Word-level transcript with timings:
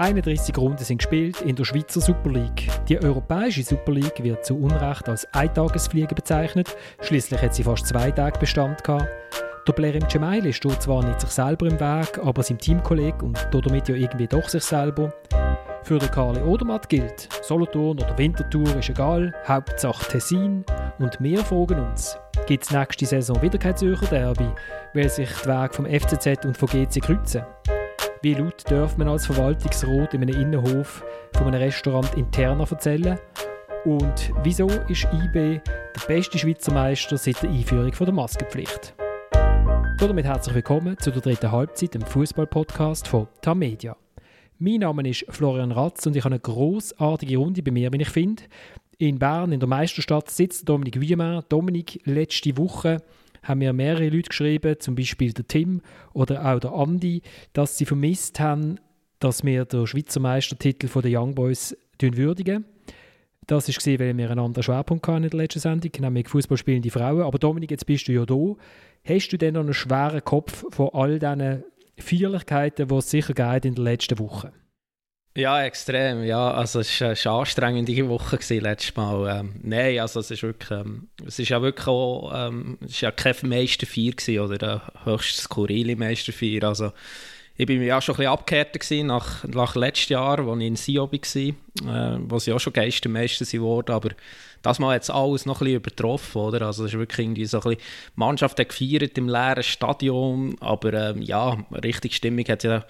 31 0.00 0.56
Runden 0.56 0.82
sind 0.82 0.96
gespielt 0.96 1.42
in 1.42 1.54
der 1.54 1.64
Schweizer 1.64 2.00
Super 2.00 2.30
League. 2.30 2.68
Die 2.88 2.98
europäische 2.98 3.62
Super 3.62 3.92
League 3.92 4.24
wird 4.24 4.46
zu 4.46 4.56
Unrecht 4.56 5.06
als 5.10 5.30
Eintagesfliege 5.34 6.14
bezeichnet. 6.14 6.74
Schließlich 7.02 7.42
hat 7.42 7.54
sie 7.54 7.64
fast 7.64 7.86
zwei 7.86 8.10
Tage 8.10 8.38
Bestand 8.38 8.82
gehabt. 8.82 9.10
Der 9.68 9.72
Blerim 9.74 10.08
Cemaili 10.08 10.54
steht 10.54 10.80
zwar 10.80 11.04
nicht 11.04 11.20
sich 11.20 11.28
selber 11.28 11.66
im 11.66 11.78
Weg, 11.78 12.18
aber 12.24 12.42
seinem 12.42 12.56
Teamkollegen 12.56 13.20
und 13.20 13.48
damit 13.52 13.90
ja 13.90 13.94
irgendwie 13.94 14.26
doch 14.26 14.48
sich 14.48 14.64
selber. 14.64 15.12
Für 15.82 15.98
den 15.98 16.10
Karli 16.10 16.40
Odermatt 16.40 16.88
gilt, 16.88 17.28
Solothurn 17.42 17.98
oder 17.98 18.16
Winterthur 18.16 18.74
ist 18.76 18.88
egal, 18.88 19.34
Hauptsache 19.46 20.12
Tessin. 20.12 20.64
Und 20.98 21.18
wir 21.20 21.44
fragen 21.44 21.78
uns, 21.78 22.18
gibt 22.46 22.64
es 22.64 22.70
nächste 22.70 23.04
Saison 23.04 23.40
wieder 23.42 23.58
kein 23.58 23.76
Zürcher 23.76 24.06
Derby, 24.06 24.48
weil 24.94 25.10
sich 25.10 25.28
die 25.28 25.48
Wege 25.48 25.74
vom 25.74 25.84
FCZ 25.84 26.46
und 26.46 26.56
von 26.56 26.68
GC 26.70 27.02
kreuzen? 27.02 27.42
Wie 28.22 28.34
laut 28.34 28.70
darf 28.70 28.98
man 28.98 29.08
als 29.08 29.24
Verwaltungsrat 29.24 30.12
in 30.12 30.20
einem 30.20 30.38
Innenhof 30.38 31.02
von 31.32 31.46
einem 31.46 31.62
Restaurant 31.62 32.12
interner 32.18 32.70
erzählen? 32.70 33.18
Und 33.86 34.34
wieso 34.42 34.66
ist 34.66 35.08
IB 35.10 35.32
der 35.64 36.06
beste 36.06 36.36
Schweizer 36.36 36.70
Meister 36.70 37.16
seit 37.16 37.42
der 37.42 37.48
Einführung 37.48 37.90
der 37.90 38.12
Maskenpflicht? 38.12 38.94
Damit 39.96 40.26
herzlich 40.26 40.54
willkommen 40.54 40.98
zu 40.98 41.10
der 41.10 41.22
dritten 41.22 41.50
Halbzeit 41.50 41.94
im 41.94 42.02
Fußball-Podcast 42.02 43.08
von 43.08 43.26
Tamedia. 43.40 43.96
Mein 44.58 44.80
Name 44.80 45.08
ist 45.08 45.24
Florian 45.30 45.72
Ratz 45.72 46.04
und 46.04 46.14
ich 46.14 46.22
habe 46.22 46.34
eine 46.34 46.40
großartige 46.40 47.38
Runde 47.38 47.62
bei 47.62 47.70
mir, 47.70 47.90
wie 47.90 48.02
ich 48.02 48.10
finde. 48.10 48.42
In 48.98 49.18
Bern, 49.18 49.50
in 49.50 49.60
der 49.60 49.68
Meisterstadt, 49.70 50.28
sitzt 50.28 50.68
Dominik 50.68 51.00
Wiemann. 51.00 51.42
Dominik, 51.48 52.02
letzte 52.04 52.58
Woche 52.58 52.98
haben 53.42 53.58
mir 53.58 53.72
mehrere 53.72 54.08
Leute 54.08 54.28
geschrieben, 54.28 54.76
zum 54.78 54.94
Beispiel 54.94 55.32
der 55.32 55.46
Tim 55.46 55.80
oder 56.12 56.44
auch 56.44 56.60
der 56.60 56.72
Andi, 56.72 57.22
dass 57.52 57.78
sie 57.78 57.86
vermisst 57.86 58.40
haben, 58.40 58.78
dass 59.18 59.44
wir 59.44 59.64
den 59.64 59.86
Schweizer 59.86 60.20
Meistertitel 60.20 60.88
den 61.00 61.16
Young 61.16 61.34
Boys 61.34 61.76
würdigen. 62.00 62.64
Das 63.46 63.68
war, 63.68 63.98
weil 63.98 64.16
wir 64.16 64.30
einen 64.30 64.38
anderen 64.38 64.62
Schwerpunkt 64.62 65.06
hatten 65.08 65.24
in 65.24 65.30
der 65.30 65.40
letzten 65.40 65.58
Sendung, 65.60 65.90
nämlich 65.98 66.28
Fußballspielende 66.28 66.90
Frauen. 66.90 67.22
Aber 67.22 67.38
Dominik, 67.38 67.70
jetzt 67.70 67.86
bist 67.86 68.06
du 68.08 68.12
ja 68.12 68.24
da. 68.24 68.54
Hast 69.04 69.28
du 69.30 69.38
denn 69.38 69.54
noch 69.54 69.62
einen 69.62 69.74
schweren 69.74 70.24
Kopf 70.24 70.64
von 70.70 70.90
all 70.92 71.18
diesen 71.18 71.64
Feierlichkeiten, 71.98 72.88
die 72.88 72.94
es 72.94 73.10
sicher 73.10 73.34
geht 73.34 73.64
in 73.64 73.74
der 73.74 73.84
letzten 73.84 74.18
Woche? 74.18 74.52
Ja, 75.36 75.62
extrem. 75.62 76.24
Ja, 76.24 76.50
also 76.50 76.80
es 76.80 77.00
war 77.00 77.08
eine 77.10 77.40
anstrengende 77.40 78.08
Woche 78.08 78.36
letztes 78.58 78.96
Mal. 78.96 79.40
Ähm, 79.40 79.54
Nein, 79.62 80.00
also 80.00 80.20
es 80.20 80.30
ist 80.32 80.42
wirklich, 80.42 80.70
ähm, 80.72 81.08
es 81.24 81.38
ist 81.38 81.50
ja 81.50 81.62
wirklich 81.62 81.86
auch, 81.86 82.32
ähm, 82.34 82.78
es 82.80 82.90
ist 82.92 83.00
ja 83.02 83.12
kein 83.12 83.36
Meisterfeier 83.42 84.10
gewesen, 84.10 84.40
oder 84.40 84.82
eine 85.04 85.04
höchst 85.04 85.36
skurrile 85.36 85.94
Meisterfeier. 85.94 86.64
Also 86.64 86.92
ich 87.56 87.66
bin 87.66 87.80
ja 87.82 88.00
schon 88.00 88.16
ein 88.16 88.18
bisschen 88.18 88.32
abgekehrt 88.32 89.06
nach, 89.06 89.44
nach 89.44 89.76
letztem 89.76 90.14
Jahr, 90.14 90.40
als 90.40 90.60
ich 90.60 90.66
in 90.66 90.76
Sion 90.76 91.10
war, 91.12 92.14
äh, 92.16 92.18
wo 92.22 92.38
sie 92.40 92.52
auch 92.52 92.58
schon 92.58 92.72
Geistermeister 92.72 93.46
wurden, 93.60 93.92
aber 93.92 94.10
das 94.62 94.78
Mal 94.78 94.96
hat 94.96 95.02
es 95.02 95.10
alles 95.10 95.46
noch 95.46 95.60
ein 95.60 95.64
bisschen 95.64 95.76
übertroffen, 95.76 96.42
oder? 96.42 96.62
Also 96.66 96.84
es 96.84 96.92
ist 96.92 96.98
wirklich 96.98 97.26
irgendwie 97.26 97.46
so 97.46 97.58
ein 97.58 97.62
bisschen, 97.62 97.78
die 97.78 98.20
Mannschaft 98.20 98.58
hat 98.58 98.68
gefeiert 98.68 99.16
im 99.16 99.28
leeren 99.28 99.62
Stadion, 99.62 100.56
aber 100.60 100.92
ähm, 100.92 101.22
ja, 101.22 101.56
richtig 101.82 102.14
Stimmung 102.14 102.44
hat 102.46 102.64
ja 102.64 102.84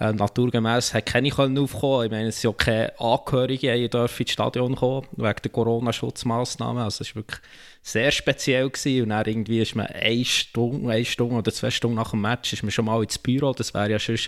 äh, 0.00 0.12
naturgemäß 0.12 0.94
hat 0.94 1.06
keine 1.06 1.30
können 1.30 1.58
aufkommen. 1.58 2.06
Ich 2.06 2.10
meine, 2.10 2.28
es 2.28 2.40
sind 2.40 2.50
ja 2.50 2.56
keine 2.56 3.00
Angehörigen, 3.00 3.76
die 3.76 3.88
dürfen 3.88 4.22
ins 4.22 4.32
Stadion 4.32 4.76
kommen, 4.76 5.06
wegen 5.12 5.42
der 5.42 5.50
Corona-Schutzmaßnahmen. 5.50 6.82
Also 6.82 7.02
es 7.02 7.10
war 7.10 7.22
wirklich 7.22 7.40
sehr 7.82 8.10
speziell 8.10 8.70
gewesen. 8.70 9.02
und 9.02 9.08
dann 9.10 9.26
irgendwie 9.26 9.60
ist 9.60 9.74
man 9.74 9.86
eine 9.86 10.24
Stunde, 10.24 10.90
eine 10.90 11.04
Stunde 11.04 11.36
oder 11.36 11.52
zwei 11.52 11.70
Stunden 11.70 11.96
nach 11.96 12.10
dem 12.10 12.20
Match 12.20 12.52
ist 12.52 12.62
man 12.62 12.70
schon 12.70 12.84
mal 12.84 13.02
ins 13.02 13.18
Büro, 13.18 13.52
das 13.52 13.74
wäre 13.74 13.90
ja 13.90 13.98
schon 13.98 14.18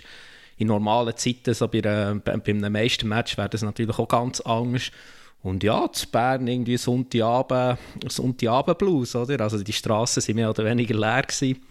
in 0.57 0.67
normalen 0.67 1.15
Zeiten, 1.17 1.53
so 1.53 1.67
bei, 1.67 1.83
einer, 1.83 2.15
bei, 2.15 2.33
einem 2.33 2.71
Meistermatch 2.71 3.37
wäre 3.37 3.49
das 3.49 3.61
natürlich 3.61 3.97
auch 3.97 4.07
ganz 4.07 4.39
anders. 4.41 4.91
Und 5.43 5.63
ja, 5.63 5.91
zu 5.91 6.07
Bern 6.07 6.47
irgendwie 6.47 6.77
Sonntagabend, 6.77 7.77
Sonntagabend-Blues, 8.07 9.15
oder? 9.15 9.41
Also 9.41 9.61
die 9.61 9.73
Straßen 9.73 10.23
waren 10.27 10.35
mehr 10.35 10.49
oder 10.49 10.65
weniger 10.65 10.95
leer 10.95 11.21
gewesen. 11.21 11.61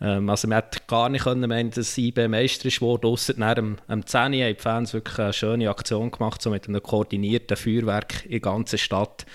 Ähm, 0.00 0.28
also 0.28 0.48
man 0.48 0.56
hätte 0.56 0.80
gar 0.86 1.08
nicht 1.08 1.24
können 1.24 1.48
meinen, 1.48 1.70
dass 1.70 1.96
IB 1.96 2.28
Meister 2.28 2.66
ist 2.66 2.80
geworden, 2.80 3.06
ausser 3.06 3.34
nach 3.36 3.54
dem, 3.54 3.76
dem 3.88 4.06
10 4.06 4.20
haben 4.20 4.32
die 4.32 4.54
Fans 4.58 4.92
wirklich 4.92 5.18
eine 5.18 5.32
schöne 5.32 5.70
Aktion 5.70 6.10
gemacht, 6.10 6.42
so 6.42 6.50
mit 6.50 6.68
einem 6.68 6.82
koordinierten 6.82 7.56
Feuerwerk 7.56 8.24
in 8.24 8.32
der 8.32 8.40
ganzen 8.40 8.78
Stadt. 8.78 9.26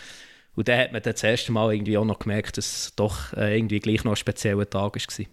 Und 0.55 0.67
dann 0.67 0.79
hat 0.79 0.91
man 0.91 1.01
dann 1.01 1.13
das 1.13 1.23
erste 1.23 1.51
Mal 1.51 1.73
irgendwie 1.73 1.97
auch 1.97 2.05
noch 2.05 2.19
gemerkt, 2.19 2.57
dass 2.57 2.65
es 2.65 2.95
doch 2.95 3.33
äh, 3.33 3.57
irgendwie 3.57 3.79
gleich 3.79 4.03
noch 4.03 4.13
ein 4.13 4.17
spezieller 4.17 4.69
Tag 4.69 4.95
war. 4.95 5.25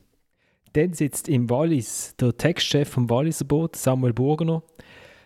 Dann 0.73 0.93
sitzt 0.93 1.29
im 1.29 1.51
Wallis 1.51 2.15
der 2.21 2.37
Textchef 2.37 2.91
vom 2.91 3.11
Walliser 3.11 3.47
Boot, 3.47 3.77
Samuel 3.77 4.13
Burgener. 4.13 4.63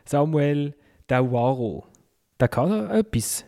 Samuel 0.05 0.75
Dauaro 1.07 1.91
der 2.41 2.49
kann 2.49 2.91
etwas. 2.91 3.45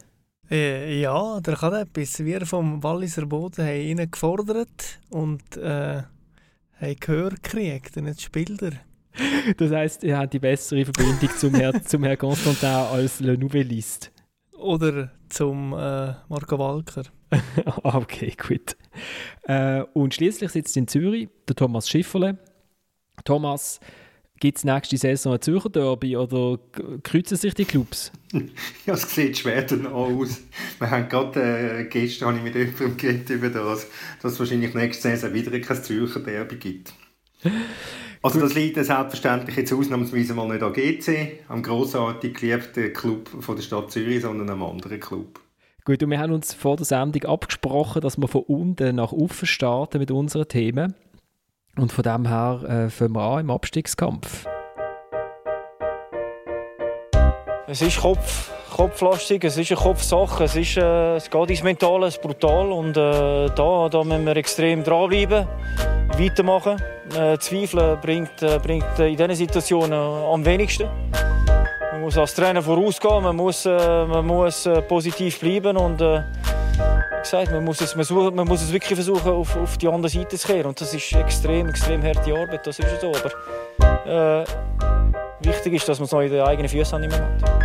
Äh, 0.51 1.01
ja, 1.01 1.41
der 1.41 1.57
kann 1.57 1.73
etwas. 1.73 2.23
Wir 2.25 2.45
vom 2.45 2.83
Walliser 2.83 3.25
Boden 3.27 3.65
haben 3.65 3.81
ihn 3.81 4.11
gefordert 4.11 5.01
und 5.09 5.57
äh, 5.57 6.03
haben 6.83 6.97
Gehör 7.01 7.31
gekriegt 7.31 7.97
und 7.97 8.07
jetzt 8.07 8.23
spielt 8.23 8.63
er. 8.63 8.73
Das 9.57 9.71
heisst, 9.71 10.05
er 10.05 10.19
hat 10.19 10.33
die 10.33 10.39
bessere 10.39 10.85
Verbindung 10.85 11.31
zum 11.37 11.55
Herrn 11.55 11.83
zum 11.85 12.05
Herr 12.05 12.17
Constantin 12.17 12.69
als 12.69 13.21
Le 13.21 13.37
Nouvelliste. 13.37 14.09
Oder 14.53 15.11
zum 15.29 15.73
äh, 15.73 16.15
Marco 16.29 16.59
Walker. 16.59 17.05
Ah, 17.83 17.97
okay, 17.97 18.35
gut. 18.37 18.77
Äh, 19.45 19.83
und 19.95 20.15
schließlich 20.15 20.51
sitzt 20.51 20.77
in 20.77 20.87
Zürich 20.87 21.31
der 21.49 21.57
Thomas 21.57 21.89
Schifferle. 21.89 22.37
Thomas, 23.25 23.81
Gibt 24.43 24.59
es 24.59 24.65
nächste 24.65 24.97
Saison 24.97 25.35
ein 25.35 25.41
Zürcher 25.41 25.71
Derby 25.71 26.17
oder 26.17 26.59
kreuzen 27.05 27.37
sich 27.37 27.55
die 27.55 27.65
Clubs? 27.65 28.11
ja, 28.87 28.95
es 28.95 29.15
sieht 29.15 29.39
schwer 29.39 29.65
aus. 29.93 30.41
Wir 30.81 30.91
haben 30.91 31.09
gerade, 31.09 31.41
äh, 31.41 31.85
gestern 31.85 32.31
habe 32.31 32.39
ich 32.39 32.43
mit 32.43 32.57
jemandem 32.57 32.97
geredet 32.97 33.31
über 33.31 33.51
das, 33.51 33.87
dass 34.21 34.33
es 34.33 34.41
wahrscheinlich 34.41 34.75
nächste 34.75 35.03
Saison 35.03 35.33
wieder 35.33 35.57
kein 35.61 35.85
Zürcher 35.85 36.19
Derby 36.19 36.57
gibt. 36.57 36.93
Also 38.25 38.41
das 38.41 38.55
liegt 38.55 38.77
selbstverständlich 38.77 39.57
jetzt 39.57 39.73
ausnahmsweise 39.73 40.35
mal 40.35 40.49
nicht 40.49 40.63
an 40.63 40.73
GC, 40.73 41.41
am 41.49 41.61
grossartig 41.61 42.35
geliebten 42.39 42.93
Club 42.93 43.29
von 43.41 43.57
der 43.57 43.63
Stadt 43.63 43.91
Zürich, 43.91 44.23
sondern 44.23 44.49
einem 44.49 44.63
anderen 44.63 45.01
Club. 45.01 45.41
Gut, 45.85 46.03
und 46.05 46.11
wir 46.11 46.21
haben 46.21 46.33
uns 46.33 46.55
vor 46.55 46.77
der 46.77 46.87
Sendung 46.87 47.25
abgesprochen, 47.25 48.01
dass 48.01 48.19
wir 48.19 48.29
von 48.29 48.43
unten 48.43 48.95
nach 48.95 49.11
oben 49.11 49.45
starten 49.45 49.99
mit 49.99 50.13
unseren 50.13 50.47
Themen. 50.47 50.95
Und 51.77 51.91
von 51.91 52.03
dem 52.03 52.29
her 52.29 52.61
äh, 52.69 52.91
fangen 52.91 53.15
wir 53.15 53.23
an 53.23 53.41
im 53.41 53.51
Abstiegskampf. 53.51 54.47
Es 57.67 57.81
ist 57.81 58.01
Kopf, 58.01 58.51
kopflastig, 58.71 59.45
es 59.45 59.57
ist 59.57 59.71
eine 59.73 59.81
Kopfsache, 59.81 60.45
es, 60.45 60.57
ist, 60.57 60.77
äh, 60.77 61.17
es 61.17 61.31
geht 61.31 61.51
ins 61.51 61.63
Mentale, 61.63 62.09
es 62.09 62.17
ist 62.17 62.23
brutal 62.23 62.71
und 62.71 62.97
äh, 62.99 63.47
da, 63.49 63.89
da 63.89 64.05
müssen 64.05 64.27
wir 64.27 64.37
extrem 64.37 64.85
dranbleiben, 64.85 65.47
weitermachen. 66.19 66.77
Äh, 67.17 67.39
Zweifeln 67.39 67.99
bringt, 68.03 68.43
äh, 68.43 68.59
bringt 68.59 68.99
in 68.99 69.17
diesen 69.17 69.35
Situationen 69.35 69.99
am 69.99 70.45
wenigsten. 70.45 70.89
Man 71.93 72.03
muss 72.03 72.19
als 72.19 72.35
Trainer 72.35 72.61
vorausgehen, 72.61 73.23
man 73.23 73.37
muss, 73.37 73.65
äh, 73.65 74.05
man 74.05 74.27
muss 74.27 74.67
äh, 74.67 74.83
positiv 74.83 75.41
bleiben 75.41 75.79
und 75.79 76.03
gesagt, 77.23 77.51
man 77.51 77.65
muss 77.65 77.81
es, 77.81 77.95
man, 77.97 78.35
man 78.35 78.47
muss 78.47 78.63
es 78.63 78.73
wirklich 78.73 78.95
versuchen, 78.95 79.31
auf, 79.31 79.57
auf 79.57 79.79
die 79.79 79.89
andere 79.89 80.09
Seite 80.09 80.37
zu 80.37 80.47
kehren. 80.47 80.67
Und 80.67 80.81
das 80.81 80.93
ist 80.93 81.13
extrem, 81.13 81.69
extrem 81.69 82.03
harte 82.03 82.35
Arbeit, 82.35 82.67
das 82.67 82.79
ist 82.79 83.01
so. 83.01 83.13
Aber 83.15 84.43
äh, 84.43 84.45
wichtig 85.47 85.75
ist, 85.75 85.89
dass 85.89 85.99
man 85.99 86.07
es 86.07 86.13
noch 86.13 86.21
in 86.21 86.31
den 86.31 86.43
eigenen 86.43 86.69
Füßen 86.69 87.01
mehr 87.01 87.13
hat. 87.13 87.63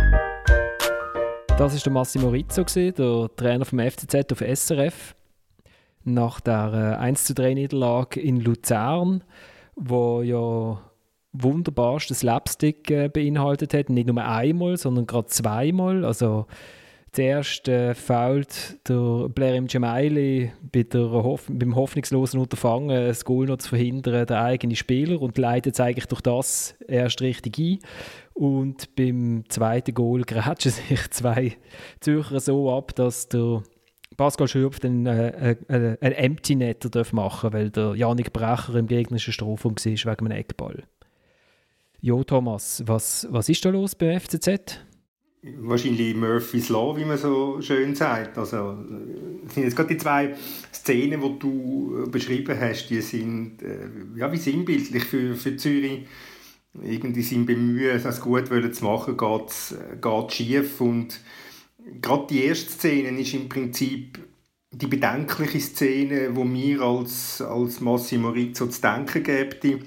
Das 1.58 1.86
war 1.86 1.92
Massimo 1.92 2.28
Rizzo, 2.28 2.62
der 2.62 3.30
Trainer 3.36 3.64
vom 3.64 3.80
FCZ 3.80 4.32
auf 4.32 4.40
SRF. 4.40 5.14
Nach 6.04 6.40
der 6.40 6.98
1 7.00 7.34
3 7.34 7.54
Niederlage 7.54 8.20
in 8.20 8.40
Luzern, 8.40 9.24
wo 9.74 10.22
ja 10.22 10.78
wunderbarsten 11.32 12.16
Slapstick 12.16 12.90
äh, 12.90 13.08
beinhaltet 13.08 13.74
hat. 13.74 13.90
Nicht 13.90 14.08
nur 14.08 14.24
einmal, 14.24 14.76
sondern 14.76 15.06
gerade 15.06 15.26
zweimal. 15.26 16.04
Also 16.04 16.46
Zuerst 17.12 17.68
äh, 17.68 17.94
fault 17.94 18.78
der 18.88 19.28
Blair 19.30 19.60
Gemaili 19.62 20.52
bei 20.72 20.84
Hoff 20.98 21.46
beim 21.50 21.74
hoffnungslosen 21.74 22.38
Unterfangen, 22.38 23.06
das 23.06 23.24
Goal 23.24 23.46
noch 23.46 23.56
zu 23.58 23.70
verhindern, 23.70 24.26
der 24.26 24.42
eigene 24.42 24.76
Spieler 24.76 25.20
und 25.20 25.38
leitet 25.38 25.74
es 25.74 25.80
eigentlich 25.80 26.06
durch 26.06 26.20
das 26.20 26.76
erst 26.86 27.22
richtig 27.22 27.58
ein. 27.58 27.78
Und 28.34 28.94
beim 28.94 29.44
zweiten 29.48 29.94
Goal 29.94 30.22
grätschen 30.22 30.70
sich 30.88 31.10
zwei 31.10 31.56
Zürcher 32.00 32.40
so 32.40 32.70
ab, 32.70 32.94
dass 32.94 33.28
der 33.28 33.62
Pascal 34.16 34.48
Schürpf 34.48 34.80
dann 34.80 35.06
äh, 35.06 35.56
äh, 35.68 35.96
ein 36.00 36.12
Empty 36.12 36.56
Netter 36.56 36.90
machen 37.12 37.50
darf, 37.50 37.52
weil 37.54 37.70
der 37.70 37.94
Janik 37.94 38.32
Brecher 38.32 38.74
im 38.74 38.86
gegnerischen 38.86 39.32
Strafraum 39.32 39.76
war 39.76 39.84
wegen 39.84 40.26
einem 40.26 40.30
Eckball. 40.32 40.84
Jo, 42.00 42.22
Thomas, 42.22 42.82
was, 42.86 43.26
was 43.30 43.48
ist 43.48 43.64
da 43.64 43.70
los 43.70 43.94
beim 43.94 44.20
FCZ? 44.20 44.80
Wahrscheinlich 45.42 46.16
Murphy's 46.16 46.68
Law, 46.68 46.96
wie 46.96 47.04
man 47.04 47.18
so 47.18 47.60
schön 47.60 47.94
sagt. 47.94 48.38
Also, 48.38 48.76
sind 49.54 49.64
jetzt 49.64 49.76
gerade 49.76 49.94
die 49.94 49.98
zwei 49.98 50.34
Szenen, 50.72 51.20
die 51.20 51.38
du 51.38 52.08
beschrieben 52.10 52.58
hast, 52.60 52.88
die 52.88 53.00
sind 53.00 53.62
äh, 53.62 53.88
ja, 54.16 54.30
wie 54.32 54.38
sinnbildlich 54.38 55.04
für, 55.04 55.34
für 55.34 55.56
Zürich. 55.56 56.06
irgendwie 56.82 57.22
sein 57.22 57.46
Bemühen, 57.46 58.02
das 58.02 58.20
gut 58.20 58.48
zu 58.48 58.84
machen, 58.84 59.16
geht, 59.16 60.02
geht 60.02 60.32
schief. 60.32 60.80
Und 60.80 61.20
gerade 62.00 62.26
die 62.30 62.44
erste 62.44 62.70
Szene 62.70 63.20
ist 63.20 63.34
im 63.34 63.48
Prinzip 63.48 64.18
die 64.70 64.86
bedenkliche 64.86 65.60
Szene, 65.60 66.36
wo 66.36 66.44
mir 66.44 66.82
als, 66.82 67.40
als 67.40 67.80
Massimo 67.80 68.28
Rizzo 68.30 68.66
zu 68.66 68.80
denken 68.80 69.22
gäbe, 69.22 69.80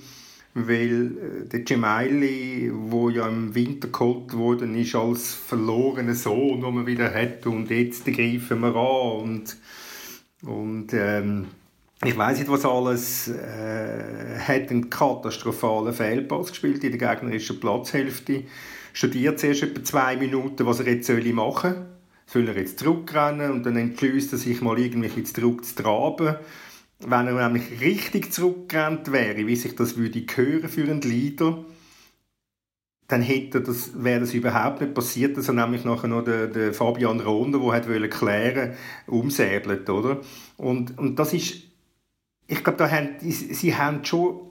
weil 0.54 1.12
äh, 1.18 1.48
der 1.48 1.62
Gemelli, 1.62 2.72
wo 2.74 3.10
ja 3.10 3.28
im 3.28 3.56
Winter 3.56 3.88
geholt 3.88 4.34
worden 4.34 4.76
ist 4.76 4.96
als 4.96 5.34
verlorener 5.34 6.16
Sohn, 6.16 6.62
den 6.62 6.76
man 6.76 6.86
wieder 6.86 7.14
hat 7.14 7.46
und 7.46 7.70
jetzt 7.70 8.06
greifen 8.06 8.60
wir 8.60 8.76
an 8.76 9.22
und, 9.22 9.58
und 10.44 10.94
ähm, 10.94 11.48
ich 12.04 12.18
weiß 12.18 12.40
nicht, 12.40 12.50
was 12.50 12.66
alles, 12.66 13.28
äh, 13.28 14.40
hat 14.40 14.72
einen 14.72 14.90
katastrophalen 14.90 15.94
Fehlpass 15.94 16.50
gespielt 16.50 16.84
in 16.84 16.98
der 16.98 17.16
gegnerischen 17.16 17.60
Platzhälfte. 17.60 18.44
Studiert 18.92 19.40
zuerst 19.40 19.64
etwa 19.64 19.84
zwei 19.84 20.18
Minuten, 20.18 20.66
was 20.66 20.80
er 20.80 20.88
jetzt 20.88 21.10
machen 21.10 21.74
soll. 21.74 21.86
Soll 22.26 22.48
er 22.48 22.58
jetzt 22.58 22.80
zurückrennen 22.80 23.52
und 23.52 23.66
dann 23.66 23.76
entschließt 23.76 24.32
er 24.32 24.40
sich 24.40 24.62
mal 24.62 24.80
irgendwie 24.80 25.12
jetzt 25.16 25.36
zurück 25.36 25.64
zu 25.64 25.76
traben. 25.76 26.38
Wenn 27.04 27.28
er 27.28 27.48
nämlich 27.48 27.82
richtig 27.82 28.32
zurückgerannt 28.32 29.12
wäre, 29.12 29.48
wie 29.48 29.56
sich 29.56 29.76
das 29.76 29.98
würde 29.98 30.26
hören 30.36 30.70
für 30.70 30.84
einen 30.84 31.02
Leader, 31.02 31.66
dann 33.08 33.22
hätte 33.22 33.62
das, 33.62 34.04
wäre 34.04 34.22
das 34.22 34.34
überhaupt 34.34 34.82
nicht 34.82 34.94
passiert, 34.94 35.36
dass 35.36 35.48
er 35.50 35.54
nämlich 35.54 35.84
nachher 35.84 36.08
noch 36.08 36.24
den, 36.24 36.54
den 36.54 36.74
Fabian 36.74 37.20
Ronda, 37.20 37.58
der 37.58 37.74
hat 37.74 37.90
wollen 37.90 38.10
klären, 38.10 38.76
umsäbelt, 39.08 39.90
oder? 39.90 40.22
Und, 40.58 40.98
und 40.98 41.20
das 41.20 41.34
ist 41.34 41.72
ich 42.52 42.66
glaube, 42.66 42.78
da 42.78 42.92
haben, 42.92 43.16
sie 43.22 43.76
haben 43.76 44.04
schon 44.04 44.51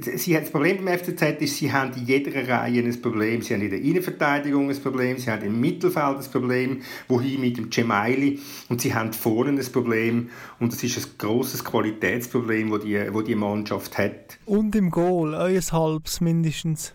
Sie, 0.00 0.32
das 0.32 0.50
Problem 0.50 0.82
beim 0.82 0.98
FCZ 0.98 1.42
ist, 1.42 1.58
sie 1.58 1.70
haben 1.70 1.92
in 1.92 2.06
jeder 2.06 2.48
Reihe 2.48 2.82
ein 2.82 3.02
Problem. 3.02 3.42
Sie 3.42 3.52
haben 3.52 3.60
in 3.60 3.70
der 3.70 3.80
Innenverteidigung 3.80 4.70
ein 4.70 4.80
Problem, 4.80 5.18
sie 5.18 5.30
haben 5.30 5.44
im 5.44 5.60
Mittelfeld 5.60 6.18
ein 6.18 6.30
Problem, 6.30 6.82
wohin 7.06 7.42
mit 7.42 7.58
dem 7.58 7.70
Cemaili 7.70 8.40
und 8.70 8.80
sie 8.80 8.94
haben 8.94 9.12
vorne 9.12 9.60
ein 9.60 9.72
Problem 9.72 10.30
und 10.58 10.72
das 10.72 10.82
ist 10.82 10.96
ein 10.96 11.04
grosses 11.18 11.62
Qualitätsproblem, 11.64 12.70
das 12.70 12.80
die, 12.80 12.98
wo 13.12 13.20
die 13.20 13.34
Mannschaft 13.34 13.98
hat. 13.98 14.38
Und 14.46 14.74
im 14.74 14.90
Goal, 14.90 15.34
euer 15.34 15.60
Halbs 15.60 16.22
mindestens. 16.22 16.94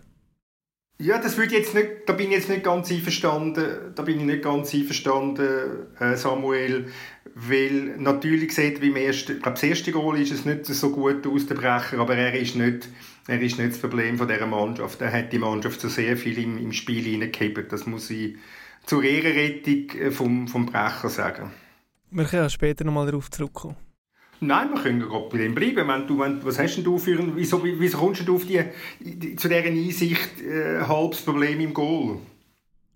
Ja, 1.01 1.17
das 1.17 1.37
würde 1.37 1.55
jetzt 1.55 1.73
nicht, 1.75 1.89
da 2.07 2.13
bin 2.13 2.25
ich 2.27 2.37
jetzt 2.37 2.49
nicht 2.49 2.63
ganz 2.63 2.91
einverstanden, 2.91 3.93
da 3.95 4.03
bin 4.03 4.19
ich 4.19 4.25
nicht 4.25 4.43
ganz 4.43 4.73
einverstanden, 4.73 5.87
äh, 5.97 6.17
Samuel, 6.17 6.87
weil 7.47 7.95
natürlich 7.97 8.53
sieht 8.53 8.81
wie 8.81 8.89
im 8.89 8.95
ersten, 8.95 9.33
ich 9.33 9.41
glaube, 9.41 9.55
das 9.55 9.63
erste 9.63 9.91
Goal 9.91 10.19
ist 10.19 10.31
es 10.31 10.45
nicht 10.45 10.65
so 10.65 10.91
gut 10.91 11.25
aus, 11.25 11.45
der 11.45 11.55
Brecher, 11.55 11.99
aber 11.99 12.15
er 12.15 12.33
ist 12.33 12.55
nicht, 12.55 12.89
er 13.27 13.41
ist 13.41 13.57
nicht 13.57 13.71
das 13.71 13.79
Problem 13.79 14.17
von 14.17 14.27
dieser 14.27 14.45
Mannschaft. 14.45 15.01
Er 15.01 15.11
hat 15.11 15.31
die 15.31 15.39
Mannschaft 15.39 15.79
so 15.79 15.87
sehr 15.87 16.17
viel 16.17 16.37
im, 16.37 16.57
im 16.57 16.73
Spiel 16.73 17.03
hineingehabt. 17.03 17.71
Das 17.71 17.85
muss 17.85 18.09
ich 18.09 18.35
zur 18.85 19.03
Ehrenrettung 19.03 19.99
äh, 19.99 20.11
vom, 20.11 20.47
vom 20.47 20.65
Brecher 20.65 21.09
sagen. 21.09 21.51
Wir 22.11 22.25
können 22.25 22.49
später 22.49 22.83
nochmal 22.83 23.05
darauf 23.05 23.29
zurückkommen. 23.29 23.75
Nein, 24.41 24.69
wir 24.71 24.81
können 24.81 24.99
gerade 25.01 25.29
bei 25.29 25.37
dem 25.37 25.53
bleiben. 25.53 25.87
Wenn 25.87 26.07
du, 26.07 26.19
wenn, 26.19 26.43
was 26.45 26.59
hast 26.59 26.75
denn 26.75 26.83
du 26.83 26.97
für 26.97 27.19
ein, 27.19 27.35
wieso, 27.35 27.63
wieso 27.63 27.97
kommst 27.97 28.27
du 28.27 28.35
auf 28.35 28.45
die, 28.45 28.63
zu 29.35 29.47
dieser 29.47 29.63
Einsicht 29.63 30.41
äh, 30.41 30.81
halbes 30.81 31.21
Problem 31.21 31.59
im 31.59 31.73
Goal? 31.73 32.19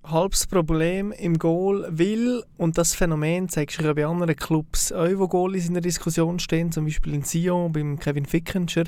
Halbes 0.03 0.47
Problem 0.47 1.13
im 1.13 1.39
Goal, 1.39 1.87
will, 1.89 2.43
und 2.57 2.77
das 2.77 2.93
Phänomen 2.93 3.47
zeigst 3.47 3.79
du 3.79 3.85
ja 3.85 3.93
bei 3.93 4.05
anderen 4.05 4.35
Clubs, 4.35 4.91
auch 4.91 5.07
wo 5.15 5.29
Goalies 5.29 5.67
in 5.67 5.75
der 5.75 5.81
Diskussion 5.81 6.39
stehen, 6.39 6.73
zum 6.73 6.83
Beispiel 6.85 7.13
in 7.13 7.23
Sion 7.23 7.71
beim 7.71 7.97
Kevin 7.97 8.25
Fickenscher, 8.25 8.83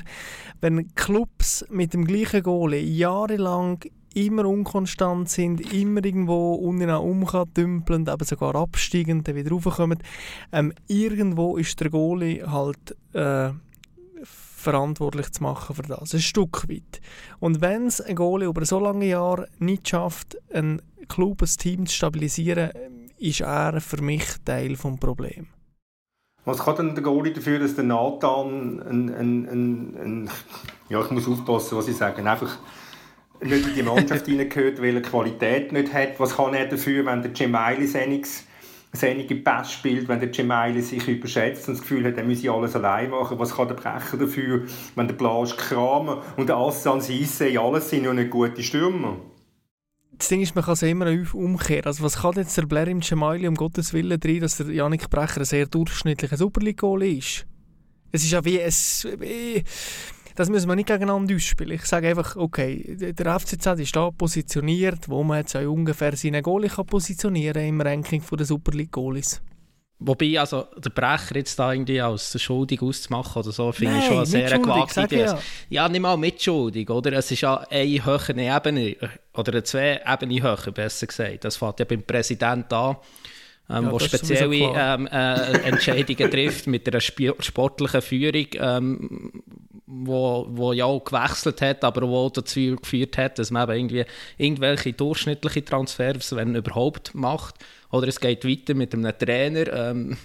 wenn 0.60 0.94
Clubs 0.94 1.64
mit 1.70 1.94
dem 1.94 2.04
gleichen 2.04 2.42
Goalie 2.42 2.82
jahrelang 2.82 3.80
immer 4.12 4.44
unkonstant 4.44 5.30
sind, 5.30 5.72
immer 5.72 6.04
irgendwo 6.04 6.54
unten 6.54 6.90
umdümpeln, 6.90 8.08
aber 8.08 8.24
sogar 8.26 8.54
absteigend, 8.54 9.26
dann 9.26 9.36
wieder 9.36 9.50
raufkommen. 9.50 9.98
Ähm, 10.52 10.74
irgendwo 10.86 11.56
ist 11.56 11.80
der 11.80 11.90
Goalie 11.90 12.42
halt 12.46 12.94
äh, 13.14 13.50
verantwortlich 14.22 15.30
zu 15.32 15.42
machen 15.42 15.76
für 15.76 15.82
das, 15.82 16.12
ein 16.12 16.20
Stück 16.20 16.68
weit. 16.68 17.00
Und 17.40 17.60
wenn 17.60 17.86
es 17.86 18.00
ein 18.00 18.16
Goalie 18.16 18.48
über 18.48 18.64
so 18.64 18.80
lange 18.80 19.06
Jahre 19.06 19.48
nicht 19.58 19.88
schafft, 19.88 20.36
ein 20.52 20.82
Club, 21.08 21.42
ein 21.42 21.48
Team 21.58 21.86
zu 21.86 21.94
stabilisieren, 21.94 22.70
ist 23.18 23.40
er 23.40 23.80
für 23.80 24.02
mich 24.02 24.24
Teil 24.44 24.70
des 24.70 24.80
Problems. 25.00 25.48
Was 26.46 26.58
kann 26.58 26.76
denn 26.76 26.94
der 26.94 27.02
Goalie 27.02 27.32
dafür, 27.32 27.58
dass 27.58 27.74
der 27.74 27.82
Nathan 27.82 28.80
ein, 28.80 29.12
ein, 29.12 29.48
ein, 29.48 29.96
ein 29.96 30.30
ja, 30.88 31.00
ich 31.00 31.10
muss 31.10 31.26
aufpassen, 31.26 31.76
was 31.76 31.88
ich 31.88 31.96
sage, 31.96 32.24
einfach 32.24 32.58
nicht 33.40 33.66
in 33.66 33.74
die 33.74 33.82
Mannschaft 33.82 34.26
hineingehört, 34.26 34.80
weil 34.80 34.94
er 34.94 35.02
Qualität 35.02 35.72
nicht 35.72 35.92
hat. 35.92 36.20
Was 36.20 36.36
kann 36.36 36.54
er 36.54 36.66
dafür, 36.66 37.04
wenn 37.04 37.22
der 37.22 37.32
Gemaili 37.32 37.88
seine 37.88 38.22
Pass 39.42 39.72
spielt, 39.72 40.06
wenn 40.08 40.20
der 40.20 40.28
Gemaili 40.28 40.82
sich 40.82 41.08
überschätzt 41.08 41.66
und 41.66 41.74
das 41.74 41.82
Gefühl 41.82 42.04
hat, 42.04 42.16
er 42.16 42.22
müsse 42.22 42.52
alles 42.52 42.76
allein 42.76 43.10
machen? 43.10 43.40
Was 43.40 43.56
kann 43.56 43.66
der 43.66 43.74
Brecher 43.74 44.16
dafür, 44.16 44.62
wenn 44.94 45.08
der 45.08 45.16
Blasch 45.16 45.56
Kramer 45.56 46.22
und 46.36 46.48
der 46.48 46.56
Assan 46.56 47.00
Sisse 47.00 47.60
alles 47.60 47.90
sind 47.90 48.04
ja 48.04 48.14
nicht 48.14 48.30
gute 48.30 48.62
Stürmer? 48.62 49.16
Das 50.18 50.28
Ding 50.28 50.40
ist, 50.40 50.54
man 50.54 50.64
kann 50.64 50.74
es 50.74 50.82
immer 50.82 51.06
umkehren. 51.34 51.84
Also 51.84 52.02
was 52.02 52.20
kann 52.20 52.34
jetzt 52.36 52.56
der 52.56 52.66
Blair 52.66 52.88
im 52.88 53.00
Gemaili 53.00 53.48
um 53.48 53.54
Gottes 53.54 53.92
Willen 53.92 54.18
drin, 54.18 54.40
dass 54.40 54.56
der 54.56 54.70
Janik 54.70 55.10
Brecher 55.10 55.40
ein 55.40 55.44
sehr 55.44 55.66
durchschnittlicher 55.66 56.36
Superliga-Goal 56.36 57.02
ist? 57.02 57.46
Es 58.12 58.24
ist 58.24 58.32
ja 58.32 58.44
wie 58.44 58.60
es 58.60 59.06
das 60.36 60.50
müssen 60.50 60.68
wir 60.68 60.76
nicht 60.76 60.88
gegeneinander 60.88 61.34
ausspielen. 61.34 61.72
Ich 61.72 61.86
sage 61.86 62.08
einfach, 62.08 62.36
okay, 62.36 62.94
der 62.94 63.40
FCZ 63.40 63.66
ist 63.78 63.96
da 63.96 64.10
positioniert, 64.10 65.08
wo 65.08 65.24
man 65.24 65.38
jetzt 65.38 65.54
ungefähr 65.54 66.14
seine 66.14 66.42
Goalie 66.42 66.68
kann 66.68 66.84
positionieren 66.84 67.66
im 67.66 67.80
Ranking 67.80 68.22
der 68.30 68.44
Super 68.44 68.72
League 68.72 68.92
Goalies. 68.92 69.40
Wobei, 69.98 70.38
also, 70.38 70.66
der 70.76 70.90
Brecher 70.90 71.36
jetzt 71.36 71.58
da 71.58 71.72
irgendwie 71.72 72.00
als 72.00 72.40
schuldig 72.40 72.82
auszumachen 72.82 73.42
oder 73.42 73.50
so, 73.50 73.72
finde 73.72 73.98
ich 73.98 74.04
schon 74.04 74.18
eine 74.18 74.26
sehr 74.26 74.58
gewagte 74.58 75.02
Idee. 75.02 75.20
Ja. 75.24 75.38
ja, 75.70 75.88
nicht 75.88 76.02
mal 76.02 76.18
mitschuldig, 76.18 76.90
oder? 76.90 77.14
Es 77.14 77.30
ist 77.30 77.40
ja 77.40 77.64
eine 77.70 78.04
höhere 78.04 78.34
Ebene, 78.34 78.96
oder 79.32 79.64
zwei 79.64 80.02
Ebene 80.06 80.42
höher, 80.42 80.72
besser 80.72 81.06
gesagt. 81.06 81.44
Das 81.44 81.56
fängt 81.56 81.78
ja 81.78 81.86
beim 81.86 82.02
Präsidenten 82.02 82.74
an 82.74 82.96
ähm, 83.68 83.84
ja, 83.84 83.92
wo 83.92 83.98
spezielle 83.98 84.56
ähm, 84.56 85.06
äh, 85.08 85.58
Entscheidungen 85.62 86.30
trifft 86.30 86.66
mit 86.66 86.88
einer 86.88 87.00
sportlichen 87.00 88.02
Führung, 88.02 88.46
ähm, 88.54 89.42
wo, 89.86 90.46
wo 90.50 90.72
ja 90.72 90.84
auch 90.84 91.02
gewechselt 91.04 91.60
hat, 91.62 91.84
aber 91.84 92.08
wo 92.08 92.28
dazu 92.28 92.76
geführt 92.76 93.18
hat, 93.18 93.38
dass 93.38 93.50
man 93.50 93.68
eben 93.68 93.90
irgendwie 93.90 94.04
irgendwelche 94.36 94.92
durchschnittliche 94.92 95.64
Transfers, 95.64 96.34
wenn 96.36 96.54
überhaupt, 96.54 97.14
macht. 97.14 97.56
Oder 97.90 98.08
es 98.08 98.20
geht 98.20 98.44
weiter 98.44 98.74
mit 98.74 98.94
einem 98.94 99.16
Trainer, 99.18 99.72
ähm, 99.72 100.16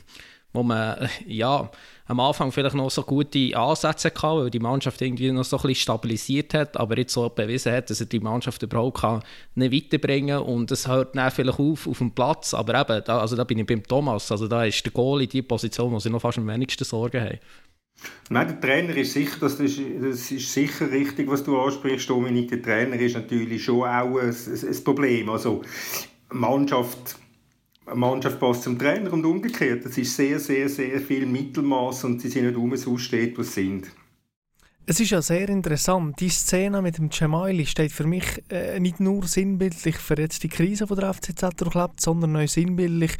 wo 0.53 0.63
man 0.63 1.09
ja 1.27 1.69
am 2.07 2.19
Anfang 2.19 2.51
vielleicht 2.51 2.75
noch 2.75 2.91
so 2.91 3.03
gute 3.03 3.55
Ansätze 3.55 4.09
hatte, 4.09 4.43
weil 4.43 4.49
die 4.49 4.59
Mannschaft 4.59 5.01
irgendwie 5.01 5.31
noch 5.31 5.45
so 5.45 5.57
ein 5.57 5.61
bisschen 5.61 5.83
stabilisiert 5.83 6.53
hat, 6.53 6.77
aber 6.77 6.97
jetzt 6.97 7.13
so 7.13 7.29
bewiesen 7.29 7.71
hat, 7.71 7.89
dass 7.89 8.01
er 8.01 8.07
die 8.07 8.19
Mannschaft 8.19 8.61
überhaupt 8.61 8.99
kann 8.99 9.23
nicht 9.55 9.73
weiterbringen 9.73 10.39
kann 10.39 10.45
und 10.45 10.71
es 10.71 10.87
hört 10.87 11.15
dann 11.15 11.31
vielleicht 11.31 11.59
auf 11.59 11.87
auf 11.87 11.97
dem 11.99 12.11
Platz, 12.11 12.53
aber 12.53 12.81
eben, 12.81 13.01
da, 13.05 13.19
also 13.19 13.37
da 13.37 13.45
bin 13.45 13.59
ich 13.59 13.65
beim 13.65 13.83
Thomas, 13.83 14.29
also 14.31 14.47
da 14.47 14.65
ist 14.65 14.83
der 14.83 14.91
Goal 14.91 15.21
in 15.21 15.29
die 15.29 15.41
Position, 15.41 15.93
wo 15.93 15.99
sie 15.99 16.09
noch 16.09 16.21
fast 16.21 16.37
am 16.37 16.47
wenigsten 16.47 16.83
Sorgen 16.83 17.21
haben. 17.21 17.39
Nein, 18.29 18.47
der 18.47 18.61
Trainer 18.61 18.97
ist 18.97 19.13
sicher, 19.13 19.37
das 19.39 19.59
ist, 19.59 19.79
das 20.01 20.31
ist 20.31 20.51
sicher 20.51 20.89
richtig, 20.91 21.29
was 21.29 21.43
du 21.43 21.59
ansprichst, 21.59 22.09
Dominik. 22.09 22.49
Der 22.49 22.61
Trainer 22.61 22.99
ist 22.99 23.15
natürlich 23.15 23.63
schon 23.63 23.81
auch 23.81 24.17
ein, 24.17 24.29
ein 24.29 24.83
Problem. 24.83 25.29
Also, 25.29 25.61
Mannschaft 26.29 27.17
eine 27.91 27.99
Mannschaft 27.99 28.39
passt 28.39 28.63
zum 28.63 28.79
Trainer 28.79 29.11
und 29.11 29.25
umgekehrt. 29.25 29.85
Das 29.85 29.97
ist 29.97 30.15
sehr, 30.15 30.39
sehr, 30.39 30.69
sehr 30.69 30.99
viel 30.99 31.25
Mittelmaß 31.25 32.05
und 32.05 32.21
sie 32.21 32.29
sind 32.29 32.45
nicht 32.45 32.55
um 32.55 32.75
so 32.75 32.97
steht, 32.97 33.37
wo 33.37 33.43
sie 33.43 33.51
sind. 33.51 33.91
Es 34.87 34.99
ist 34.99 35.11
ja 35.11 35.21
sehr 35.21 35.47
interessant. 35.47 36.19
Die 36.19 36.29
Szene 36.29 36.81
mit 36.81 36.97
dem 36.97 37.11
Cemaili 37.11 37.67
steht 37.67 37.91
für 37.91 38.07
mich 38.07 38.43
äh, 38.49 38.79
nicht 38.79 38.99
nur 38.99 39.27
sinnbildlich 39.27 39.95
für 39.95 40.19
jetzt 40.19 40.41
die 40.41 40.49
Krise, 40.49 40.87
die 40.87 40.95
der 40.95 41.13
FCZ 41.13 41.55
durchlebt, 41.55 42.01
sondern 42.01 42.35
auch 42.35 42.47
sinnbildlich 42.47 43.11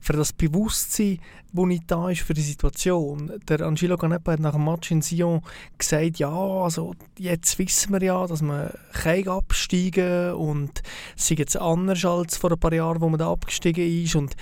für 0.00 0.14
das 0.14 0.32
Bewusstsein, 0.32 1.20
das 1.52 1.66
nicht 1.66 1.84
da 1.88 2.08
ist 2.08 2.22
für 2.22 2.32
die 2.32 2.40
Situation. 2.40 3.38
Der 3.46 3.60
Angelo 3.60 3.98
Canepa 3.98 4.32
hat 4.32 4.40
nach 4.40 4.54
dem 4.54 4.64
Match 4.64 4.90
in 4.90 5.02
Sion 5.02 5.42
gesagt, 5.76 6.18
ja, 6.18 6.32
also 6.32 6.94
jetzt 7.18 7.58
wissen 7.58 7.92
wir 7.92 8.02
ja, 8.02 8.26
dass 8.26 8.40
man 8.40 8.70
kein 8.94 9.28
absteigen 9.28 10.32
und 10.32 10.82
es 11.16 11.30
ist 11.30 11.38
jetzt 11.38 11.56
anders 11.56 12.02
als 12.02 12.38
vor 12.38 12.50
ein 12.50 12.58
paar 12.58 12.72
Jahren, 12.72 13.02
wo 13.02 13.10
man 13.10 13.18
da 13.18 13.30
abgestiegen 13.30 14.04
ist 14.04 14.16
und 14.16 14.36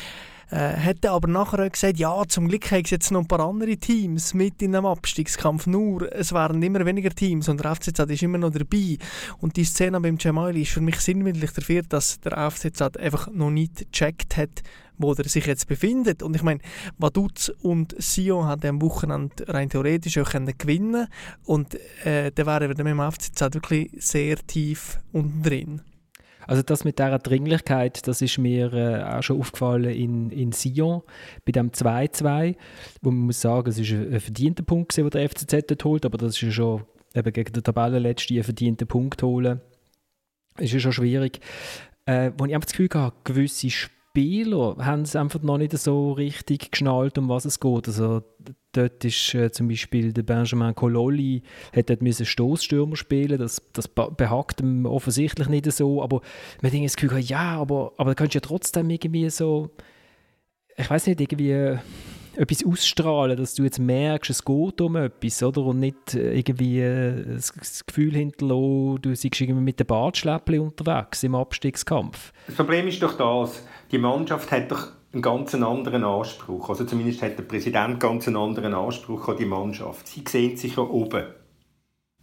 Äh, 0.51 0.77
hat 0.77 1.05
aber 1.05 1.29
nachher 1.29 1.69
gesagt, 1.69 1.99
ja, 1.99 2.23
zum 2.27 2.49
Glück 2.49 2.71
haben 2.71 2.83
jetzt 2.87 3.11
noch 3.11 3.21
ein 3.21 3.29
paar 3.29 3.41
andere 3.41 3.77
Teams 3.77 4.33
mit 4.33 4.63
in 4.63 4.75
einem 4.75 4.87
Abstiegskampf. 4.87 5.67
Nur, 5.67 6.11
es 6.13 6.33
waren 6.33 6.63
immer 6.63 6.87
weniger 6.87 7.11
Teams 7.11 7.49
und 7.49 7.63
der 7.63 7.75
FCZ 7.75 7.99
ist 8.09 8.23
immer 8.23 8.39
noch 8.39 8.51
dabei. 8.51 8.97
Und 9.41 9.57
die 9.57 9.65
Szene 9.65 10.01
beim 10.01 10.19
Cemaili 10.19 10.63
ist 10.63 10.73
für 10.73 10.81
mich 10.81 11.01
sinnbildlich 11.01 11.53
dafür, 11.53 11.83
dass 11.83 12.21
der 12.21 12.51
FCZ 12.51 12.97
einfach 12.97 13.31
noch 13.31 13.51
nicht 13.51 13.93
gecheckt 13.93 14.39
hat, 14.39 14.63
wo 14.97 15.13
er 15.13 15.29
sich 15.29 15.45
jetzt 15.45 15.69
befindet. 15.69 16.23
Und 16.23 16.35
ich 16.35 16.43
meine, 16.43 16.61
Vaduz 16.97 17.53
und 17.61 17.95
Sion 17.99 18.47
haben 18.47 18.69
am 18.69 18.83
Wochenende 18.83 19.47
rein 19.49 19.69
theoretisch 19.69 20.17
auch 20.17 20.31
können 20.31 20.57
gewinnen 20.57 21.09
und 21.45 21.75
äh, 22.05 22.33
dann 22.33 22.47
wären 22.47 22.69
wir 22.69 22.75
dann 22.75 22.87
mit 22.87 22.99
dem 22.99 23.13
FCZ 23.13 23.55
wirklich 23.55 23.91
sehr 23.99 24.37
tief 24.47 24.99
unten 25.13 25.43
drin. 25.43 25.83
Also 26.49 26.63
das 26.63 26.85
mit 26.85 26.99
dieser 26.99 27.19
Dringlichkeit, 27.19 28.09
das 28.09 28.23
ist 28.23 28.39
mir 28.39 28.73
äh, 28.73 29.03
auch 29.05 29.23
schon 29.23 29.39
aufgefallen 29.39 29.91
in, 29.91 30.31
in 30.31 30.53
Sion, 30.53 31.03
bei 31.45 31.53
dem 31.53 31.71
2-2, 31.73 32.57
wo 33.03 33.11
man 33.11 33.27
muss 33.27 33.43
sagen, 33.43 33.69
es 33.69 33.79
ist 33.79 33.93
ein, 33.93 34.19
verdienter 34.19 34.63
Punkt, 34.63 34.97
den 34.97 35.11
der 35.11 35.29
FCZ 35.29 35.67
dort 35.69 35.85
holt, 35.85 36.07
aber 36.07 36.17
das 36.17 36.35
ist 36.37 36.41
ja 36.41 36.51
schon 36.51 36.85
eben 37.15 37.33
gegen 37.35 37.53
den 37.53 37.63
Tabellenletzten 37.63 38.35
einen 38.35 38.45
verdienten 38.45 38.89
Punkt 38.89 39.23
holen, 39.23 39.61
ist 40.57 40.73
ja 40.73 40.81
schon 40.81 40.93
schwierig. 40.93 41.41
Äh, 42.07 42.33
wo 42.39 42.47
ich 42.47 42.55
einfach 42.55 42.65
das 42.65 42.73
Gefühl 42.73 42.89
habe, 42.95 43.15
gewisse 43.25 43.69
Spiele 43.69 43.98
Spieler 44.19 44.75
haben 44.81 45.03
es 45.03 45.15
einfach 45.15 45.43
noch 45.43 45.59
nicht 45.59 45.79
so 45.79 46.11
richtig 46.11 46.73
geschnallt, 46.73 47.19
um 47.19 47.29
was 47.29 47.45
es 47.45 47.61
geht. 47.61 47.87
Also 47.87 48.23
dort 48.73 49.05
ist 49.05 49.33
äh, 49.35 49.53
zum 49.53 49.69
Beispiel 49.69 50.13
der 50.13 50.25
Benjamin 50.25 50.75
Cololli 50.75 51.43
hat 51.73 51.89
dort 51.89 52.03
müssen 52.03 52.27
Stoßstürmer 52.27 52.97
spielen, 52.97 53.39
das, 53.39 53.63
das 53.73 53.87
behagt 53.87 54.61
ihm 54.61 54.87
offensichtlich 54.87 55.49
nicht 55.49 55.71
so, 55.71 56.03
aber 56.03 56.21
man 56.63 56.73
denkt 56.73 56.87
das 56.87 56.97
Gefühl, 56.97 57.21
ja, 57.21 57.61
aber, 57.61 57.93
aber 57.97 58.11
da 58.11 58.15
könntest 58.17 58.35
du 58.35 58.39
ja 58.39 58.49
trotzdem 58.49 58.91
irgendwie 58.91 59.31
so, 59.31 59.71
ich 60.77 60.91
weiß 60.91 61.07
nicht, 61.07 61.21
irgendwie 61.21 61.79
etwas 62.39 62.65
ausstrahlen, 62.65 63.37
dass 63.37 63.55
du 63.55 63.65
jetzt 63.65 63.79
merkst, 63.79 64.31
es 64.31 64.45
geht 64.45 64.81
um 64.81 64.97
etwas, 64.97 65.43
oder? 65.43 65.63
Und 65.63 65.81
nicht 65.81 66.15
äh, 66.15 66.39
irgendwie 66.39 66.81
äh, 66.81 67.35
das 67.35 67.85
Gefühl 67.87 68.15
hinterlassen, 68.15 69.03
du 69.03 69.15
seist 69.15 69.41
irgendwie 69.41 69.61
mit 69.61 69.81
dem 69.81 69.87
Bartschläppchen 69.87 70.61
unterwegs 70.61 71.23
im 71.25 71.35
Abstiegskampf. 71.35 72.33
Das 72.47 72.57
Problem 72.57 72.87
ist 72.87 73.03
doch 73.03 73.17
das, 73.17 73.65
die 73.91 73.99
Mannschaft 73.99 74.51
hat 74.51 74.71
doch 74.71 74.89
einen 75.13 75.23
ganz 75.23 75.55
anderen 75.55 76.05
Anspruch. 76.05 76.69
Also 76.69 76.85
zumindest 76.85 77.23
hat 77.23 77.39
der 77.39 77.45
Präsident 77.45 77.99
ganz 78.01 78.27
einen 78.27 78.37
anderen 78.37 78.75
Anspruch 78.75 79.29
an 79.29 79.37
die 79.37 79.47
Mannschaft. 79.47 80.07
Sie 80.07 80.23
sehen 80.27 80.57
sich 80.57 80.77
ja 80.77 80.83
oben. 80.83 81.25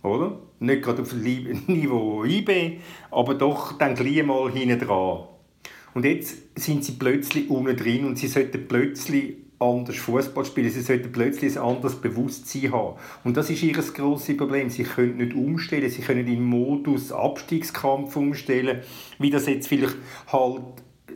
Oder? 0.04 0.40
Nicht 0.60 0.84
gerade 0.84 1.02
auf 1.02 1.10
dem 1.10 1.64
Niveau 1.68 2.24
IB, 2.24 2.80
aber 3.10 3.34
doch 3.34 3.78
dann 3.78 3.96
gleich 3.96 4.24
mal 4.24 4.52
hinten 4.52 4.80
dran. 4.80 5.28
Und 5.96 6.06
jetzt 6.06 6.60
sind 6.60 6.84
sie 6.84 6.94
plötzlich 6.94 7.50
unten 7.50 7.76
drin 7.76 8.06
und 8.06 8.18
sie 8.18 8.28
sollten 8.28 8.68
plötzlich 8.68 9.38
anders 9.60 9.96
Fußball 9.96 10.46
spielen. 10.46 10.70
Sie 10.70 10.82
sollten 10.82 11.12
plötzlich 11.12 11.58
ein 11.58 11.64
anderes 11.64 11.96
Bewusstsein 11.96 12.72
haben. 12.72 12.98
Und 13.24 13.38
das 13.38 13.50
ist 13.50 13.64
ihr 13.64 13.74
grosses 13.74 14.38
Problem. 14.38 14.70
Sie 14.70 14.84
können 14.84 15.18
nicht 15.18 15.34
umstellen. 15.34 15.90
Sie 15.90 16.02
können 16.02 16.28
in 16.28 16.44
Modus 16.44 17.12
Abstiegskampf 17.12 18.16
umstellen, 18.16 18.82
wie 19.20 19.30
das 19.30 19.48
jetzt 19.48 19.68
vielleicht 19.68 19.96
halt 20.28 20.62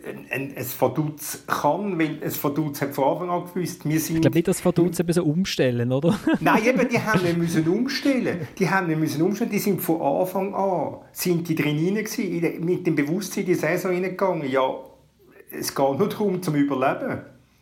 ein, 0.06 0.54
ein 0.56 0.66
Vaduz 0.80 1.44
kann, 1.48 2.00
weil 2.00 2.22
ein 2.24 2.32
Vaduz 2.32 2.82
hat 2.82 2.94
von 2.94 3.04
Anfang 3.06 3.30
an 3.30 3.46
gewusst, 3.46 3.88
wir 3.88 4.00
sind... 4.00 4.18
Ich 4.18 4.22
glaube 4.22 4.36
nicht, 4.36 4.48
dass 4.48 4.64
Vaduz 4.64 5.00
eben 5.00 5.14
so 5.14 5.24
umstellen, 5.24 5.92
oder? 5.92 6.18
Nein, 6.40 6.66
eben, 6.66 6.88
die 6.90 7.00
haben 7.00 7.24
nicht 7.24 7.38
müssen 7.38 7.68
umstellen. 7.68 8.48
Die 8.58 8.70
haben 8.70 8.88
nicht 8.88 9.00
müssen 9.00 9.22
umstellen, 9.22 9.52
die 9.52 9.60
sind 9.60 9.82
von 9.82 10.02
Anfang 10.02 10.54
an, 10.54 10.98
sind 11.12 11.48
die 11.48 11.56
drin 11.56 11.96
gewesen, 11.96 12.66
mit 12.66 12.88
dem 12.88 12.96
Bewusstsein 12.96 13.42
in 13.42 13.48
die 13.48 13.56
Saison 13.56 13.92
hineingegangen. 13.92 14.50
Ja, 14.50 14.76
es 15.52 15.74
geht 15.74 15.98
nur 15.98 16.10
darum, 16.10 16.42
zum 16.42 16.56
Überleben. 16.56 17.22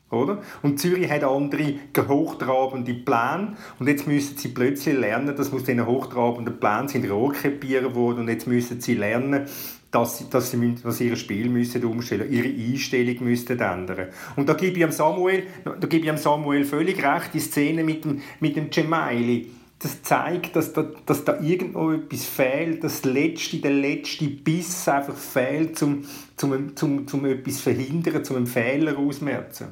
Oder? 0.10 0.42
Und 0.62 0.80
Zürich 0.80 1.10
hat 1.12 1.26
andere 1.26 1.76
hochtrabende 2.08 2.94
Pläne 2.94 3.56
und 3.78 3.88
jetzt 3.88 4.08
müssen 4.08 4.38
sie 4.38 4.48
plötzlich 4.48 4.98
lernen, 4.98 5.36
dass 5.36 5.52
aus 5.52 5.66
diesen 5.66 5.86
hochtrabenden 5.86 6.62
Plänen 6.62 6.88
sind 6.88 7.10
Rohrkrepierer 7.10 7.94
worden 7.94 8.20
und 8.20 8.30
jetzt 8.30 8.48
müssen 8.48 8.80
sie 8.80 8.96
lernen, 8.96 9.48
dass 9.92 10.18
sie, 10.18 10.30
dass 10.30 10.52
sie 10.52 10.76
dass 10.84 11.02
ihr 11.02 11.16
Spiel 11.16 11.50
müssen 11.50 11.84
umstellen 11.86 12.32
ihre 12.32 12.48
Einstellung 12.48 13.24
müssen 13.24 13.60
ändern. 13.60 14.08
Und 14.36 14.50
da 14.50 14.54
gebe 14.54 14.80
ich 14.80 14.94
Samuel, 14.94 15.44
da 15.64 15.88
gebe 15.88 16.06
ich 16.06 16.20
Samuel 16.20 16.66
völlig 16.66 17.04
recht, 17.04 17.34
die 17.34 17.40
Szene 17.40 17.84
mit 17.84 18.04
dem, 18.04 18.22
mit 18.40 18.56
dem 18.56 18.70
Gemaili, 18.70 19.48
das 19.80 20.02
zeigt, 20.02 20.56
dass 20.56 20.74
da, 20.74 20.90
dass 21.06 21.24
da 21.24 21.40
irgendwo 21.40 21.92
etwas 21.92 22.26
fehlt, 22.26 22.84
das 22.84 23.06
letzte, 23.06 23.58
der 23.58 23.72
letzte 23.72 24.28
Biss 24.28 24.88
einfach 24.88 25.16
fehlt, 25.16 25.82
um 25.84 26.04
zum, 26.36 26.76
zum, 26.76 27.08
zum 27.08 27.26
etwas 27.26 27.60
verhindern, 27.60 28.26
zum 28.26 28.38
einen 28.38 28.48
Fehler 28.48 28.98
ausmerzen. 28.98 29.68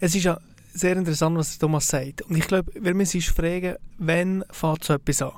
Es 0.00 0.14
ist 0.14 0.24
ja 0.24 0.38
sehr 0.76 0.96
interessant, 0.96 1.36
was 1.36 1.58
Thomas 1.58 1.88
sagt. 1.88 2.22
Und 2.22 2.36
ich 2.36 2.46
glaube, 2.46 2.70
wir 2.74 2.94
müssen 2.94 3.18
uns 3.18 3.26
fragen, 3.26 3.76
wann 3.98 4.44
fängt 4.50 4.84
so 4.84 4.94
etwas 4.94 5.22
an? 5.22 5.32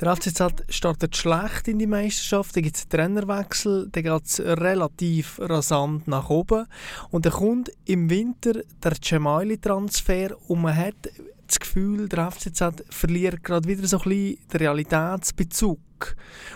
Der 0.00 0.14
FCZ 0.14 0.64
startet 0.68 1.16
schlecht 1.16 1.68
in 1.68 1.78
die 1.78 1.86
Meisterschaft, 1.86 2.56
dann 2.56 2.62
gibt 2.62 2.76
es 2.76 2.88
Trainerwechsel, 2.88 3.88
dann 3.90 4.02
geht 4.02 4.24
es 4.24 4.40
relativ 4.40 5.38
rasant 5.40 6.06
nach 6.06 6.30
oben 6.30 6.66
und 7.10 7.26
dann 7.26 7.32
kommt 7.32 7.70
im 7.84 8.10
Winter 8.10 8.60
der 8.82 8.94
Cemaili-Transfer 9.02 10.36
und 10.48 10.62
man 10.62 10.76
hat 10.76 11.10
das 11.46 11.60
Gefühl, 11.60 12.08
der 12.08 12.30
FCZ 12.30 12.84
verliert 12.90 13.42
gerade 13.42 13.68
wieder 13.68 13.86
so 13.86 13.98
ein 13.98 14.08
bisschen 14.08 14.38
den 14.52 14.58
Realitätsbezug. 14.58 15.78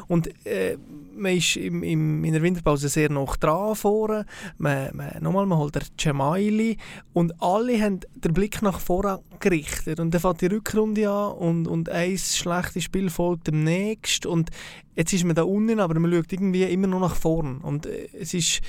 Und 0.08 0.28
äh, 0.46 0.76
man 1.14 1.36
ist 1.36 1.56
im, 1.56 1.82
im, 1.82 2.24
in 2.24 2.32
der 2.32 2.42
Winterpause 2.42 2.88
sehr 2.88 3.10
noch 3.10 3.36
dran 3.36 3.74
vorne. 3.74 4.26
Man, 4.58 4.90
man, 4.94 5.22
nochmal, 5.22 5.46
man 5.46 5.58
holt 5.58 5.74
der 5.74 5.82
Cemaili 5.98 6.76
und 7.12 7.40
alle 7.42 7.80
haben 7.80 8.00
den 8.14 8.32
Blick 8.32 8.62
nach 8.62 8.80
vorne 8.80 9.20
gerichtet. 9.38 10.00
Und 10.00 10.12
dann 10.12 10.20
fängt 10.20 10.40
die 10.40 10.46
Rückrunde 10.46 11.10
an 11.10 11.32
und, 11.32 11.68
und 11.68 11.88
ein 11.88 12.16
schlechtes 12.18 12.84
Spiel 12.84 13.10
folgt 13.10 13.48
dem 13.48 13.64
nächsten. 13.64 14.28
Und 14.28 14.50
jetzt 14.94 15.12
ist 15.12 15.24
man 15.24 15.36
da 15.36 15.42
unten, 15.42 15.80
aber 15.80 15.98
man 15.98 16.12
schaut 16.12 16.32
irgendwie 16.32 16.64
immer 16.64 16.86
noch 16.86 17.00
nach 17.00 17.16
vorne. 17.16 17.58
Und 17.62 17.86
äh, 17.86 18.08
es 18.18 18.34
ist 18.34 18.60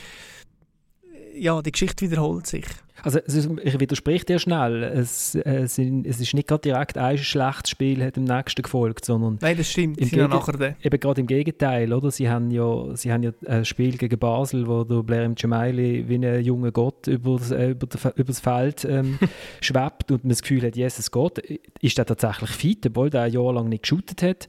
ja, 1.36 1.62
die 1.62 1.72
Geschichte 1.72 2.10
wiederholt 2.10 2.48
sich. 2.48 2.66
Also 3.04 3.20
ich 3.26 3.80
widerspreche 3.80 4.26
dir 4.26 4.40
schnell. 4.40 4.84
Es, 4.84 5.34
es, 5.34 5.80
ist 5.80 6.34
nicht 6.34 6.48
gerade 6.48 6.62
direkt 6.62 6.98
ein 6.98 7.18
schlechtes 7.18 7.72
Spiel 7.72 8.04
hat 8.04 8.16
dem 8.16 8.26
nächsten 8.26 8.62
gefolgt, 8.62 9.06
sondern 9.06 9.40
Nein, 9.42 9.58
das 9.58 9.72
stimmt. 9.72 9.98
Im 9.98 10.08
ja 10.10 10.28
nachher 10.28 10.76
eben 10.84 11.00
gerade 11.00 11.22
im 11.22 11.28
Gegenteil, 11.28 11.92
oder? 11.94 12.12
Sie 12.12 12.30
haben 12.30 12.52
ja, 12.52 12.96
sie 12.96 13.12
haben 13.12 13.24
ja 13.24 13.32
ein 13.48 13.66
Spiel 13.66 13.98
gegen 13.98 14.20
Basel, 14.20 14.68
wo 14.68 14.84
der 14.84 15.02
Blair 15.02 15.28
Gemaili 15.30 16.08
wie 16.08 16.16
ein 16.16 16.44
junger 16.44 16.72
Gott 16.72 17.08
über 17.08 17.38
das, 17.38 17.52
äh, 17.52 17.70
über, 17.70 17.88
das 17.88 18.40
Feld 18.40 18.86
ähm, 18.86 19.18
schwebt 19.62 20.12
und 20.12 20.24
man 20.24 20.30
das 20.30 20.42
Gefühl 20.42 20.64
hat, 20.64 20.76
Jesus 20.76 21.10
Gott, 21.10 21.40
ist 21.82 21.98
der 21.98 22.06
tatsächlich 22.06 22.52
fit, 22.52 22.86
obwohl 22.86 23.10
der 23.10 23.24
ein 23.24 23.32
Jahr 23.32 23.54
lang 23.54 23.70
nicht 23.70 23.84
geshootet 23.84 24.22
hat. 24.22 24.48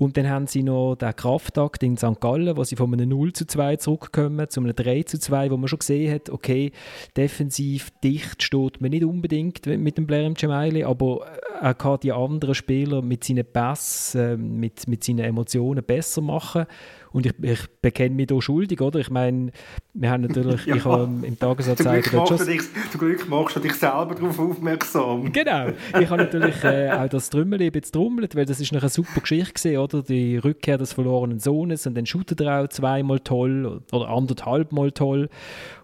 Und 0.00 0.16
dann 0.16 0.30
haben 0.30 0.46
sie 0.46 0.62
noch 0.62 0.94
den 0.94 1.14
Kraftakt 1.14 1.82
in 1.82 1.96
St. 1.96 2.20
Gallen, 2.20 2.56
wo 2.56 2.62
sie 2.62 2.76
von 2.76 2.92
einem 2.92 3.08
0 3.08 3.32
zu 3.32 3.46
2 3.46 3.76
zurückkommen, 3.76 4.48
zu 4.48 4.60
einem 4.60 4.74
3 4.74 5.02
zu 5.02 5.18
2, 5.18 5.50
wo 5.50 5.56
man 5.56 5.66
schon 5.66 5.80
gesehen 5.80 6.14
hat, 6.14 6.30
okay, 6.30 6.70
defensiv 7.16 7.90
dicht 8.04 8.40
steht 8.44 8.80
man 8.80 8.90
nicht 8.90 9.04
unbedingt 9.04 9.66
mit 9.66 9.98
dem 9.98 10.06
Blair 10.06 10.30
Gemaili, 10.30 10.84
aber 10.84 11.26
er 11.60 11.74
kann 11.74 11.98
die 12.00 12.12
anderen 12.12 12.54
Spieler 12.54 13.02
mit 13.02 13.24
seinen 13.24 13.44
Pässen, 13.44 14.60
mit, 14.60 14.86
mit 14.86 15.02
seinen 15.02 15.24
Emotionen 15.24 15.82
besser 15.82 16.20
machen. 16.20 16.66
Und 17.12 17.26
ich, 17.26 17.32
ich 17.42 17.60
bekenne 17.80 18.14
mich 18.14 18.26
da 18.26 18.40
schuldig, 18.40 18.80
oder? 18.80 18.98
Ich 18.98 19.10
meine, 19.10 19.50
wir 19.94 20.10
haben 20.10 20.22
natürlich, 20.22 20.66
ja. 20.66 20.76
ich 20.76 20.84
habe 20.84 21.08
im 21.22 21.38
Tagesanzeiger... 21.38 22.24
Zum 22.24 22.36
Glück, 22.36 22.46
dich, 22.46 22.60
zum 22.90 23.00
Glück 23.00 23.28
machst 23.28 23.56
du 23.56 23.60
dich 23.60 23.74
selber 23.74 24.14
darauf 24.14 24.38
aufmerksam. 24.38 25.32
Genau. 25.32 25.68
Ich 25.98 26.08
habe 26.08 26.22
natürlich 26.22 26.62
äh, 26.64 26.90
auch 26.90 27.08
das 27.08 27.30
Trümmel 27.30 27.62
ein 27.62 27.72
bisschen 27.72 27.92
trommelt, 27.92 28.36
weil 28.36 28.44
das 28.44 28.60
ist 28.60 28.72
eine 28.72 28.88
super 28.88 29.20
Geschichte 29.20 29.54
gewesen, 29.54 29.78
oder? 29.78 30.02
Die 30.02 30.36
Rückkehr 30.36 30.78
des 30.78 30.92
verlorenen 30.92 31.38
Sohnes 31.38 31.86
und 31.86 31.96
dann 31.96 32.06
shootet 32.06 32.40
er 32.40 32.64
auch 32.64 32.68
zweimal 32.68 33.20
toll 33.20 33.82
oder 33.92 34.08
anderthalb 34.08 34.72
Mal 34.72 34.92
toll. 34.92 35.28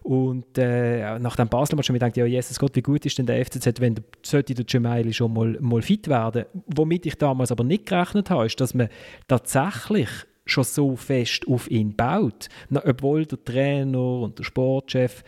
Und 0.05 0.59
äh, 0.59 1.19
nach 1.19 1.35
dem 1.37 1.49
Basel-Match 1.49 1.89
habe 1.89 1.97
ich 1.97 2.01
gedacht, 2.01 2.17
ja, 2.19 2.27
Jesus 2.27 2.59
Gott, 2.59 2.77
wie 2.77 2.83
gut 2.83 3.07
ist 3.07 3.17
denn 3.17 3.25
der 3.25 3.43
FCZ, 3.43 3.81
wenn 3.81 3.95
der, 3.95 4.05
sollte 4.23 4.53
der 4.53 4.67
Gemaili 4.67 5.15
schon 5.15 5.33
mal, 5.33 5.57
mal 5.61 5.81
fit 5.81 6.09
werden. 6.09 6.45
Womit 6.67 7.07
ich 7.07 7.17
damals 7.17 7.51
aber 7.51 7.65
nicht 7.65 7.87
gerechnet 7.87 8.29
habe, 8.29 8.45
ist, 8.45 8.61
dass 8.61 8.75
man 8.75 8.89
tatsächlich 9.29 10.11
schon 10.45 10.65
so 10.65 10.97
fest 10.97 11.47
auf 11.49 11.71
ihn 11.71 11.95
baut. 11.95 12.49
obwohl 12.71 13.27
der 13.27 13.43
Trainer 13.45 14.21
und 14.21 14.39
der 14.39 14.45
Sportchef 14.45 15.25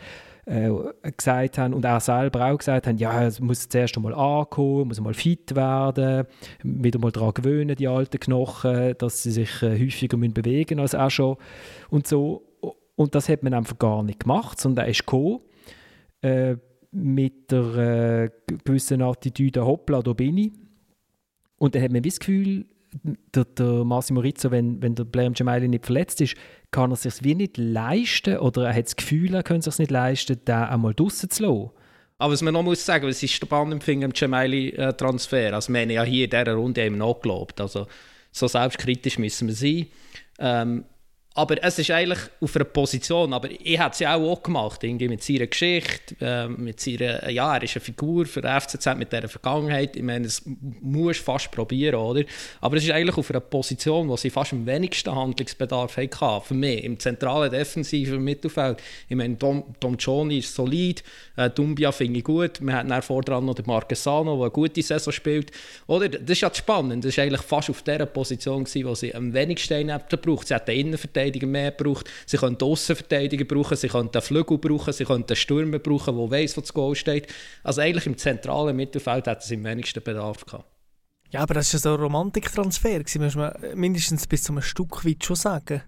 äh, 0.47 0.71
gesagt 1.15 1.57
haben 1.57 1.73
und 1.73 1.83
er 1.83 1.99
selber 1.99 2.45
auch 2.45 2.57
gesagt 2.57 2.87
haben, 2.87 2.97
ja, 2.97 3.25
es 3.25 3.39
muss 3.39 3.67
zuerst 3.67 3.97
einmal 3.97 4.13
ankommen, 4.13 4.87
muss 4.87 5.01
mal 5.01 5.13
fit 5.13 5.53
werden, 5.55 6.25
wieder 6.63 6.99
mal 6.99 7.11
daran 7.11 7.33
gewöhnen, 7.33 7.75
die 7.75 7.87
alten 7.87 8.19
Knochen, 8.19 8.95
dass 8.97 9.23
sie 9.23 9.31
sich 9.31 9.61
äh, 9.61 9.77
häufiger 9.77 10.15
müssen 10.15 10.33
bewegen 10.33 10.79
als 10.79 10.95
auch 10.95 11.11
schon 11.11 11.37
und 11.89 12.07
so. 12.07 12.43
Und 12.95 13.13
das 13.13 13.29
hat 13.29 13.43
man 13.43 13.53
einfach 13.53 13.77
gar 13.77 14.01
nicht 14.03 14.21
gemacht, 14.21 14.59
sondern 14.59 14.85
er 14.85 14.91
ist 14.91 15.05
gekommen, 15.05 15.41
äh, 16.21 16.55
mit 16.91 17.51
der 17.51 17.75
äh, 17.75 18.29
gewissen 18.63 19.01
Attitüde, 19.01 19.65
hoppla, 19.65 20.01
da 20.01 20.13
bin 20.13 20.37
ich. 20.37 20.51
Und 21.57 21.75
dann 21.75 21.83
hat 21.83 21.91
man 21.91 22.01
das 22.01 22.19
Gefühl, 22.19 22.65
der, 23.35 23.45
der 23.45 23.83
Massimo 23.83 24.19
Rizzo, 24.19 24.51
wenn, 24.51 24.81
wenn 24.81 24.95
der 24.95 25.03
Blair 25.03 25.29
Gemaili 25.31 25.67
nicht 25.67 25.85
verletzt 25.85 26.21
ist, 26.21 26.35
kann 26.71 26.91
er 26.91 26.95
sich 26.95 27.23
wie 27.23 27.35
nicht 27.35 27.57
leisten 27.57 28.37
oder 28.37 28.67
er 28.67 28.75
hat 28.75 28.85
das 28.85 28.95
Gefühl, 28.95 29.33
er 29.33 29.43
könnte 29.43 29.69
es 29.69 29.75
sich 29.75 29.83
nicht 29.83 29.91
leisten, 29.91 30.43
den 30.45 30.55
einmal 30.55 30.93
draussen 30.93 31.29
zu 31.29 31.43
lassen. 31.43 31.71
Aber 32.19 32.33
was 32.33 32.41
man 32.41 32.53
noch 32.53 32.63
muss 32.63 32.83
sagen, 32.83 33.07
was 33.07 33.21
ist 33.21 33.33
spannend 33.33 33.73
im 33.73 33.81
Finger 33.81 34.05
im 34.05 34.13
Gemaili-Transfer? 34.13 35.53
Also 35.53 35.71
wir 35.71 35.81
haben 35.81 35.89
ja 35.89 36.03
hier 36.03 36.23
in 36.23 36.29
dieser 36.31 36.53
Runde 36.53 36.83
eben 36.83 36.97
noch 36.97 37.21
gelobt. 37.21 37.61
Also 37.61 37.85
so 38.31 38.47
selbstkritisch 38.47 39.19
müssen 39.19 39.47
wir 39.47 39.55
sein. 39.55 39.87
Ähm, 40.39 40.85
aber 41.37 41.63
es 41.63 41.77
ist 41.77 41.91
eigentlich 41.91 42.19
auf 42.41 42.55
einer 42.55 42.65
Position, 42.65 43.31
aber 43.31 43.49
ich 43.51 43.77
habe 43.77 43.93
es 43.93 43.99
ja 43.99 44.15
auch, 44.15 44.41
gemacht, 44.41 44.83
irgendwie 44.83 45.07
mit 45.07 45.21
seiner 45.21 45.45
Geschichte, 45.45 46.15
äh, 46.19 46.47
mit 46.47 46.79
seiner, 46.79 47.29
ja, 47.29 47.55
er 47.55 47.61
ist 47.61 47.75
eine 47.75 47.85
Figur 47.85 48.25
für 48.25 48.41
den 48.41 48.59
FCZ 48.59 48.97
mit 48.97 49.11
dieser 49.11 49.29
Vergangenheit, 49.29 49.95
ich 49.95 50.01
meine, 50.01 50.25
das 50.25 50.41
muss 50.81 51.17
fast 51.17 51.51
probieren, 51.51 51.95
oder? 51.95 52.23
Aber 52.59 52.77
es 52.77 52.85
ist 52.85 52.89
eigentlich 52.89 53.15
auf 53.15 53.29
einer 53.29 53.39
Position, 53.39 54.09
wo 54.09 54.17
sie 54.17 54.31
fast 54.31 54.51
am 54.51 54.65
wenigsten 54.65 55.13
Handlungsbedarf 55.13 55.97
hatten, 55.97 56.41
für 56.43 56.55
mich, 56.55 56.83
im 56.83 56.97
zentralen 56.97 57.51
defensiven 57.51 58.23
Mittelfeld. 58.23 58.81
Ich 59.07 59.15
meine, 59.15 59.37
Tom, 59.37 59.63
Tom 59.79 59.95
Johnny 59.99 60.39
ist 60.39 60.55
solid, 60.55 61.03
äh, 61.35 61.51
Dumbia 61.51 61.91
finde 61.91 62.17
ich 62.17 62.25
gut, 62.25 62.59
wir 62.61 62.73
hatten 62.73 63.01
vordran 63.03 63.45
noch 63.45 63.53
den 63.53 63.67
Marquesano, 63.67 64.35
der 64.37 64.41
eine 64.45 64.51
gute 64.51 64.81
Saison 64.81 65.13
spielt, 65.13 65.51
oder? 65.85 66.09
Das 66.09 66.31
ist 66.31 66.41
ja 66.41 66.51
spannend, 66.51 67.05
das 67.05 67.15
war 67.15 67.25
eigentlich 67.25 67.41
fast 67.41 67.69
auf 67.69 67.83
dieser 67.83 68.07
Position, 68.07 68.63
gewesen, 68.63 68.87
wo 68.87 68.95
sie 68.95 69.13
am 69.13 69.31
wenigsten 69.33 69.87
braucht. 70.23 70.47
Sie 70.47 70.55
hat 70.55 70.67
den 70.67 70.79
Innenverteidiger 70.79 71.26
Innenverteidiger 71.27 71.47
mehr 71.47 71.71
braucht. 71.71 72.09
Sie 72.25 72.37
können 72.37 72.57
Außenverteidiger 72.59 73.45
brauchen, 73.45 73.77
sie 73.77 73.87
können 73.87 74.11
den 74.11 74.21
Flügel 74.21 74.57
brauchen, 74.57 74.93
sie 74.93 75.05
können 75.05 75.25
den 75.25 75.35
Stürmer 75.35 75.79
brauchen, 75.79 76.17
der 76.17 76.31
weiß, 76.31 76.57
wo 76.57 76.61
das 76.61 76.73
Goal 76.73 76.95
steht. 76.95 77.27
Also 77.63 77.81
eigentlich 77.81 78.05
im 78.05 78.17
zentralen 78.17 78.75
Mittelfeld 78.75 79.27
hat 79.27 79.43
es 79.43 79.51
im 79.51 79.63
wenigsten 79.63 80.03
Bedarf 80.03 80.45
gehabt. 80.45 80.65
Ja, 81.29 81.41
aber 81.41 81.55
das 81.55 81.73
war 81.73 81.79
so 81.79 81.93
ein 81.93 81.99
Romantiktransfer, 81.99 83.01
muss 83.19 83.35
man 83.35 83.53
mindestens 83.75 84.27
bis 84.27 84.43
zu 84.43 84.53
einem 84.53 84.61
Stück 84.61 85.05
weit 85.05 85.23
schon 85.23 85.35
sagen. 85.35 85.81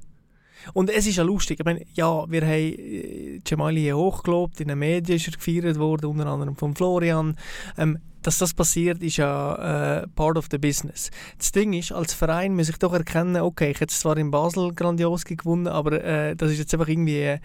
Und 0.73 0.89
es 0.89 1.07
ist 1.07 1.15
ja 1.15 1.23
lustig, 1.23 1.57
ich 1.61 1.65
meine, 1.65 1.85
ja, 1.93 2.29
wir 2.29 2.41
haben 2.41 3.41
Jamali 3.47 3.79
hier 3.79 3.95
hochgelobt, 3.95 4.59
in 4.59 4.67
den 4.67 4.79
Medien 4.79 5.15
ist 5.15 5.27
er 5.27 5.31
gefeiert 5.31 5.79
worden, 5.79 6.07
unter 6.07 6.25
anderem 6.25 6.57
von 6.57 6.75
Florian. 6.75 7.37
Ähm, 7.77 7.99
dass 8.21 8.37
das 8.37 8.53
passiert, 8.53 9.01
ist 9.01 9.17
ja 9.17 10.01
äh, 10.01 10.07
part 10.07 10.37
of 10.37 10.47
the 10.51 10.57
business. 10.57 11.11
Das 11.37 11.51
Ding 11.51 11.73
ist, 11.73 11.91
als 11.91 12.13
Verein 12.13 12.55
muss 12.55 12.69
ich 12.69 12.77
doch 12.77 12.93
erkennen, 12.93 13.41
okay, 13.41 13.71
ich 13.71 13.79
hätte 13.79 13.93
zwar 13.93 14.17
in 14.17 14.31
Basel 14.31 14.73
grandios 14.73 15.25
gewonnen, 15.25 15.67
aber 15.67 16.03
äh, 16.03 16.35
das 16.35 16.51
ist 16.51 16.59
jetzt 16.59 16.73
einfach 16.73 16.87
irgendwie 16.87 17.39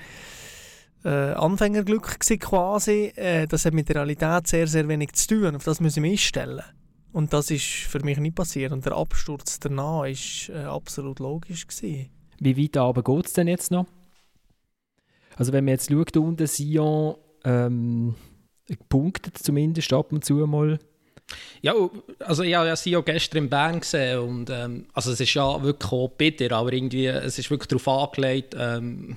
äh, 1.04 1.08
Anfängerglück 1.08 2.18
gewesen, 2.18 2.38
quasi. 2.38 3.12
Äh, 3.16 3.46
das 3.46 3.64
hat 3.64 3.74
mit 3.74 3.88
der 3.88 3.96
Realität 3.96 4.46
sehr, 4.46 4.66
sehr 4.66 4.88
wenig 4.88 5.12
zu 5.12 5.28
tun. 5.28 5.56
Auf 5.56 5.64
das 5.64 5.80
müssen 5.80 6.02
wir 6.02 6.10
einstellen. 6.10 6.62
Und 7.12 7.32
das 7.32 7.50
ist 7.50 7.62
für 7.62 8.00
mich 8.00 8.18
nicht 8.18 8.34
passiert. 8.34 8.72
Und 8.72 8.84
der 8.84 8.96
Absturz 8.96 9.60
danach 9.60 10.02
war 10.02 10.06
äh, 10.06 10.64
absolut 10.64 11.20
logisch. 11.20 11.66
Gewesen. 11.66 12.10
Wie 12.40 12.56
weit 12.56 12.76
aber 12.76 13.02
geht 13.02 13.26
es 13.26 13.32
denn 13.34 13.46
jetzt 13.46 13.70
noch? 13.70 13.86
Also 15.36 15.52
wenn 15.52 15.64
man 15.64 15.72
jetzt 15.72 15.90
schaut, 15.90 16.16
unten 16.16 16.46
Sion 16.46 17.16
ähm, 17.44 18.14
punktet 18.88 19.38
zumindest 19.38 19.92
ab 19.92 20.12
und 20.12 20.24
zu 20.24 20.34
mal. 20.46 20.78
Ja, 21.62 21.74
also 22.20 22.42
ich 22.42 22.54
habe 22.54 22.68
ja 22.68 22.76
Sio 22.76 23.02
gestern 23.02 23.44
in 23.44 23.50
Bern 23.50 23.80
gesehen 23.80 24.18
und 24.18 24.50
ähm, 24.50 24.86
also 24.92 25.10
es 25.10 25.20
ist 25.20 25.32
ja 25.34 25.62
wirklich 25.62 25.90
auch 25.90 26.08
bitter, 26.08 26.54
aber 26.54 26.72
irgendwie, 26.72 27.06
es 27.06 27.38
ist 27.38 27.50
wirklich 27.50 27.68
darauf 27.68 27.88
angelegt, 27.88 28.54
ähm, 28.58 29.16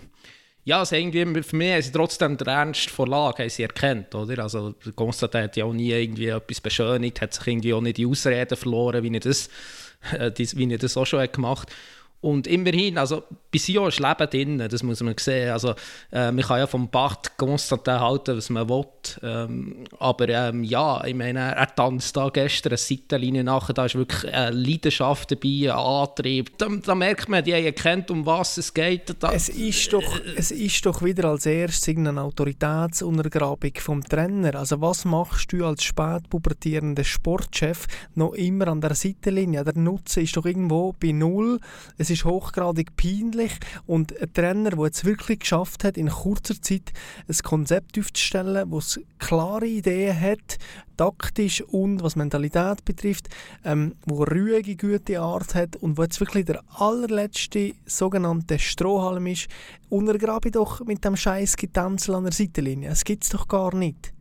ja, 0.68 0.80
also 0.80 0.98
irgendwie, 0.98 1.44
für 1.44 1.56
mich 1.56 1.72
haben 1.72 1.82
sie 1.82 1.92
trotzdem 1.94 2.36
den 2.36 2.48
Ernst 2.48 2.92
der 2.98 3.08
Lage 3.08 3.50
sie 3.50 3.64
erkannt, 3.64 4.14
oder? 4.14 4.44
Also 4.44 4.76
Konstantin 4.96 5.44
hat 5.44 5.56
ja 5.56 5.64
auch 5.64 5.72
nie 5.72 5.92
irgendwie 5.92 6.28
etwas 6.28 6.60
beschönigt, 6.60 7.22
hat 7.22 7.34
sich 7.34 7.48
irgendwie 7.48 7.74
auch 7.74 7.80
nicht 7.80 7.96
die 7.96 8.06
Ausreden 8.06 8.58
verloren, 8.58 9.02
wie 9.02 9.14
er 9.14 9.22
das, 9.22 9.50
äh, 10.12 10.30
wie 10.36 10.70
er 10.70 10.78
das 10.78 10.98
auch 10.98 11.06
schon 11.06 11.22
hat 11.22 11.32
gemacht 11.32 11.70
hat. 11.70 11.76
Und 12.20 12.48
immerhin, 12.48 12.98
also 12.98 13.24
bei 13.52 13.60
Sion 13.60 13.90
ist 13.90 14.00
Leben 14.00 14.30
drin, 14.30 14.70
das 14.70 14.82
muss 14.82 15.02
man 15.02 15.16
sehen. 15.20 15.52
Also, 15.52 15.76
äh, 16.12 16.32
man 16.32 16.42
kann 16.42 16.60
ja 16.60 16.68
vom 16.68 16.90
Bart 16.90 17.38
Konstantin 17.38 18.00
halten, 18.00 18.36
was 18.36 18.50
man 18.50 18.68
will. 18.68 18.86
Ähm, 19.24 19.84
aber 20.00 20.28
ähm, 20.30 20.64
ja, 20.64 21.04
ich 21.06 21.14
meine, 21.14 21.40
er 21.56 21.76
tanzt 21.76 22.18
da 22.18 22.30
gestern 22.30 22.72
eine 22.72 22.78
Seitenlinie 22.78 23.44
nachher, 23.44 23.74
da 23.74 23.86
ist 23.86 23.96
wirklich 23.96 24.34
eine 24.34 24.52
Leidenschaft 24.52 25.32
dabei, 25.32 25.72
ein 25.72 25.78
Antrieb. 25.78 26.58
Da, 26.58 26.68
da 26.84 26.96
merkt 26.96 27.30
man, 27.30 27.44
die 27.44 27.54
haben 27.54 27.66
erkannt, 27.66 28.12
um 28.12 28.26
was 28.26 28.58
es 28.58 28.74
geht. 28.74 29.16
Da, 29.20 29.32
es, 29.32 29.50
ist 29.50 29.94
doch, 29.94 30.20
es 30.36 30.52
ist 30.52 30.86
doch 30.86 31.04
wieder 31.04 31.30
als 31.30 31.46
erstes 31.46 31.96
eine 31.96 32.22
Autoritätsuntergrabung 32.22 33.74
vom 33.78 34.04
Trainer. 34.04 34.56
Also 34.56 34.82
was 34.82 35.06
machst 35.06 35.54
du 35.54 35.66
als 35.66 35.84
spätpubertierender 35.84 37.04
Sportchef 37.04 37.88
noch 38.16 38.34
immer 38.34 38.68
an 38.68 38.82
der 38.82 38.96
Seitenlinie? 38.96 39.64
Der 39.64 39.78
Nutzen 39.78 40.24
ist 40.24 40.36
doch 40.36 40.46
irgendwo 40.46 40.94
bei 41.00 41.12
Null. 41.12 41.60
Es 41.98 42.07
ist 42.10 42.26
hochgradig 42.26 42.96
peinlich 42.96 43.54
und 43.86 44.20
ein 44.20 44.34
Trainer, 44.34 44.72
der 44.72 44.86
es 44.86 45.06
wirklich 45.06 45.40
geschafft 45.40 45.84
hat, 45.84 45.98
in 45.98 46.10
kurzer 46.10 46.62
Zeit 46.62 46.94
ein 47.28 47.38
Konzept 47.44 47.98
aufzustellen, 47.98 48.70
das 48.72 49.00
klare 49.20 49.68
Ideen 49.68 50.20
hat, 50.20 50.58
taktisch 50.98 51.62
und 51.62 52.02
was 52.02 52.16
Mentalität 52.16 52.84
betrifft, 52.86 53.28
ähm, 53.64 53.96
wo 54.06 54.24
ruhige, 54.24 54.76
gute 54.76 55.20
Art 55.20 55.56
hat 55.56 55.76
und 55.76 55.98
wo 55.98 56.04
jetzt 56.04 56.20
wirklich 56.20 56.46
der 56.46 56.64
allerletzte 56.76 57.74
sogenannte 57.86 58.60
Strohhalm 58.60 59.28
ist, 59.28 59.48
untergrabe 59.90 60.52
doch 60.52 60.84
mit 60.86 61.06
dem 61.06 61.16
scheiß 61.16 61.56
Getänzel 61.58 62.16
an 62.16 62.24
der 62.24 62.34
Seitenlinie. 62.34 62.90
Es 62.90 63.04
gibt 63.04 63.24
es 63.24 63.30
doch 63.30 63.48
gar 63.48 63.76
nicht. 63.76 64.14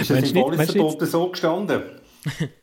Ist 0.00 0.10
das 0.10 0.32
im 0.32 1.06
so 1.06 1.30
gestanden? 1.30 1.82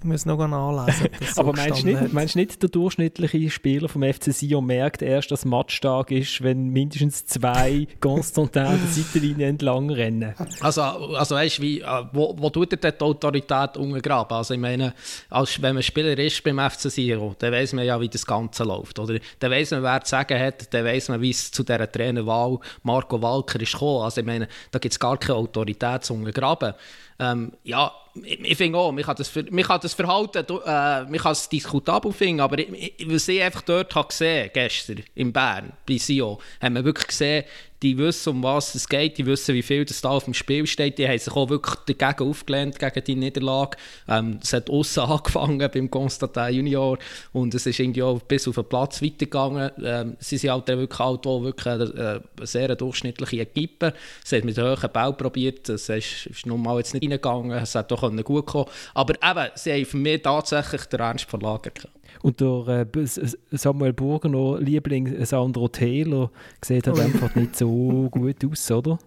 Ich 0.00 0.04
muss 0.04 0.26
noch 0.26 0.36
nachlesen. 0.46 1.08
So 1.34 1.40
Aber 1.40 1.52
meinst 1.54 1.82
du 1.82 1.86
nicht, 1.86 2.12
meinst 2.12 2.36
nicht, 2.36 2.62
der 2.62 2.68
durchschnittliche 2.68 3.50
Spieler 3.50 3.88
vom 3.88 4.02
FC 4.02 4.32
Sion 4.32 4.66
merkt 4.66 5.00
erst, 5.00 5.30
dass 5.30 5.44
Matchtag 5.44 6.10
ist, 6.10 6.42
wenn 6.42 6.68
mindestens 6.68 7.24
zwei 7.26 7.88
Konstantin 8.00 8.64
der 8.64 8.78
Seitenlinie 8.88 9.48
entlang 9.48 9.90
rennen? 9.90 10.34
Also, 10.60 10.82
also 10.82 11.34
weißt 11.34 11.58
du, 11.58 11.62
wie, 11.62 11.80
äh, 11.80 12.04
wo, 12.12 12.36
wo 12.38 12.50
tut 12.50 12.72
er 12.72 12.92
die 12.92 13.00
Autorität 13.00 13.76
untergraben? 13.76 14.36
Also 14.36 14.54
ich 14.54 14.60
meine, 14.60 14.92
als, 15.30 15.60
wenn 15.62 15.74
man 15.74 15.82
Spieler 15.82 16.16
ist 16.18 16.44
beim 16.44 16.58
FC 16.58 16.90
Sion, 16.90 17.34
dann 17.38 17.52
weiß 17.52 17.72
man 17.72 17.84
ja, 17.84 17.98
wie 18.00 18.08
das 18.08 18.26
Ganze 18.26 18.64
läuft. 18.64 18.98
Oder? 18.98 19.18
Dann 19.38 19.50
weiß 19.50 19.70
man, 19.72 19.82
wer 19.82 20.02
zu 20.02 20.10
sagen 20.10 20.38
hat, 20.38 20.72
dann 20.74 20.84
weiß 20.84 21.08
man, 21.08 21.22
wie 21.22 21.30
es 21.30 21.50
zu 21.50 21.62
dieser 21.62 21.90
Trainerwahl 21.90 22.58
Marco 22.82 23.20
Walker 23.20 23.60
ist 23.60 23.72
gekommen. 23.72 24.04
Also 24.04 24.20
ich 24.20 24.26
meine, 24.26 24.46
da 24.70 24.78
gibt 24.78 24.92
es 24.92 25.00
gar 25.00 25.16
keine 25.16 25.38
Autorität 25.38 26.04
zu 26.04 26.14
untergraben. 26.14 26.74
Ähm, 27.18 27.52
ja, 27.64 27.92
ich, 28.24 28.40
ich 28.40 28.56
finde 28.56 28.78
auch, 28.78 28.92
man 28.92 29.04
kann 29.04 29.16
das, 29.16 29.34
man 29.34 29.64
kann 29.64 29.80
das 29.80 29.94
Verhalten, 29.94 30.38
äh, 30.38 31.02
man 31.04 31.16
kann 31.16 31.32
es 31.32 31.48
diskutabel 31.48 32.12
finden, 32.12 32.40
aber 32.40 32.58
ich, 32.58 32.94
ich, 32.98 33.10
was 33.10 33.28
ich 33.28 33.42
einfach 33.42 33.62
dort 33.62 33.94
habe 33.94 34.08
gesehen, 34.08 34.50
gestern 34.52 35.02
in 35.14 35.32
Bern, 35.32 35.72
bei 35.86 35.98
SIO, 35.98 36.38
haben 36.60 36.74
wir 36.74 36.84
wirklich 36.84 37.08
gesehen, 37.08 37.44
die 37.82 37.98
wissen, 37.98 38.30
um 38.30 38.42
was 38.42 38.74
es 38.74 38.88
geht, 38.88 39.18
die 39.18 39.26
wissen, 39.26 39.54
wie 39.54 39.62
viel 39.62 39.84
das 39.84 40.00
da 40.00 40.10
auf 40.10 40.24
dem 40.24 40.34
Spiel 40.34 40.66
steht. 40.66 40.98
Die 40.98 41.06
haben 41.06 41.18
sich 41.18 41.32
auch 41.32 41.50
wirklich 41.50 41.76
dagegen 41.86 42.30
aufgelehnt, 42.30 42.78
gegen 42.78 43.04
die 43.04 43.14
Niederlage. 43.16 43.76
Ähm, 44.08 44.40
es 44.42 44.52
hat 44.52 44.70
außen 44.70 45.02
angefangen 45.10 45.58
beim 45.58 45.90
Constantin 45.90 46.54
Junior 46.54 46.98
und 47.32 47.54
es 47.54 47.66
ist 47.66 47.78
irgendwie 47.78 48.02
auch 48.02 48.20
bis 48.20 48.48
auf 48.48 48.54
den 48.54 48.64
Platz 48.64 49.02
weitergegangen. 49.02 49.70
Ähm, 49.82 50.16
sie 50.18 50.38
sind 50.38 50.50
halt 50.50 50.68
wirklich, 50.68 50.98
halt 50.98 51.24
wirklich 51.24 51.66
eine, 51.66 52.22
eine 52.36 52.46
sehr 52.46 52.74
durchschnittliche 52.74 53.42
Equipe. 53.42 53.92
Sie 54.24 54.36
haben 54.36 54.46
mit 54.46 54.58
hohen 54.58 54.90
Bau 54.92 55.12
probiert, 55.12 55.68
das 55.68 55.88
ist, 55.88 56.26
ist 56.26 56.46
normal 56.46 56.78
jetzt 56.78 56.94
nicht 56.94 57.02
reingegangen, 57.02 57.52
es 57.52 57.74
hat 57.74 57.90
doch 57.90 58.05
gut 58.24 58.46
kommen 58.46 58.66
Aber 58.94 59.14
eben, 59.14 59.50
sie 59.54 59.72
haben 59.72 59.84
für 59.84 59.96
mich 59.96 60.22
tatsächlich 60.22 60.84
den 60.86 61.00
Ernst 61.00 61.24
verlagert. 61.24 61.88
Und 62.22 62.40
der 62.40 62.86
äh, 62.94 63.06
Samuel 63.52 63.92
Burgener 63.92 64.58
Liebling 64.58 65.24
Sandro 65.24 65.68
Taylor 65.68 66.30
sieht 66.62 66.86
halt 66.86 67.00
einfach 67.00 67.34
nicht 67.34 67.56
so 67.56 68.08
gut 68.10 68.44
aus, 68.44 68.70
oder? 68.70 68.98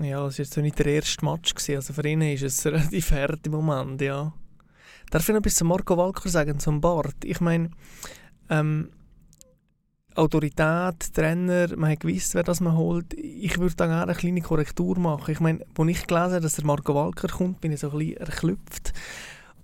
Ja, 0.00 0.26
es 0.26 0.38
war 0.38 0.44
jetzt 0.44 0.56
nicht 0.56 0.78
der 0.78 0.86
erste 0.86 1.24
Match. 1.24 1.54
Gewesen. 1.54 1.76
Also 1.76 1.92
für 1.92 2.06
ihn 2.08 2.20
ist 2.22 2.42
es 2.42 2.64
relativ 2.66 3.10
hart 3.12 3.46
im 3.46 3.52
Moment, 3.52 4.00
ja. 4.00 4.32
Darf 5.10 5.22
ich 5.22 5.28
noch 5.28 5.40
etwas 5.40 5.56
zu 5.56 5.64
Marco 5.64 5.96
Walker 5.96 6.28
sagen, 6.28 6.58
zum 6.58 6.80
Bart? 6.80 7.16
Ich 7.24 7.40
meine, 7.40 7.70
ähm, 8.50 8.90
Autorität, 10.16 11.12
Trainer, 11.12 11.76
man 11.76 11.90
hat 11.90 12.00
gewusst, 12.00 12.34
wer 12.34 12.44
das 12.44 12.60
man 12.60 12.76
holt. 12.76 13.14
Ich 13.14 13.58
würde 13.58 13.74
da 13.74 13.86
gerne 13.86 14.04
eine 14.04 14.14
kleine 14.14 14.40
Korrektur 14.40 14.98
machen. 14.98 15.32
Ich 15.32 15.40
meine, 15.40 15.60
als 15.76 15.88
ich 15.88 16.06
gelesen 16.06 16.32
habe, 16.32 16.40
dass 16.40 16.54
der 16.54 16.64
Marco 16.64 16.94
Walker 16.94 17.28
kommt, 17.28 17.60
bin 17.60 17.72
ich 17.72 17.80
so 17.80 17.90
ein 17.90 17.98
bisschen 17.98 18.16
erklüpft. 18.18 18.92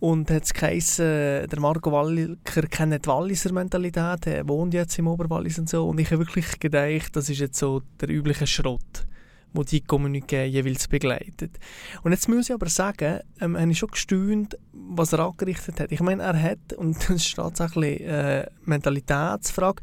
Und 0.00 0.30
hat 0.30 0.44
es 0.44 0.54
geheißen, 0.54 1.46
der 1.46 1.60
Marco 1.60 1.92
Walker 1.92 2.62
kennt 2.68 3.04
die 3.04 3.08
Walliser 3.08 3.52
Mentalität, 3.52 4.26
er 4.26 4.48
wohnt 4.48 4.72
jetzt 4.72 4.98
im 4.98 5.06
Oberwallis 5.06 5.58
und 5.58 5.68
so. 5.68 5.86
Und 5.86 6.00
ich 6.00 6.10
habe 6.10 6.20
wirklich 6.20 6.58
gedacht, 6.58 7.14
das 7.14 7.28
ist 7.28 7.38
jetzt 7.38 7.58
so 7.58 7.82
der 8.00 8.08
übliche 8.08 8.46
Schrott, 8.46 9.06
wo 9.52 9.62
die 9.62 9.82
Kommuniqué 9.82 10.44
jeweils 10.44 10.88
begleitet. 10.88 11.58
Und 12.02 12.12
jetzt 12.12 12.30
muss 12.30 12.48
ich 12.48 12.54
aber 12.54 12.70
sagen, 12.70 13.20
ähm, 13.42 13.58
habe 13.58 13.70
ich 13.70 13.78
schon 13.78 13.90
gestaunt, 13.90 14.56
was 14.72 15.12
er 15.12 15.20
angerichtet 15.20 15.78
hat. 15.78 15.92
Ich 15.92 16.00
meine, 16.00 16.22
er 16.22 16.42
hat, 16.42 16.72
und 16.76 16.96
das 16.96 17.10
ist 17.10 17.36
tatsächlich 17.36 18.00
eine 18.00 18.46
äh, 18.46 18.50
Mentalitätsfrage, 18.64 19.82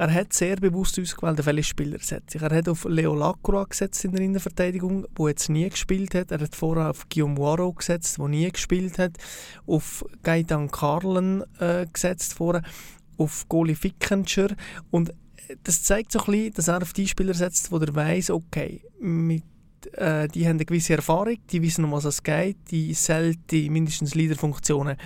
er 0.00 0.14
hat 0.14 0.32
sehr 0.32 0.56
bewusst 0.56 0.98
ausgewählt, 0.98 1.44
welche 1.44 1.62
Spieler 1.62 1.98
setzt 2.00 2.34
Er 2.34 2.56
hat 2.56 2.70
auf 2.70 2.86
Leo 2.86 3.14
Lacroix 3.14 3.68
gesetzt 3.68 4.02
in 4.06 4.12
der 4.12 4.22
Innenverteidigung, 4.22 5.06
wo 5.14 5.28
jetzt 5.28 5.50
nie 5.50 5.68
gespielt 5.68 6.14
hat. 6.14 6.30
Er 6.30 6.40
hat 6.40 6.56
vorher 6.56 6.88
auf 6.88 7.06
Guillaume 7.10 7.36
Waro 7.36 7.74
gesetzt, 7.74 8.18
wo 8.18 8.26
nie 8.26 8.50
gespielt 8.50 8.98
hat. 8.98 9.18
Auf 9.66 10.02
Gaetan 10.22 10.70
Carlen 10.70 11.44
äh, 11.58 11.86
gesetzt 11.92 12.32
vorher. 12.32 12.62
Auf 13.18 13.46
Goli 13.50 13.74
Fickenscher. 13.74 14.48
Und 14.90 15.12
das 15.64 15.82
zeigt 15.82 16.12
so 16.12 16.20
ein 16.20 16.24
bisschen, 16.24 16.54
dass 16.54 16.68
er 16.68 16.80
auf 16.80 16.94
die 16.94 17.06
Spieler 17.06 17.34
setzt, 17.34 17.70
wo 17.70 17.76
er 17.76 17.94
weiß, 17.94 18.30
okay, 18.30 18.82
mit, 19.00 19.44
äh, 19.92 20.28
die 20.28 20.46
haben 20.46 20.56
eine 20.56 20.64
gewisse 20.64 20.94
Erfahrung, 20.94 21.36
die 21.50 21.60
wissen, 21.60 21.84
um 21.84 21.92
was 21.92 22.06
es 22.06 22.22
geht, 22.22 22.56
die 22.70 22.94
sollten 22.94 23.70
mindestens 23.70 24.14
Leaderfunktionen 24.14 24.96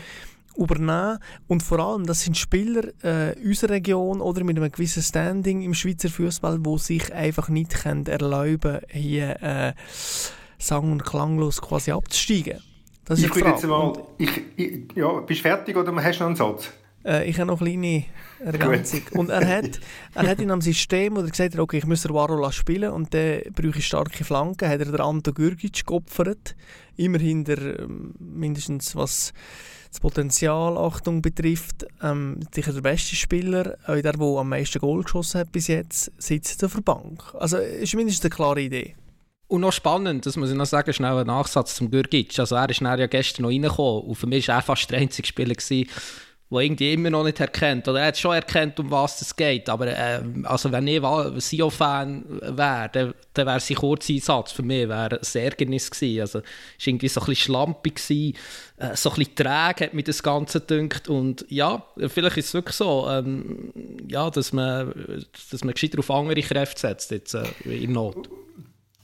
übernehmen. 0.56 1.18
Und 1.46 1.62
vor 1.62 1.78
allem, 1.78 2.06
das 2.06 2.22
sind 2.22 2.36
Spieler 2.36 2.84
äh, 3.02 3.34
unserer 3.44 3.72
Region 3.72 4.20
oder 4.20 4.44
mit 4.44 4.56
einem 4.56 4.70
gewissen 4.70 5.02
Standing 5.02 5.62
im 5.62 5.74
Schweizer 5.74 6.08
Fußball, 6.08 6.58
wo 6.62 6.78
sich 6.78 7.12
einfach 7.12 7.48
nicht 7.48 7.70
können 7.70 8.06
erlauben 8.06 8.80
hier 8.88 9.42
äh, 9.42 9.72
sang- 10.58 10.92
und 10.92 11.04
klanglos 11.04 11.60
quasi 11.60 11.92
abzusteigen. 11.92 12.60
Das 13.04 13.18
ich 13.18 13.34
würde 13.34 13.50
jetzt 13.50 13.66
mal, 13.66 13.92
ich, 14.16 14.42
ich, 14.56 14.82
ja, 14.94 15.20
bist 15.20 15.40
du 15.40 15.42
fertig 15.42 15.76
oder 15.76 15.94
hast 16.02 16.20
du 16.20 16.22
noch 16.22 16.28
einen 16.28 16.36
Satz? 16.36 16.72
Äh, 17.04 17.28
ich 17.28 17.38
habe 17.38 17.48
noch 17.48 17.60
eine 17.60 17.70
kleine 17.70 18.04
Ergänzung. 18.40 19.02
und 19.12 19.28
er 19.28 19.46
hat, 19.46 19.78
er 20.14 20.26
hat 20.26 20.40
in 20.40 20.50
einem 20.50 20.62
System, 20.62 21.16
wo 21.16 21.20
er 21.20 21.28
gesagt 21.28 21.54
hat, 21.54 21.60
okay, 21.60 21.78
ich 21.78 21.86
muss 21.86 22.02
den 22.02 22.14
Varo 22.14 22.50
spielen 22.50 22.92
und 22.92 23.12
dann 23.12 23.42
brauche 23.54 23.78
ich 23.78 23.86
starke 23.86 24.24
Flanken, 24.24 24.68
hat 24.68 24.80
er 24.80 24.86
den 24.86 25.00
Anto 25.00 25.32
Gürgic 25.32 25.86
geopfert. 25.86 26.56
Immerhin 26.96 27.44
der, 27.44 27.80
ähm, 27.80 28.14
mindestens 28.18 28.96
was 28.96 29.32
das 29.94 30.00
Potenzial 30.00 30.76
Achtung 30.76 31.22
betrifft, 31.22 31.86
ähm, 32.02 32.40
sicher 32.52 32.72
der 32.72 32.80
beste 32.80 33.14
Spieler, 33.14 33.76
auch 33.86 33.94
der, 33.94 34.12
der 34.12 34.20
am 34.20 34.48
meisten 34.48 34.80
Goal 34.80 35.04
geschossen 35.04 35.40
hat 35.40 35.52
bis 35.52 35.68
jetzt, 35.68 36.10
sitzt 36.18 36.64
auf 36.64 36.74
der 36.74 36.80
Bank. 36.80 37.22
Also 37.38 37.58
ist 37.58 37.94
mindestens 37.94 38.24
eine 38.24 38.34
klare 38.34 38.60
Idee. 38.60 38.96
Und 39.46 39.60
noch 39.60 39.72
spannend, 39.72 40.26
das 40.26 40.36
muss 40.36 40.50
ich 40.50 40.56
noch 40.56 40.66
sagen, 40.66 40.92
schnell 40.92 41.16
ein 41.16 41.28
Nachsatz 41.28 41.76
zum 41.76 41.92
Gürgic. 41.92 42.36
Also 42.40 42.56
er 42.56 42.68
ist 42.70 42.80
ja 42.80 43.06
gestern 43.06 43.42
noch 43.42 43.50
reingekommen 43.50 44.02
und 44.02 44.14
für 44.16 44.26
mich 44.26 44.48
war 44.48 44.56
er 44.56 44.62
fast 44.62 44.90
der 44.90 44.98
einzige 44.98 45.28
Spieler, 45.28 45.54
gewesen, 45.54 45.88
der 46.54 46.62
irgendwie 46.62 46.92
immer 46.92 47.10
noch 47.10 47.24
nicht 47.24 47.40
erkennt. 47.40 47.86
Oder 47.88 48.00
er 48.00 48.06
hat 48.06 48.18
schon 48.18 48.34
erkannt, 48.34 48.78
um 48.80 48.90
was 48.90 49.20
es 49.20 49.34
geht. 49.34 49.68
Aber 49.68 49.86
äh, 49.86 50.20
also 50.44 50.72
wenn 50.72 50.86
ich 50.86 51.02
Sio-Fan 51.42 52.24
wäre, 52.40 52.88
dann, 52.92 53.14
dann 53.34 53.46
wäre 53.46 53.60
sein 53.60 53.76
Kurzeinsatz 53.76 54.52
für 54.52 54.62
mich 54.62 54.88
wäre 54.88 55.20
ein 55.20 55.40
Ärgernis 55.40 55.90
gewesen. 55.90 56.20
Also 56.20 56.38
es 56.38 56.44
war 56.44 56.86
irgendwie 56.86 57.08
so 57.08 57.20
ein 57.20 57.26
bisschen 57.26 57.44
schlampig, 57.44 57.96
gewesen, 57.96 58.36
äh, 58.76 58.96
so 58.96 59.10
ein 59.10 59.16
bisschen 59.16 59.34
träge 59.34 59.84
hat 59.84 59.94
mir 59.94 60.02
das 60.02 60.22
Ganze 60.22 60.60
gedünkt. 60.60 61.08
Und 61.08 61.44
ja, 61.48 61.84
vielleicht 62.08 62.38
ist 62.38 62.46
es 62.46 62.54
wirklich 62.54 62.76
so, 62.76 63.06
ähm, 63.10 63.72
ja, 64.08 64.30
dass 64.30 64.52
man, 64.52 65.24
dass 65.50 65.64
man 65.64 65.74
gescheiter 65.74 65.98
auf 65.98 66.10
andere 66.10 66.40
Kräfte 66.40 66.80
setzt 66.80 67.10
jetzt, 67.10 67.34
äh, 67.34 67.44
in 67.64 67.92
Not. 67.92 68.28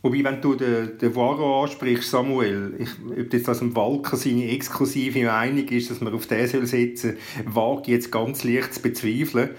Wobei, 0.02 0.24
wenn 0.24 0.40
du 0.40 0.54
den, 0.54 0.96
den 0.98 1.14
Varo 1.14 1.62
ansprichst, 1.62 2.10
Samuel, 2.10 2.74
ich, 2.78 2.88
ob 3.18 3.30
das 3.30 3.48
aus 3.48 3.58
dem 3.58 3.76
Walker 3.76 4.16
seine 4.16 4.50
exklusive 4.50 5.24
Meinung 5.24 5.68
ist, 5.68 5.90
dass 5.90 6.00
man 6.00 6.14
auf 6.14 6.26
den 6.26 6.48
soll 6.48 6.66
setzen 6.66 7.16
soll, 7.44 7.54
wage 7.54 7.92
jetzt 7.92 8.10
ganz 8.10 8.42
leicht 8.44 8.74
zu 8.74 8.82
bezweifeln. 8.82 9.50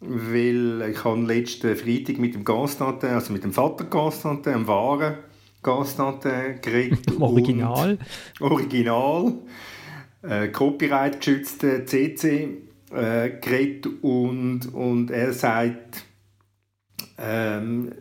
Weil 0.00 0.90
ich 0.90 1.04
habe 1.04 1.20
letzten 1.20 1.76
Freitag 1.76 2.18
mit 2.18 2.34
dem 2.34 2.44
Constantin, 2.44 3.10
also 3.10 3.32
mit 3.32 3.44
dem 3.44 3.52
Vater 3.52 3.84
Constantin, 3.84 4.52
dem 4.52 4.66
wahren 4.66 5.14
Constantin, 5.62 6.60
geredet. 6.60 7.00
Original. 7.20 7.98
Original. 8.40 9.32
Äh, 10.22 10.48
Copyright 10.48 11.20
geschützte 11.20 11.84
CC 11.84 12.58
äh, 12.90 13.30
geredet 13.40 13.86
und, 14.02 14.74
und 14.74 15.10
er 15.10 15.32
sagt, 15.32 16.04
ähm, 17.18 17.92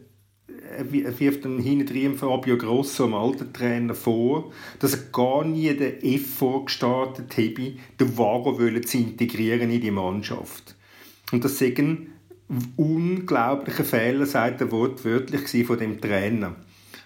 wirft 1.20 1.46
dann 1.46 1.60
hinten 1.60 2.18
Fabio 2.18 2.58
Grosso, 2.58 3.06
dem 3.06 3.14
alten 3.14 3.54
Trainer, 3.54 3.96
vor, 3.96 4.52
dass 4.80 4.94
er 4.94 5.12
gar 5.12 5.44
nie 5.46 5.74
den 5.74 6.02
Effort 6.04 6.66
gestartet 6.66 7.38
habe, 7.38 7.74
den 8.00 8.18
Varo 8.18 8.58
zu 8.82 8.98
integrieren 8.98 9.72
in 9.72 9.82
die 9.82 9.92
Mannschaft. 9.92 10.76
Und 11.32 11.44
das 11.44 11.62
ist 11.62 11.80
ein 11.80 12.14
unglaublicher 12.78 13.84
Fehler, 13.84 14.26
sagt 14.26 14.62
er 14.62 14.72
wortwörtlich, 14.72 15.66
von 15.66 15.78
dem 15.78 16.00
Trainer. 16.00 16.56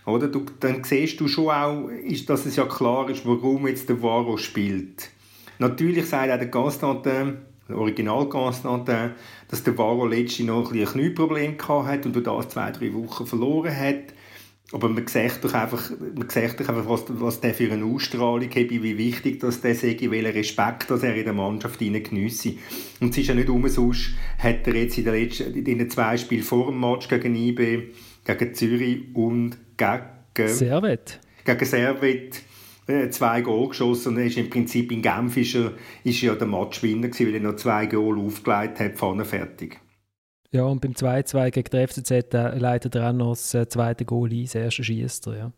Oder? 0.05 0.27
Du, 0.27 0.45
dann 0.59 0.83
siehst 0.83 1.19
du 1.19 1.27
schon 1.27 1.49
auch, 1.49 1.89
dass 2.27 2.45
es 2.45 2.55
ja 2.55 2.65
klar 2.65 3.09
ist, 3.09 3.25
warum 3.25 3.67
jetzt 3.67 3.89
der 3.89 4.01
Varo 4.01 4.37
spielt. 4.37 5.09
Natürlich 5.59 6.05
sagt 6.05 6.31
auch 6.31 6.37
der 6.37 6.51
Constantin, 6.51 7.37
Original 7.75 8.29
Constantin, 8.29 9.11
dass 9.49 9.63
der 9.63 9.77
Varo 9.77 10.05
letztes 10.05 10.45
noch 10.45 10.71
ein, 10.71 10.79
ein 10.79 10.85
Knieproblem 10.85 11.57
hatte 11.67 12.07
und 12.07 12.15
durch 12.15 12.25
das 12.25 12.49
zwei, 12.49 12.71
drei 12.71 12.93
Wochen 12.93 13.25
verloren 13.25 13.75
hat. 13.75 14.13
Aber 14.73 14.89
man 14.89 15.07
sieht 15.07 15.39
doch 15.41 15.53
einfach, 15.53 15.91
man 15.91 16.29
sieht 16.29 16.59
doch 16.59 16.67
einfach 16.67 16.89
was, 16.89 17.05
was 17.07 17.39
der 17.39 17.53
für 17.53 17.71
eine 17.71 17.85
Ausstrahlung 17.85 18.49
hat, 18.49 18.69
wie 18.69 18.97
wichtig 18.97 19.39
das 19.39 19.61
der 19.61 19.75
sei, 19.75 19.97
welchen 20.01 20.31
Respekt 20.31 20.91
dass 20.91 21.03
er 21.03 21.15
in 21.15 21.23
der 21.23 21.33
Mannschaft 21.33 21.79
geniesse. 21.79 22.55
Und 22.99 23.11
es 23.11 23.17
ist 23.17 23.27
ja 23.27 23.33
nicht 23.33 23.49
umsonst, 23.49 24.09
hat 24.37 24.67
er 24.67 24.75
jetzt 24.75 24.97
in, 24.97 25.05
der 25.05 25.13
letzten, 25.13 25.53
in 25.53 25.77
den 25.77 25.89
zwei 25.89 26.17
Spielen 26.17 26.43
vor 26.43 26.65
dem 26.65 26.81
Match 26.81 27.07
gegen 27.07 27.35
IB, 27.35 27.93
gegen 28.25 28.53
Zürich 28.53 29.03
und 29.13 29.57
gegen 29.77 30.49
Servet, 30.49 31.21
gegen 31.45 31.65
Servet 31.65 32.41
zwei 33.09 33.41
Goal 33.41 33.69
geschossen 33.69 34.13
und 34.13 34.19
er 34.19 34.25
ist 34.25 34.37
im 34.37 34.49
Prinzip 34.49 34.91
in 34.91 35.01
Genf 35.01 35.37
ist 35.37 35.55
er, 35.55 35.73
ist 36.03 36.21
ja 36.21 36.35
der 36.35 36.47
Matchwinner 36.47 37.09
gewesen, 37.09 37.27
weil 37.27 37.35
er 37.35 37.41
noch 37.41 37.55
zwei 37.57 37.85
Goal 37.85 38.19
aufgelegt 38.19 38.79
hat, 38.79 38.97
vorne 38.97 39.25
fertig. 39.25 39.79
Ja, 40.51 40.63
und 40.63 40.79
beim 40.79 40.93
2-2 40.93 41.51
gegen 41.51 41.69
die 41.71 41.87
FCZ 41.87 42.33
äh, 42.33 42.57
leitet 42.57 42.95
er 42.95 43.09
auch 43.09 43.13
noch 43.13 43.31
das 43.31 43.53
äh, 43.53 43.67
zweite 43.67 44.05
Goal 44.05 44.31
ein, 44.31 44.43
das 44.43 44.55
erste 44.55 44.81
schießt 44.81 45.27
er, 45.27 45.37
ja. 45.37 45.51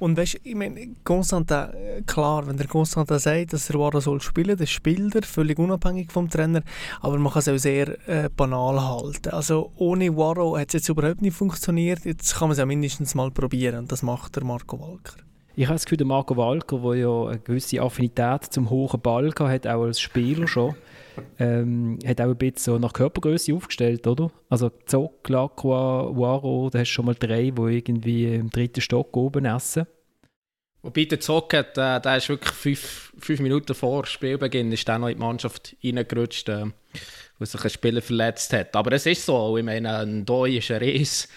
Und 0.00 0.16
weißt 0.16 0.34
du, 0.34 0.38
ich 0.42 0.56
meine, 0.56 0.96
Constantin, 1.04 1.56
äh, 1.56 2.02
klar, 2.04 2.44
wenn 2.48 2.56
der 2.56 2.66
Constantin 2.66 3.20
sagt, 3.20 3.52
dass 3.52 3.70
er 3.70 3.78
Wara 3.78 4.00
soll 4.00 4.20
spielen, 4.20 4.56
dann 4.56 4.66
spielt 4.66 5.14
er, 5.14 5.22
völlig 5.22 5.60
unabhängig 5.60 6.10
vom 6.10 6.28
Trainer, 6.28 6.62
aber 7.00 7.16
man 7.18 7.32
kann 7.32 7.40
es 7.40 7.48
auch 7.48 7.58
sehr 7.58 8.08
äh, 8.08 8.28
banal 8.28 8.80
halten. 8.82 9.28
Also 9.30 9.70
ohne 9.76 10.16
Waro 10.16 10.58
hat 10.58 10.68
es 10.68 10.72
jetzt 10.74 10.88
überhaupt 10.88 11.22
nicht 11.22 11.36
funktioniert, 11.36 12.04
jetzt 12.04 12.34
kann 12.34 12.48
man 12.48 12.52
es 12.52 12.58
ja 12.58 12.66
mindestens 12.66 13.14
mal 13.14 13.30
probieren 13.30 13.78
und 13.78 13.92
das 13.92 14.02
macht 14.02 14.34
der 14.34 14.42
Marco 14.42 14.80
Walker. 14.80 15.14
Ich 15.58 15.66
habe 15.66 15.74
das 15.74 15.86
Gefühl, 15.86 15.98
der 15.98 16.06
Marco 16.06 16.36
Walker, 16.36 16.78
der 16.78 16.94
ja 16.94 17.24
eine 17.26 17.40
gewisse 17.40 17.82
Affinität 17.82 18.44
zum 18.44 18.70
hohen 18.70 19.00
Ball 19.00 19.28
hat, 19.36 19.66
auch 19.66 19.82
als 19.82 20.00
Spieler 20.00 20.46
schon, 20.46 20.76
ähm, 21.40 21.98
hat 22.06 22.20
auch 22.20 22.26
ein 22.26 22.36
bisschen 22.36 22.74
so 22.74 22.78
nach 22.78 22.92
Körpergröße 22.92 23.52
aufgestellt, 23.52 24.06
oder? 24.06 24.30
Also 24.48 24.70
Zock, 24.86 25.28
Lacroix, 25.28 26.16
Waro, 26.16 26.70
da 26.70 26.78
hast 26.78 26.90
du 26.90 26.92
schon 26.92 27.06
mal 27.06 27.16
drei, 27.16 27.50
die 27.50 27.60
irgendwie 27.60 28.36
im 28.36 28.50
dritten 28.50 28.80
Stock 28.80 29.16
oben 29.16 29.46
essen. 29.46 29.88
Wobei 30.82 31.06
der 31.06 31.18
Zock 31.18 31.52
hat, 31.54 31.76
äh, 31.76 32.00
der 32.00 32.18
ist 32.18 32.28
wirklich 32.28 32.54
fünf, 32.54 33.12
fünf 33.18 33.40
Minuten 33.40 33.74
vor 33.74 34.06
Spielbeginn 34.06 34.70
ist 34.70 34.86
der 34.86 35.00
noch 35.00 35.08
in 35.08 35.16
die 35.16 35.24
Mannschaft 35.24 35.76
reingerutscht, 35.82 36.48
äh, 36.50 36.66
wo 37.40 37.44
sich 37.44 37.64
ein 37.64 37.70
Spieler 37.70 38.00
verletzt 38.00 38.52
hat. 38.52 38.76
Aber 38.76 38.92
es 38.92 39.06
ist 39.06 39.26
so, 39.26 39.58
ich 39.58 39.64
meine, 39.64 39.98
ein 39.98 40.24
Doi 40.24 40.58
ist 40.58 40.70
ein 40.70 40.78
Riss. 40.78 41.28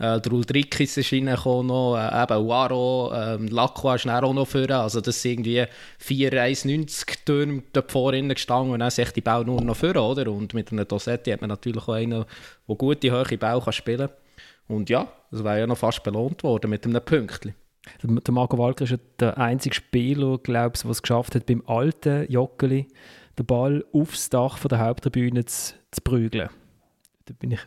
Äh, 0.00 0.18
der 0.18 0.32
Ulrikis 0.32 0.96
ist 0.96 1.12
reingekommen, 1.12 1.66
noch, 1.66 1.96
äh, 1.96 2.22
eben 2.22 2.48
Waro, 2.48 3.12
ähm, 3.14 3.48
Lacroix 3.48 4.02
ist 4.02 4.10
auch 4.10 4.32
noch 4.32 4.48
vor. 4.48 4.70
Also 4.70 5.02
das 5.02 5.20
sind 5.20 5.46
irgendwie 5.46 5.66
4 5.98 6.32
1,90 6.32 7.24
Türme 7.26 7.62
dort 7.74 7.92
vorne 7.92 8.26
gestanden 8.28 8.72
und 8.72 8.80
dann 8.80 8.90
sich 8.90 9.10
die 9.12 9.20
Bau 9.20 9.42
nur 9.42 9.60
noch 9.60 9.76
vor, 9.76 9.94
oder? 9.94 10.32
Und 10.32 10.54
mit 10.54 10.72
einem 10.72 10.88
Dossetti 10.88 11.30
hat 11.30 11.42
man 11.42 11.48
natürlich 11.48 11.86
auch 11.86 11.92
einen, 11.92 12.24
der 12.66 12.76
gute, 12.76 13.12
hohe 13.12 13.38
Bau 13.38 13.60
kann 13.60 13.72
spielen 13.74 14.08
kann. 14.08 14.76
Und 14.76 14.88
ja, 14.88 15.06
das 15.30 15.44
wäre 15.44 15.60
ja 15.60 15.66
noch 15.66 15.76
fast 15.76 16.02
belohnt 16.02 16.42
worden 16.44 16.70
mit 16.70 16.86
einem 16.86 17.02
Pünktchen. 17.02 17.54
Der 18.02 18.32
Marco 18.32 18.56
Walker 18.56 18.84
ist 18.84 18.92
ja 18.92 18.98
der 19.18 19.36
einzige 19.36 19.74
Spieler, 19.74 20.38
glaube 20.38 20.76
ich, 20.76 20.82
der 20.82 20.90
es 20.92 21.02
geschafft 21.02 21.34
hat, 21.34 21.44
beim 21.44 21.62
alten 21.66 22.30
Joggeli 22.30 22.88
den 23.38 23.46
Ball 23.46 23.84
aufs 23.92 24.30
Dach 24.30 24.56
von 24.56 24.68
der 24.70 24.78
Haupttribüne 24.78 25.44
zu, 25.44 25.74
zu 25.90 26.00
prügeln. 26.02 26.48
Da 27.26 27.34
bin 27.38 27.50
ich 27.50 27.60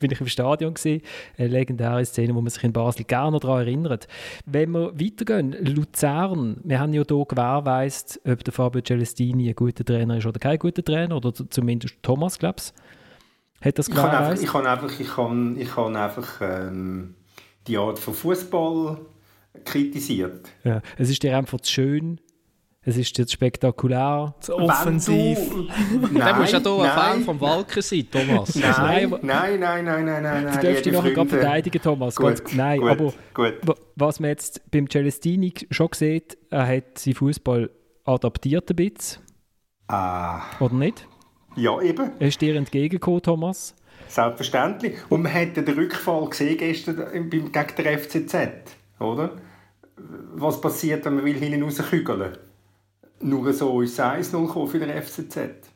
bin 0.00 0.10
ich 0.10 0.20
im 0.20 0.26
Stadion 0.26 0.74
gesehen. 0.74 1.02
Eine 1.38 1.48
legendäre 1.48 2.04
Szene, 2.04 2.34
wo 2.34 2.40
man 2.40 2.50
sich 2.50 2.64
in 2.64 2.72
Basel 2.72 3.04
gerne 3.04 3.38
daran 3.38 3.60
erinnert. 3.60 4.08
Wenn 4.46 4.72
wir 4.72 4.92
weitergehen, 4.98 5.52
Luzern, 5.64 6.56
wir 6.64 6.80
haben 6.80 6.92
ja 6.92 7.04
hier 7.06 7.24
gewährleistet, 7.24 8.20
ob 8.26 8.42
der 8.42 8.52
Fabio 8.52 8.82
Celestini 8.82 9.48
ein 9.48 9.54
guter 9.54 9.84
Trainer 9.84 10.16
ist 10.16 10.26
oder 10.26 10.40
kein 10.40 10.58
guter 10.58 10.82
Trainer, 10.82 11.16
oder 11.16 11.32
zumindest 11.32 11.94
Thomas, 12.02 12.38
glaube 12.38 12.56
ich. 12.58 12.72
Hat 13.64 13.78
das 13.78 13.88
ich 13.88 13.94
kann 13.94 14.10
einfach, 14.10 14.42
ich 14.42 14.48
kann 14.48 14.66
einfach, 14.66 15.00
ich 15.00 15.08
kann, 15.08 15.60
ich 15.60 15.70
kann 15.70 15.94
einfach 15.94 16.40
ähm, 16.40 17.14
die 17.66 17.76
Art 17.76 17.98
von 17.98 18.14
Fußball 18.14 18.98
kritisiert. 19.64 20.48
Ja, 20.64 20.80
es 20.96 21.10
ist 21.10 21.22
dir 21.22 21.36
einfach 21.36 21.60
zu 21.60 21.70
schön, 21.70 22.20
es 22.82 22.96
ist 22.96 23.18
jetzt 23.18 23.32
spektakulär, 23.32 24.34
zu 24.40 24.56
offensiv. 24.56 25.38
Du, 25.90 26.18
nein, 26.18 26.38
musst 26.38 26.52
ja 26.52 26.60
hier 26.60 26.82
ein 26.82 26.90
Fan 26.90 27.24
vom 27.24 27.40
Walker 27.40 27.82
sein, 27.82 28.06
Thomas. 28.10 28.54
Nein, 28.54 29.10
nein, 29.22 29.60
nein, 29.60 29.84
nein, 29.84 30.04
nein, 30.04 30.22
nein. 30.22 30.44
Du 30.46 30.66
darfst 30.66 30.86
dich 30.86 30.92
nachher 30.92 31.26
verteidigen, 31.26 31.82
Thomas. 31.82 32.16
Gut, 32.16 32.42
nein, 32.54 32.80
gut, 32.80 32.90
aber 32.90 33.12
gut. 33.34 33.54
was 33.96 34.20
man 34.20 34.30
jetzt 34.30 34.70
beim 34.70 34.88
Celestini 34.88 35.52
schon 35.70 35.88
sieht, 35.92 36.38
er 36.50 36.66
hat 36.66 36.98
seinen 36.98 37.14
Fußball 37.14 37.70
adaptiert 38.04 38.70
ein 38.70 38.76
bisschen. 38.76 39.22
Ah. 39.88 40.42
Oder 40.60 40.74
nicht? 40.74 41.06
Ja, 41.56 41.80
eben. 41.82 42.12
Er 42.18 42.28
ist 42.28 42.40
dir 42.40 42.56
entgegengekommen, 42.56 43.22
Thomas. 43.22 43.74
Selbstverständlich. 44.08 44.94
Und 45.08 45.22
man 45.22 45.34
hat 45.34 45.56
den 45.56 45.68
Rückfall 45.68 46.28
gesehen 46.30 46.56
gestern 46.56 47.30
gegen 47.30 47.52
den 47.52 47.98
FCZ, 47.98 48.36
oder? 48.98 49.36
Was 50.34 50.60
passiert, 50.60 51.04
wenn 51.04 51.16
man 51.16 51.24
will 51.24 51.38
hinten 51.38 51.62
rauskügeln 51.62 52.20
will? 52.20 52.38
Nur 53.22 53.52
so 53.52 53.82
ist 53.82 53.98
es 53.98 54.32
1-0 54.32 54.66
für 54.66 54.78
den 54.78 55.02
FCZ. 55.02 55.70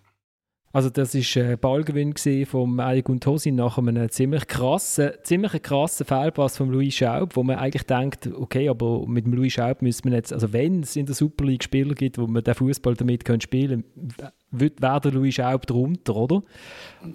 Also 0.74 0.90
das 0.90 1.14
ist 1.14 1.36
ein 1.36 1.56
Ballgewinn 1.56 2.14
vom 2.46 2.80
Aygun 2.80 3.20
Tosin 3.20 3.54
nach 3.54 3.78
einem 3.78 4.08
ziemlich 4.08 4.48
krassen, 4.48 5.12
ziemlich 5.22 5.62
krassen 5.62 6.04
Fehlpass 6.04 6.56
von 6.56 6.68
Louis 6.68 6.92
Schaub, 6.92 7.36
wo 7.36 7.44
man 7.44 7.58
eigentlich 7.58 7.84
denkt, 7.84 8.26
okay, 8.26 8.68
aber 8.68 9.06
mit 9.06 9.24
Louis 9.28 9.52
Schaub 9.52 9.82
müsste 9.82 10.08
man 10.08 10.16
jetzt, 10.16 10.32
also 10.32 10.52
wenn 10.52 10.82
es 10.82 10.96
in 10.96 11.06
der 11.06 11.14
Super 11.14 11.44
League 11.44 11.62
Spieler 11.62 11.94
gibt, 11.94 12.18
wo 12.18 12.26
man 12.26 12.42
den 12.42 12.54
Fußball 12.56 12.94
damit 12.94 13.22
spielen 13.40 13.84
kann, 14.16 14.32
wäre 14.50 15.00
der 15.00 15.12
Louis 15.12 15.34
Schaub 15.34 15.66
drunter, 15.66 16.14
oder? 16.14 16.42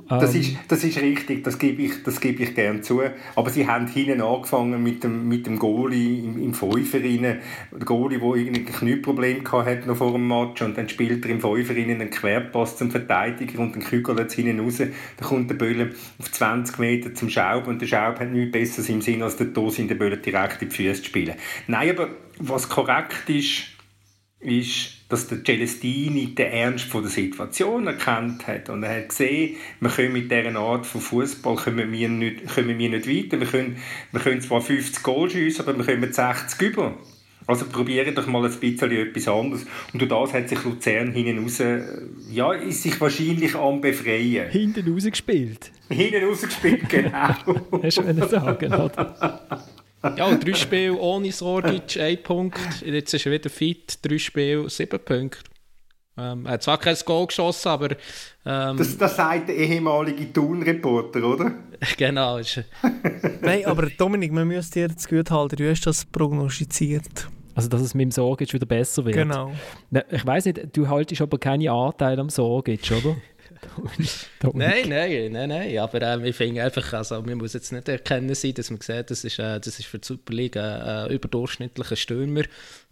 Das, 0.08 0.36
ähm. 0.36 0.42
ist, 0.42 0.56
das 0.68 0.84
ist 0.84 1.02
richtig, 1.02 1.44
das 1.44 1.58
gebe 1.58 1.82
ich, 1.84 2.04
das 2.04 2.20
gebe 2.20 2.44
ich 2.44 2.54
gerne 2.54 2.82
zu. 2.82 3.02
Aber 3.36 3.50
sie 3.50 3.68
haben 3.68 3.88
hinten 3.88 4.22
angefangen 4.22 4.82
mit 4.84 5.04
dem, 5.04 5.28
mit 5.28 5.46
dem 5.46 5.58
Goalie 5.58 6.20
im, 6.20 6.42
im 6.42 6.54
Fünfer 6.54 7.00
Der 7.00 7.40
Goalie, 7.86 8.20
der 8.20 8.28
irgendwie 8.28 8.60
ein 8.60 8.66
Knieproblem 8.66 9.52
hatte 9.52 9.88
noch 9.88 9.98
vor 9.98 10.12
dem 10.12 10.28
Match 10.28 10.62
und 10.62 10.78
dann 10.78 10.90
spielt 10.90 11.26
er 11.26 11.32
im 11.32 11.42
Fünfer 11.42 11.74
einen 11.74 12.10
Querpass 12.10 12.78
zum 12.78 12.92
Verteidiger 12.92 13.60
und 13.60 13.76
dann 13.76 13.84
kügelt 13.84 14.20
es 14.20 14.34
hinten 14.34 14.60
raus. 14.60 14.78
Dann 14.78 14.92
kommt 15.20 15.50
der 15.50 15.56
Böller 15.56 15.90
auf 16.20 16.32
20 16.32 16.78
Meter 16.80 17.14
zum 17.14 17.30
Schaub 17.30 17.68
und 17.68 17.82
der 17.82 17.88
Schaub 17.88 18.20
hat 18.20 18.32
nichts 18.32 18.52
Besseres 18.52 18.90
im 18.90 19.02
Sinn, 19.02 19.24
als 19.24 19.38
der 19.38 19.54
Tos 19.54 19.80
in 19.80 19.88
der 19.88 19.96
Böller 19.96 20.18
direkt 20.18 20.62
in 20.62 20.70
die 20.70 20.76
Füße 20.76 21.02
zu 21.02 21.06
spielen. 21.06 21.36
Nein, 21.68 21.92
aber 21.92 22.10
was 22.40 22.70
korrekt 22.70 23.30
ist, 23.30 23.64
ist, 24.40 24.99
dass 25.10 25.28
der 25.28 25.44
Celestini 25.44 26.36
den 26.36 26.52
Ernst 26.52 26.86
von 26.86 27.02
der 27.02 27.12
Situation 27.12 27.88
erkannt 27.88 28.48
hat 28.48 28.70
und 28.70 28.84
er 28.84 28.98
hat 28.98 29.10
gesehen, 29.10 29.58
wir 29.80 29.90
können 29.90 30.14
mit 30.14 30.32
dieser 30.32 30.56
Art 30.56 30.86
von 30.86 31.02
Fußball 31.02 31.56
können 31.56 31.92
wir 31.92 32.10
nicht, 32.10 32.48
können 32.48 32.78
wir 32.78 32.90
nicht 32.90 33.08
weiter. 33.08 33.40
Wir 33.40 33.48
können, 33.48 33.78
wir 34.12 34.22
können 34.22 34.40
zwar 34.42 34.62
50 34.62 35.04
Goal 35.04 35.30
schiessen, 35.30 35.68
aber 35.68 35.78
wir 35.78 35.86
kommen 35.86 36.14
60 36.14 36.62
über. 36.62 36.96
Also 37.48 37.66
probieren 37.66 38.14
doch 38.14 38.28
mal 38.28 38.46
ein 38.46 38.60
bisschen 38.60 38.92
etwas 38.92 39.28
anderes. 39.28 39.66
Und 39.92 40.00
durch 40.00 40.10
das 40.10 40.34
hat 40.36 40.50
sich 40.50 40.64
Luzern 40.64 41.12
hinten 41.12 41.44
raus, 41.44 41.60
ja, 42.30 42.54
ist 42.54 42.84
sich 42.84 43.02
wahrscheinlich 43.02 43.56
am 43.56 43.82
befreien. 43.82 44.52
Hinten 44.52 44.94
raus 44.94 45.06
gespielt? 45.06 45.72
Hinten 45.90 46.26
raus 46.26 46.44
gespielt, 46.44 46.88
genau. 46.88 47.10
Hast 47.82 47.98
du 47.98 48.28
sagen, 48.28 48.72
oder? 48.72 49.66
Ja, 50.02 50.36
drei 50.36 50.54
Spiele 50.54 50.98
ohne 50.98 51.32
Sorgic, 51.32 52.00
ein 52.00 52.24
Punkt. 52.24 52.82
Jetzt 52.86 53.14
ist 53.14 53.26
er 53.26 53.32
wieder 53.34 53.50
fit, 53.50 54.00
drei 54.02 54.18
Spiele, 54.18 54.70
sieben 54.70 55.00
Punkte. 55.00 55.50
Ähm, 56.18 56.46
er 56.46 56.54
hat 56.54 56.64
zwar 56.64 56.78
kein 56.78 56.96
Goal 57.06 57.28
geschossen, 57.28 57.70
aber... 57.70 57.90
Ähm, 58.46 58.78
das, 58.78 58.98
das 58.98 59.16
sagt 59.16 59.50
der 59.50 59.56
ehemalige 59.56 60.32
Thun-Reporter, 60.32 61.24
oder? 61.24 61.52
genau. 61.98 62.40
Nein, 63.42 63.66
aber 63.66 63.90
Dominik, 63.90 64.32
man 64.32 64.48
müsste 64.48 64.88
dir 64.88 64.96
zu 64.96 65.10
gut 65.10 65.32
halten, 65.32 65.56
du 65.56 65.70
hast 65.70 65.86
das 65.86 66.06
prognostiziert. 66.06 67.30
Also, 67.56 67.68
dass 67.68 67.82
es 67.82 67.94
mit 67.94 68.04
dem 68.04 68.12
Sorgic 68.12 68.54
wieder 68.54 68.66
besser 68.66 69.04
wird. 69.04 69.16
Genau. 69.16 69.52
Ich 70.12 70.26
weiß 70.26 70.46
nicht, 70.46 70.78
du 70.78 70.88
haltest 70.88 71.22
aber 71.22 71.38
keine 71.38 71.72
Anteile 71.72 72.22
am 72.22 72.30
Sorgic, 72.30 72.92
oder? 72.92 73.16
nein, 74.54 74.90
nein, 74.90 75.32
nein, 75.32 75.50
nein. 75.50 75.78
Aber 75.78 76.02
äh, 76.02 76.30
ich 76.30 76.36
finde 76.36 76.64
einfach, 76.64 76.94
also, 76.94 77.22
man 77.22 77.38
muss 77.38 77.54
jetzt 77.54 77.72
nicht 77.72 77.88
erkennen 77.88 78.34
sein, 78.36 78.54
dass 78.54 78.70
man 78.70 78.82
sieht, 78.82 79.10
das 79.10 79.24
ist, 79.24 79.40
äh, 79.40 79.60
das 79.60 79.80
ist 79.80 79.86
für 79.86 80.00
die 80.00 80.08
Superliga 80.08 81.04
ein 81.04 81.12
äh, 81.12 81.16
überdurchschnittlicher 81.16 81.96
Stürmer, 81.96 82.44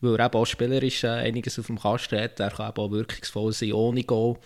weil 0.01 0.15
er 0.19 0.25
eben 0.25 0.35
auch 0.35 0.45
spielerisch 0.45 1.03
äh, 1.03 1.07
einiges 1.07 1.59
auf 1.59 1.67
dem 1.67 1.79
Kasten 1.79 2.19
hat. 2.19 2.39
Er 2.39 2.51
kann 2.51 2.69
eben 2.69 2.77
auch 2.77 2.91
wirkungsvoll 2.91 3.53
sein 3.53 3.73
ohne 3.73 4.03
Goal. 4.03 4.37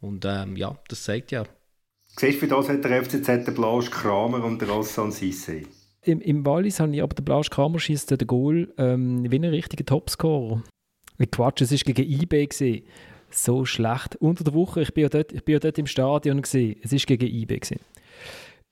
Und 0.00 0.24
ähm, 0.24 0.56
ja, 0.56 0.76
das 0.88 1.04
zeigt 1.04 1.32
ja. 1.32 1.44
Siehst 2.16 2.36
du, 2.36 2.40
für 2.40 2.48
das 2.48 2.68
hat 2.68 2.84
der 2.84 3.02
FCZ 3.02 3.26
den 3.26 3.54
Blasch 3.54 3.90
Kramer 3.90 4.44
und 4.44 4.60
der 4.60 4.68
Rossan 4.68 5.10
Sisse. 5.10 5.62
Im, 6.02 6.20
Im 6.20 6.44
Wallis 6.44 6.80
habe 6.80 6.94
ich 6.94 7.02
aber 7.02 7.14
den 7.14 7.24
Blasch 7.24 7.50
Kramer 7.50 7.78
schießt 7.78 8.10
den 8.10 8.26
Goal 8.26 8.72
ähm, 8.76 9.30
wie 9.30 9.36
ein 9.36 9.44
richtiger 9.44 9.86
Topscorer. 9.86 10.62
Quatsch, 11.30 11.62
es 11.62 11.72
war 11.72 11.78
gegen 11.78 12.10
IB. 12.10 12.46
Gewesen 12.46 12.84
so 13.34 13.64
schlecht. 13.64 14.16
Unter 14.16 14.44
der 14.44 14.54
Woche, 14.54 14.82
ich 14.82 14.94
bin 14.94 15.02
ja 15.02 15.08
dort, 15.08 15.32
ich 15.32 15.44
bin 15.44 15.54
ja 15.54 15.58
dort 15.58 15.78
im 15.78 15.86
Stadion, 15.86 16.42
gewesen. 16.42 16.76
es 16.82 16.92
war 16.92 17.16
gegen 17.16 17.26
IB. 17.26 17.58
Gewesen. 17.58 17.80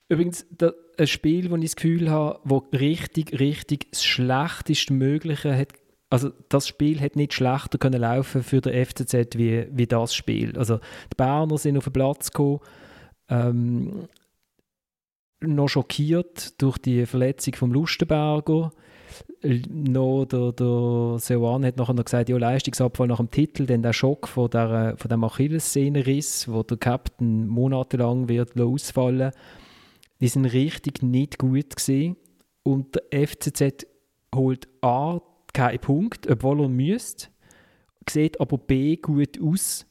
Übrigens, 0.09 0.47
da, 0.51 0.73
ein 0.99 1.07
Spiel, 1.07 1.51
wo 1.51 1.57
ich 1.57 1.63
das 1.63 1.77
Gefühl 1.77 2.11
habe, 2.11 2.41
wo 2.45 2.59
richtig, 2.73 3.39
richtig 3.41 3.91
das 3.91 4.05
schlechteste 4.05 4.93
Mögliche 4.93 5.57
hat 5.57 5.73
also 6.13 6.31
das 6.51 6.69
Spiel 6.69 7.01
hätte 7.01 7.19
nicht 7.19 7.33
schlechter 7.33 7.79
können 7.79 8.03
laufen 8.03 8.43
für 8.43 8.61
den 8.61 8.85
FCZ 8.85 9.39
wie, 9.39 9.67
wie 9.71 9.87
das 9.87 10.15
Spiel. 10.15 10.59
Also 10.59 10.77
die 11.11 11.17
Berner 11.17 11.57
sind 11.57 11.79
auf 11.79 11.85
den 11.85 11.95
Platz 11.95 12.31
gekommen, 12.31 12.61
ähm, 13.31 14.09
noch 15.41 15.69
schockiert 15.69 16.61
durch 16.61 16.77
die 16.77 17.07
Verletzung 17.07 17.55
vom 17.55 17.73
Lustenberger 17.73 18.73
noch 19.43 20.27
der, 20.27 20.53
der 20.53 21.17
Seoane 21.19 21.69
hat 21.69 21.77
nachher 21.77 21.95
noch 21.95 22.05
gesagt, 22.05 22.29
ja, 22.29 22.37
Leistungsabfall 22.37 23.09
nach 23.09 23.19
dem 23.19 23.31
Titel, 23.31 23.67
dann 23.67 23.83
der 23.83 23.93
Schock 23.93 24.29
von, 24.29 24.51
der, 24.51 24.95
von 24.97 25.09
dem 25.09 25.25
Achillessehnenriss, 25.25 26.49
wo 26.49 26.63
der 26.63 26.77
Captain 26.77 27.47
monatelang 27.49 28.29
wird 28.29 28.59
ausfallen 28.61 29.33
die 30.23 30.29
sind 30.29 30.47
richtig 30.47 31.03
nicht 31.03 31.37
gut 31.37 31.75
gesehen 31.75 32.17
und 32.63 32.95
der 32.95 33.27
FCZ 33.27 33.87
holt 34.33 34.69
A 34.81 35.21
keinen 35.53 35.81
Punkt, 35.81 36.31
obwohl 36.31 36.63
er 36.63 36.69
müsste, 36.69 37.27
sieht 38.09 38.41
aber 38.41 38.57
B 38.57 38.97
gut 38.97 39.43
aus. 39.43 39.85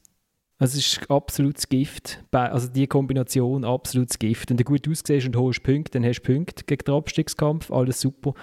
Also 0.57 0.77
es 0.77 0.93
ist 0.93 1.12
absolutes 1.12 1.67
Gift. 1.67 2.23
Also 2.31 2.69
die 2.69 2.88
Kombination 2.88 3.65
absolutes 3.65 4.17
Gift. 4.19 4.49
Wenn 4.49 4.57
du 4.57 4.63
gut 4.63 4.88
aussiehst 4.88 5.27
und 5.27 5.36
holst 5.36 5.63
Punkte, 5.63 5.99
dann 5.99 6.07
hast 6.07 6.21
du 6.21 6.34
Punkte 6.34 6.63
gegen 6.63 6.86
den 6.86 6.95
Abstiegskampf, 6.95 7.69
alles 7.69 7.99
super. 7.99 8.34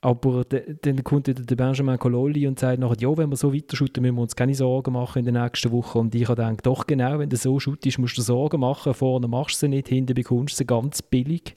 Aber 0.00 0.44
dann 0.44 1.02
kommt 1.02 1.26
wieder 1.26 1.42
der 1.42 1.56
Benjamin 1.56 1.98
Cololi 1.98 2.46
und 2.46 2.60
sagt 2.60 2.78
nachher, 2.78 3.00
ja, 3.00 3.16
wenn 3.16 3.30
wir 3.30 3.36
so 3.36 3.52
weiter 3.52 3.76
shooten, 3.76 4.02
müssen 4.02 4.14
wir 4.14 4.22
uns 4.22 4.36
keine 4.36 4.54
Sorgen 4.54 4.92
machen 4.92 5.26
in 5.26 5.32
der 5.32 5.42
nächsten 5.42 5.72
Woche. 5.72 5.98
Und 5.98 6.14
ich 6.14 6.28
gedacht, 6.28 6.64
doch 6.64 6.86
genau, 6.86 7.18
wenn 7.18 7.28
du 7.28 7.36
so 7.36 7.58
shootest, 7.58 7.98
musst 7.98 8.16
du 8.16 8.22
Sorgen 8.22 8.60
machen. 8.60 8.94
Vorne 8.94 9.26
machst 9.26 9.56
du 9.56 9.66
sie 9.66 9.68
nicht, 9.68 9.88
hinten 9.88 10.14
bekommst 10.14 10.54
du 10.54 10.58
sie 10.58 10.66
ganz 10.66 11.02
billig. 11.02 11.56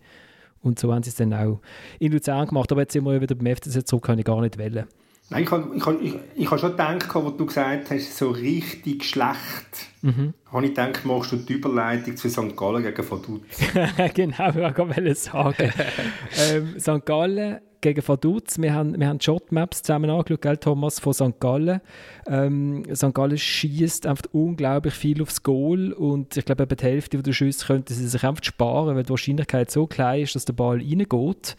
Und 0.61 0.79
so 0.79 0.91
haben 0.91 1.03
sie 1.03 1.09
es 1.09 1.15
dann 1.15 1.33
auch 1.33 1.61
in 1.99 2.11
Luzern 2.11 2.47
gemacht. 2.47 2.71
Aber 2.71 2.81
jetzt 2.81 2.93
sind 2.93 3.05
wir 3.05 3.21
wieder 3.21 3.35
beim 3.35 3.55
FCZ 3.55 3.85
zurück, 3.85 4.05
kann 4.05 4.17
ich 4.17 4.25
gar 4.25 4.41
nicht 4.41 4.57
wählen. 4.57 4.87
Nein, 5.31 5.43
ich 5.43 5.51
habe 5.51 5.69
ich, 5.73 6.13
ich, 6.13 6.19
ich 6.35 6.51
hab 6.51 6.59
schon 6.59 6.71
gedacht, 6.71 7.07
was 7.15 7.37
du 7.37 7.45
gesagt 7.45 7.89
hast, 7.89 8.17
so 8.17 8.31
richtig 8.31 9.05
schlecht. 9.05 9.87
Mhm. 10.01 10.33
Habe 10.51 10.65
ich 10.65 10.75
gedacht, 10.75 11.05
machst 11.05 11.31
du 11.31 11.37
die 11.37 11.53
Überleitung 11.53 12.17
zu 12.17 12.29
St. 12.29 12.57
Gallen 12.57 12.83
gegen 12.83 13.09
Vaduz. 13.09 13.41
genau, 14.13 14.49
ich 14.49 14.77
wollte 14.77 15.15
sagen. 15.15 15.71
ähm, 16.51 16.75
St. 16.77 17.05
Gallen 17.05 17.59
gegen 17.79 18.05
Vaduz. 18.05 18.59
Wir 18.59 18.73
haben, 18.73 18.99
wir 18.99 19.07
haben 19.07 19.21
Shotmaps 19.21 19.83
zusammen 19.83 20.09
angeschaut, 20.09 20.41
gell, 20.41 20.57
Thomas, 20.57 20.99
von 20.99 21.13
St. 21.13 21.39
Gallen. 21.39 21.79
Ähm, 22.27 22.83
St. 22.93 23.13
Gallen 23.13 23.37
schießt 23.37 24.07
einfach 24.07 24.25
unglaublich 24.33 24.95
viel 24.95 25.21
aufs 25.21 25.43
Goal 25.43 25.93
und 25.93 26.35
ich 26.35 26.43
glaube, 26.43 26.67
die 26.67 26.83
Hälfte 26.83 27.23
der 27.23 27.31
Schüsse 27.31 27.67
könnten 27.67 27.93
sie 27.93 28.05
sich 28.05 28.25
einfach 28.25 28.43
sparen, 28.43 28.97
weil 28.97 29.03
die 29.03 29.09
Wahrscheinlichkeit 29.09 29.71
so 29.71 29.87
klein 29.87 30.23
ist, 30.23 30.35
dass 30.35 30.43
der 30.43 30.53
Ball 30.53 30.79
reingeht. 30.79 31.55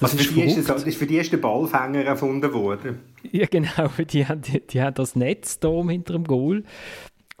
Das 0.00 0.12
also 0.12 0.24
für, 0.24 0.42
ist 0.42 0.56
die 0.56 0.60
ist, 0.60 0.86
ist 0.86 0.98
für 0.98 1.06
die 1.06 1.16
erste 1.16 1.38
Ballfänger 1.38 2.04
erfunden 2.04 2.52
worden. 2.52 3.00
Ja, 3.32 3.46
genau. 3.46 3.88
Die 4.10 4.26
haben, 4.26 4.42
die, 4.42 4.60
die 4.60 4.82
haben 4.82 4.92
das 4.94 5.16
Netz 5.16 5.58
da 5.58 5.70
hinter 5.88 6.12
dem 6.12 6.24
Goal. 6.24 6.62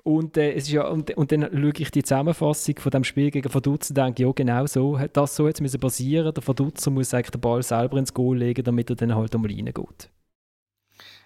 Und, 0.02 0.38
äh, 0.38 0.52
es 0.52 0.64
ist 0.64 0.72
ja, 0.72 0.88
und, 0.88 1.14
und 1.16 1.30
dann 1.30 1.42
schaue 1.42 1.72
ich 1.76 1.90
die 1.90 2.02
Zusammenfassung 2.02 2.78
von 2.78 2.90
dem 2.90 3.04
Spiel 3.04 3.30
gegen 3.30 3.52
Vaduz 3.52 3.90
und 3.90 3.98
denke, 3.98 4.22
ja 4.22 4.32
genau 4.32 4.66
so, 4.66 4.98
das 5.12 5.36
so 5.36 5.46
jetzt 5.46 5.60
müssen 5.60 5.80
passieren. 5.80 6.32
Der 6.32 6.46
Vaduz 6.46 6.86
muss 6.86 7.12
eigentlich 7.12 7.30
den 7.30 7.40
Ball 7.40 7.62
selber 7.62 7.98
ins 7.98 8.14
Goal 8.14 8.38
legen, 8.38 8.64
damit 8.64 8.88
er 8.88 8.96
dann 8.96 9.14
halt 9.14 9.34
einmal 9.34 9.50
reingeht. 9.50 10.10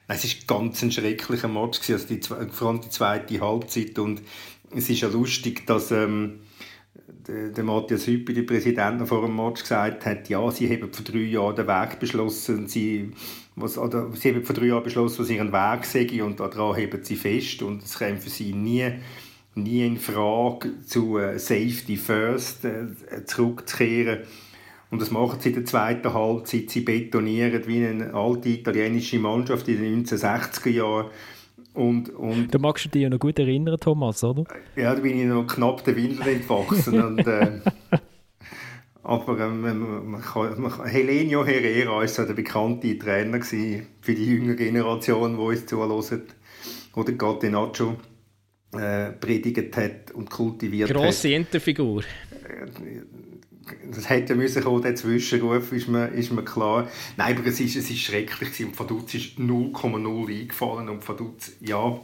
Es 0.08 0.24
war 0.24 0.58
ganz 0.58 0.82
ein 0.82 0.90
schrecklicher 0.90 1.48
Match, 1.48 1.88
also 1.90 2.06
die, 2.06 2.20
vor 2.20 2.68
allem 2.68 2.80
die 2.80 2.88
zweite 2.88 3.40
Halbzeit. 3.40 3.98
Und 3.98 4.22
es 4.74 4.88
ist 4.90 5.00
ja 5.00 5.08
lustig, 5.08 5.66
dass 5.66 5.90
ähm, 5.90 6.40
der, 7.28 7.64
Matthias 7.64 8.06
Hüppi, 8.06 8.32
der 8.32 8.42
Präsident, 8.42 9.06
vor 9.06 9.22
dem 9.22 9.36
Match 9.36 9.62
gesagt 9.62 10.06
hat, 10.06 10.28
ja, 10.28 10.50
sie 10.50 10.68
haben 10.68 10.92
vor 10.92 11.04
drei 11.04 11.18
Jahren 11.18 11.56
den 11.56 11.66
Weg 11.66 11.98
beschlossen, 11.98 12.66
sie 12.66 13.12
was, 13.56 13.76
oder, 13.76 14.10
sie 14.12 14.30
haben 14.30 14.44
vor 14.44 14.54
drei 14.54 14.66
Jahren 14.66 14.82
beschlossen, 14.82 15.20
was 15.20 15.30
ihren 15.30 15.52
Weg 15.52 15.84
sei 15.84 16.22
und 16.22 16.40
daran 16.40 16.76
heben 16.76 17.02
sie 17.02 17.16
fest 17.16 17.62
und 17.62 17.82
es 17.82 17.98
käme 17.98 18.18
für 18.18 18.30
sie 18.30 18.52
nie, 18.52 18.90
nie 19.54 19.86
in 19.86 19.98
Frage, 19.98 20.82
zu 20.84 21.18
äh, 21.18 21.38
Safety 21.38 21.96
First 21.96 22.64
äh, 22.64 23.24
zurückzukehren. 23.24 24.20
Und 24.90 25.02
das 25.02 25.10
machen 25.10 25.38
sie 25.40 25.50
in 25.50 25.56
der 25.56 25.64
zweiten 25.66 26.14
Halbzeit. 26.14 26.70
Sie 26.70 26.80
betonieren 26.80 27.66
wie 27.66 27.84
eine 27.84 28.14
alte 28.14 28.48
italienische 28.48 29.18
Mannschaft 29.18 29.68
in 29.68 29.82
den 29.82 30.06
1960er 30.06 30.70
Jahren. 30.70 31.10
Und, 31.78 32.10
und, 32.10 32.52
da 32.52 32.58
magst 32.58 32.86
du 32.86 32.88
dich 32.88 33.02
ja 33.02 33.08
noch 33.08 33.20
gut 33.20 33.38
erinnern, 33.38 33.78
Thomas, 33.78 34.24
oder? 34.24 34.42
Ja, 34.74 34.96
da 34.96 35.00
bin 35.00 35.16
ich 35.16 35.26
noch 35.26 35.46
knapp 35.46 35.84
den 35.84 35.94
Windeln 35.94 36.28
entwachsen. 36.28 37.00
und, 37.04 37.24
äh, 37.24 37.60
aber 39.04 39.38
ähm, 39.38 40.10
man 40.10 40.20
kann, 40.20 40.60
man 40.60 40.84
Helenio 40.86 41.46
Herrera 41.46 41.92
war 41.92 42.08
so 42.08 42.24
der 42.24 42.34
bekannte 42.34 42.98
Trainer 42.98 43.40
für 43.42 44.14
die 44.14 44.26
jüngere 44.26 44.56
Generation, 44.56 45.36
die 45.36 45.40
uns 45.40 45.66
zuhört. 45.66 46.34
Oder 46.96 47.12
Gattinaccio 47.12 47.94
äh, 48.72 49.12
predigt 49.12 49.76
hat 49.76 50.10
und 50.10 50.28
kultiviert 50.30 50.90
Grosse 50.90 50.98
hat. 50.98 51.12
Grosse 51.12 51.28
Interfigur. 51.28 52.02
Das 53.90 54.08
hätte 54.08 54.34
müssen 54.34 54.62
kommen, 54.62 54.82
der 54.82 54.94
Zwischenruf, 54.94 55.72
ist 55.72 55.88
mir, 55.88 56.08
ist 56.08 56.32
mir 56.32 56.44
klar. 56.44 56.88
Nein, 57.16 57.36
aber 57.38 57.46
es 57.46 57.60
ist, 57.60 57.76
es 57.76 57.90
ist 57.90 58.00
schrecklich 58.00 58.50
gewesen. 58.50 58.66
und 58.66 58.78
Vaduz 58.78 59.14
ist 59.14 59.38
0,0 59.38 60.40
eingefallen 60.40 60.88
und 60.88 61.08
Vaduz, 61.08 61.52
ja, 61.60 62.00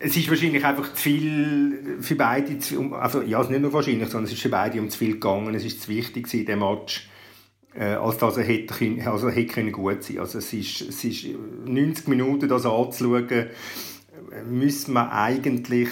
es 0.00 0.16
ist 0.16 0.28
wahrscheinlich 0.30 0.64
einfach 0.64 0.94
zu 0.94 1.02
viel 1.02 1.98
für 2.00 2.14
beide, 2.14 2.56
also 2.92 3.22
ja, 3.22 3.40
es 3.40 3.46
ist 3.46 3.50
nicht 3.50 3.62
nur 3.62 3.72
wahrscheinlich, 3.72 4.08
sondern 4.08 4.26
es 4.26 4.32
ist 4.32 4.42
für 4.42 4.48
beide 4.48 4.80
um 4.80 4.88
zu 4.90 4.98
viel 4.98 5.14
gegangen. 5.14 5.54
Es 5.56 5.64
ist 5.64 5.82
zu 5.82 5.88
wichtig 5.88 6.32
in 6.32 6.46
dem 6.46 6.60
Match, 6.60 7.08
äh, 7.74 7.94
als 7.94 8.16
dass 8.18 8.36
er 8.36 8.44
hätte, 8.44 8.74
also 9.10 9.28
hätte 9.28 9.54
können 9.54 9.72
gut 9.72 10.04
sein. 10.04 10.20
Also 10.20 10.38
es 10.38 10.52
ist, 10.52 10.82
es 10.82 11.02
ist 11.02 11.26
90 11.66 12.06
Minuten 12.06 12.48
das 12.48 12.64
anzuschauen, 12.64 13.28
äh, 13.28 13.46
müssen 14.48 14.92
wir 14.92 15.10
eigentlich 15.12 15.88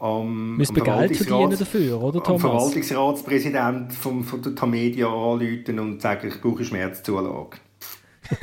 am, 0.00 0.56
Müssen 0.56 0.76
wir 0.76 0.82
Geld 0.82 1.16
verdienen 1.16 1.58
dafür, 1.58 2.02
oder 2.02 2.22
Thomas? 2.22 2.44
Am 2.44 2.50
Verwaltungsratspräsident 2.50 3.92
von, 3.92 4.24
von 4.24 4.42
der 4.42 4.54
Tamedia 4.54 5.06
anrufen 5.06 5.78
und 5.78 6.02
sagen, 6.02 6.28
ich 6.28 6.40
brauche 6.40 6.64
Schmerzzulage. 6.64 7.58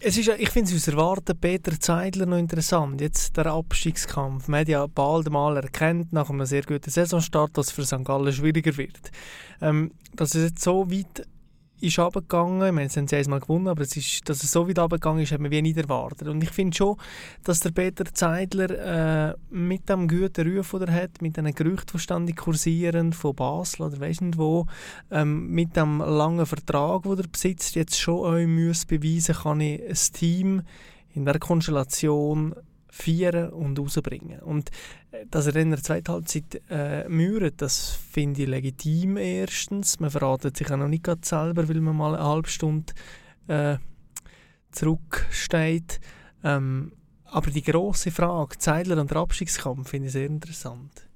Es 0.00 0.16
ist, 0.16 0.28
ich 0.28 0.50
finde 0.50 0.70
es 0.70 0.76
aus 0.76 0.94
Erwarten 0.94 1.36
Peter 1.36 1.78
Zeidler 1.78 2.24
noch 2.24 2.38
interessant. 2.38 3.00
Jetzt 3.00 3.36
der 3.36 3.46
Abstiegskampf. 3.46 4.46
Wir 4.46 4.58
haben 4.58 4.70
ja 4.70 4.86
bald 4.86 5.28
mal 5.28 5.56
erkennt, 5.56 6.12
nach 6.12 6.30
einem 6.30 6.46
sehr 6.46 6.62
guten 6.62 6.88
Saisonstart, 6.88 7.58
dass 7.58 7.66
es 7.66 7.72
für 7.72 7.84
St. 7.84 8.04
Gallen 8.04 8.32
schwieriger 8.32 8.76
wird. 8.76 9.10
Ähm, 9.60 9.90
dass 10.14 10.36
es 10.36 10.50
jetzt 10.50 10.62
so 10.62 10.88
weit 10.88 11.26
ist 11.80 11.98
runtergegangen. 11.98 12.60
Wir 12.60 12.84
haben 12.84 13.04
es 13.04 13.12
einmal 13.12 13.40
gewonnen, 13.40 13.68
aber 13.68 13.82
es 13.82 13.96
ist, 13.96 14.28
dass 14.28 14.42
es 14.42 14.52
so 14.52 14.68
weit 14.68 14.78
runtergegangen 14.78 15.22
ist, 15.22 15.32
hat 15.32 15.40
man 15.40 15.50
wie 15.50 15.62
nicht 15.62 15.76
erwartet. 15.76 16.28
Und 16.28 16.42
ich 16.42 16.50
finde 16.50 16.76
schon, 16.76 16.96
dass 17.44 17.60
der 17.60 17.70
Peter 17.70 18.04
Zeidler 18.12 19.30
äh, 19.30 19.34
mit 19.50 19.88
dem 19.88 20.08
guten 20.08 20.56
Ruf, 20.56 20.70
den 20.72 20.82
er 20.82 20.94
hat, 20.94 21.22
mit 21.22 21.36
den 21.36 21.54
Gerüchten, 21.54 21.92
die 21.94 21.98
ständig 21.98 22.36
kursieren, 22.36 23.12
von 23.12 23.34
Basel 23.34 23.86
oder 23.86 24.00
weiss 24.00 24.20
nicht 24.20 24.38
wo, 24.38 24.66
ähm, 25.10 25.50
mit 25.50 25.76
dem 25.76 25.98
langen 25.98 26.46
Vertrag, 26.46 27.02
den 27.02 27.18
er 27.18 27.28
besitzt, 27.28 27.74
jetzt 27.74 27.98
schon 27.98 28.20
euch 28.20 28.46
muss 28.46 28.84
beweisen 28.84 29.34
kann 29.34 29.60
ich 29.60 29.80
ein 29.80 30.12
Team 30.12 30.62
in 31.14 31.24
der 31.24 31.38
Konstellation 31.38 32.54
feiern 32.98 33.50
und 33.50 33.78
rausbringen. 33.78 34.40
Und 34.40 34.70
äh, 35.10 35.24
dass 35.30 35.46
er 35.46 35.56
in 35.56 35.70
der 35.70 35.82
zweiten 35.82 36.12
Halbzeit 36.12 36.60
äh, 36.68 37.08
mührt, 37.08 37.62
das 37.62 37.90
finde 37.90 38.42
ich 38.42 38.48
legitim 38.48 39.16
erstens. 39.16 40.00
Man 40.00 40.10
verratet 40.10 40.56
sich 40.56 40.70
auch 40.70 40.76
noch 40.76 40.88
nicht 40.88 41.04
gerade 41.04 41.20
selber, 41.24 41.68
weil 41.68 41.80
man 41.80 41.96
mal 41.96 42.14
eine 42.14 42.24
halbe 42.24 42.48
Stunde 42.48 42.92
äh, 43.46 43.76
zurücksteht. 44.72 46.00
Ähm, 46.42 46.92
aber 47.24 47.50
die 47.50 47.62
grosse 47.62 48.10
Frage, 48.10 48.58
Zeidler 48.58 49.00
und 49.00 49.10
der 49.10 49.18
Abstiegskampf, 49.18 49.88
finde 49.88 50.06
ich 50.06 50.12
sehr 50.12 50.26
interessant. 50.26 51.08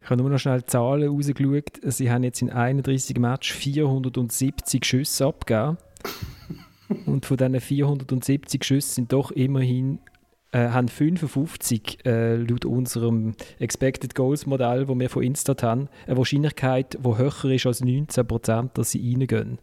Ich 0.00 0.10
habe 0.10 0.22
nur 0.22 0.30
noch 0.30 0.38
schnell 0.38 0.60
die 0.60 0.66
Zahlen 0.66 1.08
rausgeschaut. 1.08 1.80
Sie 1.82 2.10
haben 2.10 2.22
jetzt 2.22 2.40
in 2.40 2.50
31 2.50 3.18
Matches 3.18 3.56
470 3.56 4.84
Schüsse 4.84 5.26
abgegeben. 5.26 5.78
Und 7.06 7.26
von 7.26 7.36
diesen 7.36 7.60
470 7.60 8.62
Schüssen 8.62 8.94
sind 8.94 9.12
doch 9.12 9.32
immerhin 9.32 9.98
äh, 10.52 10.68
haben 10.68 10.88
55 10.88 12.04
äh, 12.04 12.36
laut 12.36 12.64
unserem 12.64 13.34
Expected 13.58 14.14
Goals 14.14 14.46
Modell, 14.46 14.86
das 14.86 14.98
wir 14.98 15.10
von 15.10 15.22
Instat 15.22 15.62
haben, 15.62 15.88
eine 16.06 16.16
Wahrscheinlichkeit, 16.16 16.98
die 17.04 17.16
höher 17.16 17.44
ist 17.44 17.66
als 17.66 17.82
19%, 17.82 18.70
dass 18.74 18.90
sie 18.90 19.12
reingehen. 19.12 19.58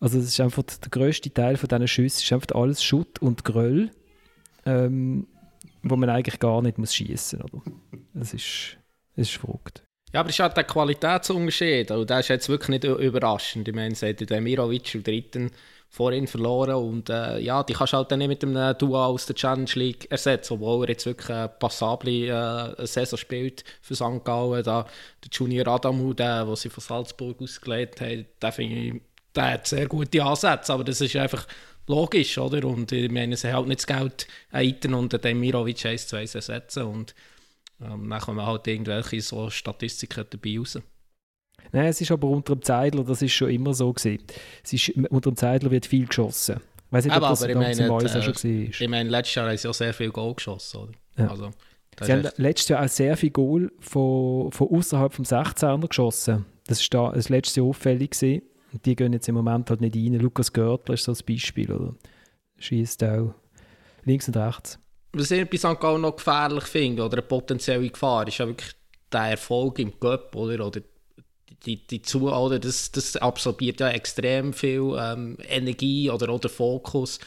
Also 0.00 0.18
das 0.18 0.28
ist 0.28 0.40
einfach 0.40 0.62
der 0.62 0.90
grösste 0.90 1.32
Teil 1.32 1.56
von 1.56 1.68
diesen 1.68 1.88
Schüssen 1.88 2.22
ist 2.22 2.32
einfach 2.32 2.56
alles 2.56 2.82
Schutt 2.82 3.20
und 3.20 3.44
Gröll, 3.44 3.90
ähm, 4.64 5.26
wo 5.82 5.96
man 5.96 6.08
eigentlich 6.08 6.38
gar 6.38 6.62
nicht 6.62 6.78
muss 6.78 6.94
schießen 6.94 7.42
muss. 7.52 7.62
Das 8.14 8.34
ist, 8.34 8.76
das 9.16 9.28
ist 9.28 9.36
verrückt. 9.36 9.82
Ja, 10.12 10.20
aber 10.20 10.30
es 10.30 10.36
ist 10.36 10.40
halt 10.40 10.56
der 10.56 10.64
Qualitätsunterschied. 10.64 11.90
Und 11.92 12.10
das 12.10 12.20
ist 12.20 12.28
jetzt 12.28 12.48
wirklich 12.48 12.68
nicht 12.68 12.84
überraschend. 12.84 13.68
Ich 13.68 13.74
meine, 13.74 13.94
seit 13.94 14.28
Demirovic 14.28 14.92
und 14.94 15.06
dritten 15.06 15.50
vorhin 15.92 16.28
verloren 16.28 16.76
und 16.76 17.10
äh, 17.10 17.40
ja, 17.40 17.64
die 17.64 17.72
kannst 17.72 17.92
du 17.92 17.96
halt 17.96 18.12
dann 18.12 18.20
nicht 18.20 18.28
mit 18.28 18.44
einem 18.44 18.78
Duo 18.78 18.96
aus 18.96 19.26
der 19.26 19.34
Challenge 19.34 19.70
League 19.74 20.08
ersetzen, 20.08 20.54
obwohl 20.54 20.84
er 20.84 20.90
jetzt 20.90 21.04
wirklich 21.04 21.30
eine 21.30 21.48
passable 21.48 22.28
äh, 22.78 22.86
Saison 22.86 23.18
spielt 23.18 23.64
für 23.82 23.96
St. 23.96 24.24
Gallen. 24.24 24.62
Da, 24.62 24.84
der 24.84 25.30
Junior 25.32 25.66
Adamu, 25.66 26.14
der, 26.14 26.44
den 26.44 26.54
sie 26.54 26.70
von 26.70 26.80
Salzburg 26.80 27.42
ausgelegt 27.42 28.00
haben, 28.00 28.24
der 28.40 28.58
ich, 28.60 29.02
der 29.34 29.52
hat 29.52 29.66
sehr 29.66 29.88
gute 29.88 30.22
Ansätze, 30.22 30.72
aber 30.72 30.84
das 30.84 31.00
ist 31.00 31.16
einfach 31.16 31.44
logisch, 31.88 32.38
oder? 32.38 32.64
Und 32.68 32.92
ich 32.92 33.10
meine, 33.10 33.36
sie 33.36 33.48
haben 33.48 33.56
halt 33.56 33.68
nicht 33.68 33.80
das 33.80 33.86
Geld, 33.98 34.28
einen 34.52 34.94
und 34.94 35.24
den 35.24 35.40
Mirovic 35.40 35.78
1-2 35.78 36.36
ersetzen 36.36 36.84
und 36.84 37.16
ähm, 37.82 38.08
dann 38.08 38.20
kommen 38.20 38.46
halt 38.46 38.66
irgendwelche 38.68 39.20
so 39.20 39.50
Statistiken 39.50 40.24
dabei 40.30 40.56
raus. 40.56 40.78
Nein, 41.72 41.86
es 41.86 42.00
ist 42.00 42.10
aber 42.10 42.28
unter 42.28 42.56
dem 42.56 42.62
Zeidler, 42.62 43.04
das 43.04 43.22
ist 43.22 43.32
schon 43.32 43.50
immer 43.50 43.74
so 43.74 43.92
gewesen. 43.92 44.22
Es 44.64 44.72
ist, 44.72 44.88
unter 44.90 45.30
dem 45.30 45.36
Zeidler 45.36 45.70
wird 45.70 45.86
viel 45.86 46.06
geschossen. 46.06 46.60
Ich 46.86 46.92
weiß 46.92 47.04
nicht, 47.04 47.14
aber, 47.14 47.26
ob 47.26 47.32
das 47.32 47.42
aber 47.42 47.50
ich 47.50 47.56
meine, 47.56 47.70
äh, 47.70 47.76
schon 47.76 47.88
war. 47.88 48.80
Ich 48.80 48.88
meine, 48.88 49.08
letztes 49.08 49.34
Jahr 49.36 49.48
haben 49.48 49.56
sie 49.56 49.68
auch 49.68 49.74
sehr 49.74 49.94
viel 49.94 50.10
Goal 50.10 50.34
geschossen, 50.34 50.76
oder? 50.78 50.92
Ja. 51.16 51.28
Also, 51.28 51.50
sie 52.02 52.12
haben 52.12 52.28
letztes 52.36 52.68
Jahr 52.68 52.84
auch 52.84 52.88
sehr 52.88 53.16
viel 53.16 53.30
Goal 53.30 53.70
von, 53.78 54.50
von 54.50 54.68
außerhalb 54.68 55.12
vom 55.12 55.24
16er 55.24 55.86
geschossen. 55.86 56.46
Das 56.66 56.80
war 56.92 57.12
das 57.12 57.28
letzte 57.28 57.60
Jahr 57.60 57.68
auffällig. 57.68 58.10
Gewesen. 58.10 58.42
Und 58.72 58.86
die 58.86 58.96
gehen 58.96 59.12
jetzt 59.12 59.28
im 59.28 59.34
Moment 59.34 59.70
halt 59.70 59.80
nicht 59.80 59.96
rein. 59.96 60.14
Lukas 60.14 60.52
Görtler 60.52 60.94
ist 60.94 61.04
so 61.04 61.12
ein 61.12 61.18
Beispiel. 61.26 61.70
Oder? 61.70 61.94
Schießt 62.58 63.04
auch 63.04 63.34
links 64.04 64.28
und 64.28 64.36
rechts. 64.36 64.78
Was 65.12 65.30
ich 65.30 65.48
bei 65.48 65.56
St. 65.56 65.80
Gallen 65.80 66.02
noch 66.02 66.16
gefährlich 66.16 66.64
finde, 66.64 67.04
oder 67.04 67.18
eine 67.18 67.22
potenzielle 67.22 67.88
Gefahr, 67.88 68.28
ist 68.28 68.38
ja 68.38 68.46
wirklich 68.46 68.72
der 69.12 69.22
Erfolg 69.22 69.78
im 69.80 69.98
Cup, 69.98 70.34
oder? 70.36 70.64
oder 70.66 70.80
die, 71.66 71.86
die 71.86 72.02
zu, 72.02 72.30
oder 72.30 72.58
das, 72.58 72.90
das 72.92 73.16
absorbiert 73.16 73.80
ja 73.80 73.88
extrem 73.90 74.52
viel 74.52 74.96
ähm, 74.98 75.36
Energie 75.48 76.10
oder 76.10 76.30
auch 76.30 76.40
der 76.40 76.50
Fokus. 76.50 77.18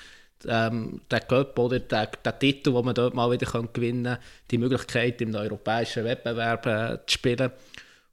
Ähm, 0.45 1.01
der 1.09 1.21
Cup 1.21 1.57
oder 1.57 1.79
der, 1.79 2.07
der 2.07 2.39
Titel, 2.39 2.73
den 2.73 2.85
man 2.85 2.95
dort 2.95 3.13
mal 3.13 3.31
wieder 3.31 3.45
gewinnen 3.73 4.03
kann, 4.03 4.17
die 4.51 4.57
Möglichkeit, 4.57 5.21
im 5.21 5.33
europäischen 5.33 6.03
Wettbewerb 6.03 6.65
äh, 6.65 6.97
zu 7.07 7.13
spielen. 7.13 7.51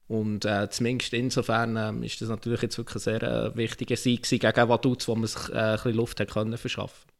Und 0.07 0.45
äh, 0.45 0.69
zumindest 0.71 1.13
insofern 1.13 1.77
äh, 1.77 2.07
ist 2.07 2.21
das 2.21 2.29
natürlich 2.29 2.63
jetzt 2.63 2.79
wirklich 2.79 2.97
ein 2.97 3.01
sehr 3.01 3.23
äh, 3.23 3.57
wichtiger 3.57 3.97
Sieg 3.97 4.29
gegen 4.29 4.69
Vaduz, 4.69 5.09
wo 5.09 5.17
man 5.17 5.27
sich 5.27 5.49
äh, 5.49 5.55
ein 5.55 5.75
bisschen 5.75 5.95
Luft 5.95 6.21
hat 6.21 6.31
können 6.31 6.57
verschaffen 6.57 7.11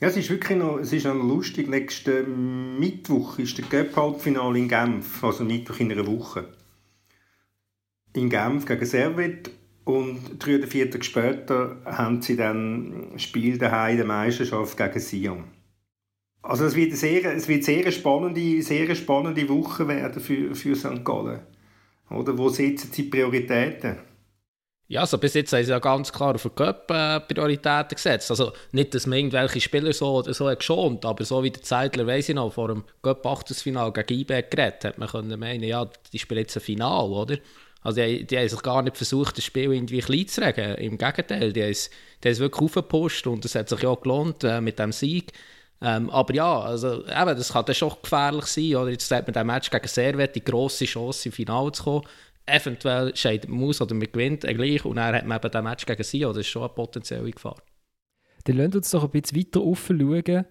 ja, 0.00 0.08
es 0.08 0.16
ist 0.16 0.30
wirklich 0.30 0.58
noch, 0.58 0.78
es 0.78 0.92
ist 0.92 1.06
noch 1.06 1.14
lustig. 1.14 1.68
Nächsten 1.68 2.76
Mittwoch 2.76 3.38
ist 3.38 3.56
der 3.56 3.66
Cup-Halbfinale 3.66 4.58
in 4.58 4.68
Genf, 4.68 5.22
also 5.22 5.44
Mittwoch 5.44 5.78
in 5.78 5.92
einer 5.92 6.04
Woche 6.04 6.48
in 8.14 8.30
Genf 8.30 8.66
gegen 8.66 8.84
Servet 8.84 9.50
und 9.84 10.38
drei 10.38 10.58
oder 10.58 10.66
vier 10.66 10.90
Tage 10.90 11.04
später 11.04 11.76
haben 11.84 12.22
sie 12.22 12.36
dann 12.36 13.12
Spiel 13.16 13.58
daheim 13.58 13.96
der 13.96 14.06
Meisterschaft 14.06 14.76
gegen 14.76 15.00
Sion. 15.00 15.44
Also 16.42 16.64
es 16.64 16.74
wird, 16.74 16.96
sehr, 16.96 17.24
es 17.34 17.46
wird 17.46 17.64
sehr 17.64 17.90
spannende, 17.92 18.62
sehr 18.62 18.92
spannende 18.94 19.48
Woche 19.48 19.86
werden 19.86 20.20
für, 20.20 20.54
für 20.54 20.74
St. 20.74 21.04
Gallen. 21.04 21.40
Oder 22.10 22.36
wo 22.36 22.48
setzen 22.48 22.90
sie 22.92 23.04
Prioritäten? 23.04 23.96
Ja, 24.88 25.00
also 25.00 25.16
bis 25.18 25.34
jetzt 25.34 25.52
haben 25.52 25.64
sie 25.64 25.70
ja 25.70 25.78
ganz 25.78 26.12
klar 26.12 26.34
auf 26.34 26.42
den 26.42 26.54
Cup 26.54 26.90
äh, 26.90 27.20
Prioritäten 27.20 27.94
gesetzt. 27.94 28.30
Also 28.30 28.52
nicht, 28.72 28.92
dass 28.92 29.06
man 29.06 29.18
irgendwelche 29.18 29.60
Spieler 29.60 29.92
so 29.92 30.16
oder 30.16 30.34
so 30.34 30.46
geschont 30.54 31.04
aber 31.06 31.24
so 31.24 31.42
wie 31.42 31.50
der 31.50 31.62
Zeitler, 31.62 32.06
weiss 32.06 32.28
ich 32.28 32.34
noch, 32.34 32.52
vor 32.52 32.68
dem 32.68 32.84
Cup 33.00 33.24
Achtelfinal 33.24 33.92
gegen 33.92 34.20
IBE 34.20 34.42
geredet, 34.42 34.84
hat 34.84 34.98
man 34.98 35.08
können 35.08 35.40
meinen, 35.40 35.62
ja, 35.62 35.88
die 36.12 36.18
spielen 36.18 36.40
jetzt 36.40 36.56
ein 36.56 36.60
Final, 36.60 37.06
oder? 37.06 37.38
Also 37.82 38.00
die, 38.00 38.24
die 38.24 38.38
haben 38.38 38.48
sich 38.48 38.62
gar 38.62 38.82
nicht 38.82 38.96
versucht, 38.96 39.36
das 39.36 39.44
Spiel 39.44 39.72
irgendwie 39.72 40.00
klein 40.00 40.28
zu 40.28 40.40
regen. 40.40 40.74
Im 40.76 40.98
Gegenteil, 40.98 41.52
die 41.52 41.62
haben 41.62 41.70
es, 41.70 41.90
wirklich 42.22 42.62
aufgepusht 42.62 43.26
und 43.26 43.44
es 43.44 43.54
hat 43.54 43.68
sich 43.68 43.82
ja 43.82 43.94
gelohnt 43.94 44.44
äh, 44.44 44.60
mit 44.60 44.78
dem 44.78 44.92
Sieg. 44.92 45.32
Ähm, 45.80 46.08
aber 46.10 46.32
ja, 46.32 46.60
also, 46.60 47.04
eben, 47.04 47.36
das 47.36 47.52
kann 47.52 47.64
dann 47.64 47.74
schon 47.74 47.92
gefährlich 48.00 48.46
sein. 48.46 48.76
Oder 48.76 48.90
jetzt 48.90 49.10
hat 49.10 49.26
man 49.26 49.34
den 49.34 49.46
Match 49.46 49.68
gegen 49.68 49.88
Servet 49.88 50.36
die 50.36 50.44
grosse 50.44 50.84
Chance, 50.84 51.28
im 51.28 51.32
Finale 51.32 51.72
zu 51.72 51.82
kommen. 51.82 52.06
Eventuell 52.46 53.14
scheidet 53.16 53.50
man 53.50 53.68
aus 53.68 53.80
oder 53.80 53.94
man 53.94 54.10
gewinnt 54.10 54.44
äh, 54.44 54.54
gleich 54.54 54.84
und 54.84 54.96
dann 54.96 55.14
hat 55.14 55.26
man 55.26 55.38
eben 55.38 55.50
den 55.50 55.64
Match 55.64 55.84
gegen 55.84 56.02
sie. 56.04 56.20
Das 56.20 56.36
ist 56.36 56.48
schon 56.48 56.62
eine 56.62 56.72
potenzielle 56.72 57.30
Gefahr. 57.30 57.56
Dann 58.44 58.56
lasst 58.56 58.76
uns 58.76 58.90
doch 58.90 59.04
ein 59.04 59.10
bisschen 59.10 59.38
weiter 59.38 59.62
offen 59.62 60.00
schauen. 60.00 60.44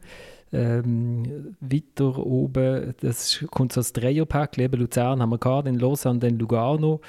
Ähm, 0.54 1.56
weiter 1.62 2.18
oben, 2.18 2.94
das 3.00 3.46
kommt 3.52 3.72
so 3.72 3.80
als 3.80 3.94
Dreierpack, 3.94 4.58
eben 4.58 4.82
Luzern 4.82 5.22
haben 5.22 5.30
wir 5.30 5.38
gehabt, 5.38 5.68
dann 5.68 5.80
Lausanne, 5.80 6.20
dann 6.20 6.38
Lugano, 6.38 7.00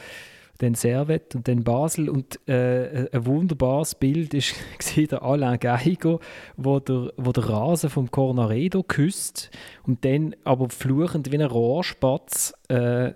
dann 0.59 0.75
Servet 0.75 1.35
und 1.35 1.49
dann 1.49 1.65
Basel. 1.65 2.09
Und 2.09 2.39
äh, 2.49 3.09
ein 3.11 3.27
wunderbares 3.27 3.97
Bild 3.97 4.33
ist 4.33 4.55
der 4.97 5.23
Alain 5.23 5.59
Geiger, 5.59 6.21
wo 6.57 6.79
der, 6.79 7.13
wo 7.17 7.33
der 7.33 7.49
Rasen 7.49 7.91
vom 7.91 8.11
Cornaredo 8.11 8.85
küsst 8.85 9.51
und 9.85 10.05
dann 10.05 10.37
aber 10.45 10.69
fluchend 10.71 11.33
wie 11.33 11.39
ein 11.39 11.43
Rohrspatz 11.43 12.55
äh, 12.69 13.13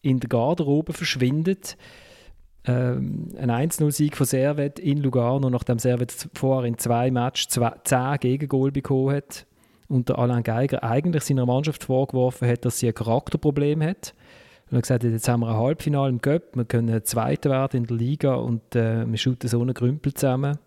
in 0.00 0.20
der 0.20 0.28
Garderobe 0.28 0.94
verschwindet. 0.94 1.76
Ähm, 2.64 3.28
ein 3.38 3.50
1-0-Sieg 3.50 4.16
von 4.16 4.26
Servet 4.26 4.78
in 4.78 5.02
Lugano, 5.02 5.50
nachdem 5.50 5.78
Servet 5.78 6.30
vorher 6.32 6.66
in 6.66 6.78
zwei 6.78 7.10
Matches 7.10 7.48
10 7.48 8.16
Gegengol 8.20 8.72
bekommen 8.72 9.14
hat 9.14 9.46
und 9.88 10.08
der 10.08 10.18
Alain 10.18 10.42
Geiger 10.42 10.82
eigentlich 10.82 11.24
seiner 11.24 11.46
Mannschaft 11.46 11.84
vorgeworfen 11.84 12.48
hat, 12.48 12.64
dass 12.64 12.78
sie 12.78 12.88
ein 12.88 12.94
Charakterproblem 12.94 13.82
hat. 13.82 14.14
Und 14.70 14.78
er 14.78 14.80
gesagt 14.80 15.04
hat, 15.04 15.10
jetzt 15.10 15.28
haben 15.28 15.40
wir 15.40 15.48
ein 15.48 15.56
Halbfinale 15.56 16.08
im 16.08 16.20
Cup, 16.20 16.56
wir 16.56 16.64
können 16.64 17.04
Zweiter 17.04 17.50
werden 17.50 17.82
in 17.82 17.86
der 17.86 17.96
Liga 17.96 18.34
und 18.34 18.74
äh, 18.74 19.06
wir 19.06 19.18
shooten 19.18 19.48
so 19.48 19.60
einen 19.60 19.74
Grümpel 19.74 20.12
zusammen. 20.14 20.58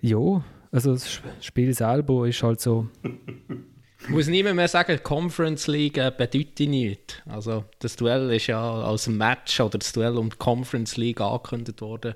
Ja, 0.00 0.42
also 0.70 0.92
das 0.92 1.20
Spiel 1.40 1.74
selber 1.74 2.26
ist 2.26 2.42
halt 2.42 2.60
so... 2.60 2.88
Muss 4.08 4.26
niemand 4.26 4.56
mehr 4.56 4.66
sagen, 4.66 4.98
Conference 5.00 5.68
League 5.68 5.96
äh, 5.96 6.10
bedeutet 6.10 6.68
nichts. 6.68 7.22
Also 7.24 7.64
das 7.78 7.94
Duell 7.94 8.32
ist 8.32 8.48
ja 8.48 8.60
als 8.82 9.06
Match 9.06 9.60
oder 9.60 9.78
das 9.78 9.92
Duell 9.92 10.16
um 10.16 10.28
die 10.28 10.36
Conference 10.36 10.96
League 10.96 11.20
angekündigt 11.20 11.80
worden 11.82 12.14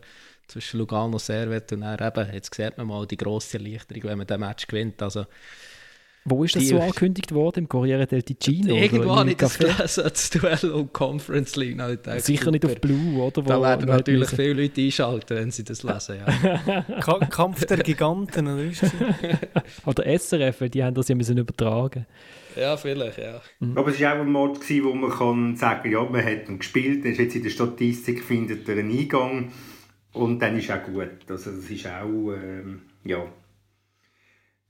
zwischen 0.48 0.78
Lugano 0.78 1.18
Servet 1.18 1.72
und 1.72 1.82
dann 1.82 2.04
eben, 2.04 2.32
jetzt 2.32 2.54
sieht 2.54 2.76
man 2.78 2.86
mal 2.86 3.06
die 3.06 3.16
grosse 3.16 3.58
Erleichterung, 3.58 4.04
wenn 4.04 4.18
man 4.18 4.26
den 4.26 4.40
Match 4.40 4.66
gewinnt. 4.66 5.02
Also, 5.02 5.26
Wo 6.28 6.42
ist 6.42 6.56
das 6.56 6.64
die, 6.64 6.68
so 6.70 6.80
angekündigt 6.80 7.32
worden? 7.32 7.60
Im 7.60 7.68
Corriere 7.68 8.06
del 8.06 8.22
Ticino? 8.22 8.74
Irgendwo 8.74 9.14
habe 9.14 9.30
ich 9.30 9.36
das 9.36 9.58
gelesen, 9.58 10.04
das 10.04 10.30
Duell 10.30 10.70
um 10.72 10.92
Conference 10.92 11.54
League. 11.56 11.76
No, 11.76 11.86
Sicher 12.18 12.50
nicht 12.50 12.64
auf 12.64 12.80
Blue, 12.80 13.22
oder? 13.22 13.42
Da 13.42 13.62
werden 13.62 13.86
natürlich 13.86 14.30
viele 14.30 14.62
Leute 14.62 14.80
einschalten, 14.80 15.36
wenn 15.36 15.50
sie 15.52 15.62
das 15.62 15.84
lesen. 15.84 16.16
Ja. 16.16 16.82
Kampf 17.30 17.64
der 17.66 17.78
Giganten, 17.78 18.48
oder 18.48 18.64
Oder 19.86 20.18
SRF, 20.18 20.68
die 20.70 20.82
haben 20.82 20.94
das 20.94 21.08
ja 21.08 21.14
müssen 21.14 21.38
übertragen 21.38 22.06
ja, 22.56 22.76
vielleicht, 22.76 23.18
ja. 23.18 23.40
Mhm. 23.60 23.76
Aber 23.76 23.90
es 23.90 24.00
war 24.00 24.14
auch 24.14 24.20
ein 24.20 24.32
Mod, 24.32 24.58
wo 24.82 24.94
man 24.94 25.10
kann 25.10 25.56
sagen 25.56 25.90
ja, 25.92 26.02
man 26.02 26.24
hat 26.24 26.48
ihn 26.48 26.58
gespielt, 26.58 27.04
er 27.04 27.12
ist 27.12 27.18
jetzt 27.18 27.36
in 27.36 27.42
der 27.42 27.50
Statistik, 27.50 28.24
findet 28.24 28.68
er 28.68 28.78
einen 28.78 28.98
Eingang 28.98 29.52
und 30.12 30.40
dann 30.40 30.58
ist 30.58 30.70
auch 30.70 30.82
gut. 30.82 31.10
Also 31.28 31.50
das 31.50 31.70
ist 31.70 31.86
auch, 31.86 32.32
ähm, 32.32 32.82
ja, 33.04 33.24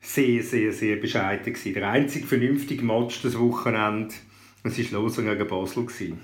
sehr, 0.06 0.42
sehr, 0.42 0.72
sehr 0.72 0.96
bescheiden 0.96 1.52
gewesen. 1.52 1.74
Der 1.74 1.90
einzige 1.90 2.26
vernünftige 2.26 2.84
Match 2.84 3.22
das 3.22 3.38
Wochenende, 3.38 4.14
es 4.62 4.92
war 4.92 5.02
Lausanne 5.02 5.36
gegen 5.36 5.48
Basel. 5.48 5.84
Gewesen. 5.84 6.18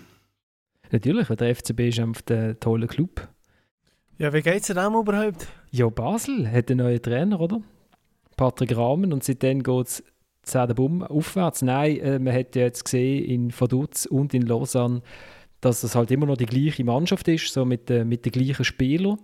Natürlich, 0.90 1.28
weil 1.28 1.36
der 1.36 1.54
FCB 1.54 1.80
ist 1.88 2.00
einfach 2.00 2.22
der 2.22 2.60
tolle 2.60 2.86
Club. 2.86 3.28
Ja, 4.18 4.32
wie 4.32 4.42
geht 4.42 4.60
es 4.60 4.68
dem 4.68 4.94
überhaupt? 4.94 5.48
Ja, 5.70 5.88
Basel 5.88 6.50
hat 6.50 6.70
einen 6.70 6.78
neuen 6.78 7.02
Trainer, 7.02 7.40
oder? 7.40 7.60
Patrick 8.36 8.76
Rahmen 8.76 9.12
und 9.12 9.24
seitdem 9.24 9.62
geht 9.62 9.86
es 9.86 10.04
Bumm 10.74 11.02
aufwärts. 11.02 11.62
Nein, 11.62 11.98
äh, 11.98 12.18
man 12.18 12.34
hat 12.34 12.54
ja 12.54 12.62
jetzt 12.62 12.84
gesehen 12.84 13.24
in 13.24 13.50
Vaduz 13.50 14.06
und 14.06 14.32
in 14.34 14.42
Lausanne, 14.42 15.02
dass 15.60 15.82
es 15.82 15.94
halt 15.94 16.10
immer 16.10 16.26
noch 16.26 16.36
die 16.36 16.46
gleiche 16.46 16.84
Mannschaft 16.84 17.26
ist, 17.28 17.52
so 17.52 17.64
mit, 17.64 17.90
äh, 17.90 18.04
mit 18.04 18.24
den 18.24 18.32
gleichen 18.32 18.64
Spielern. 18.64 19.18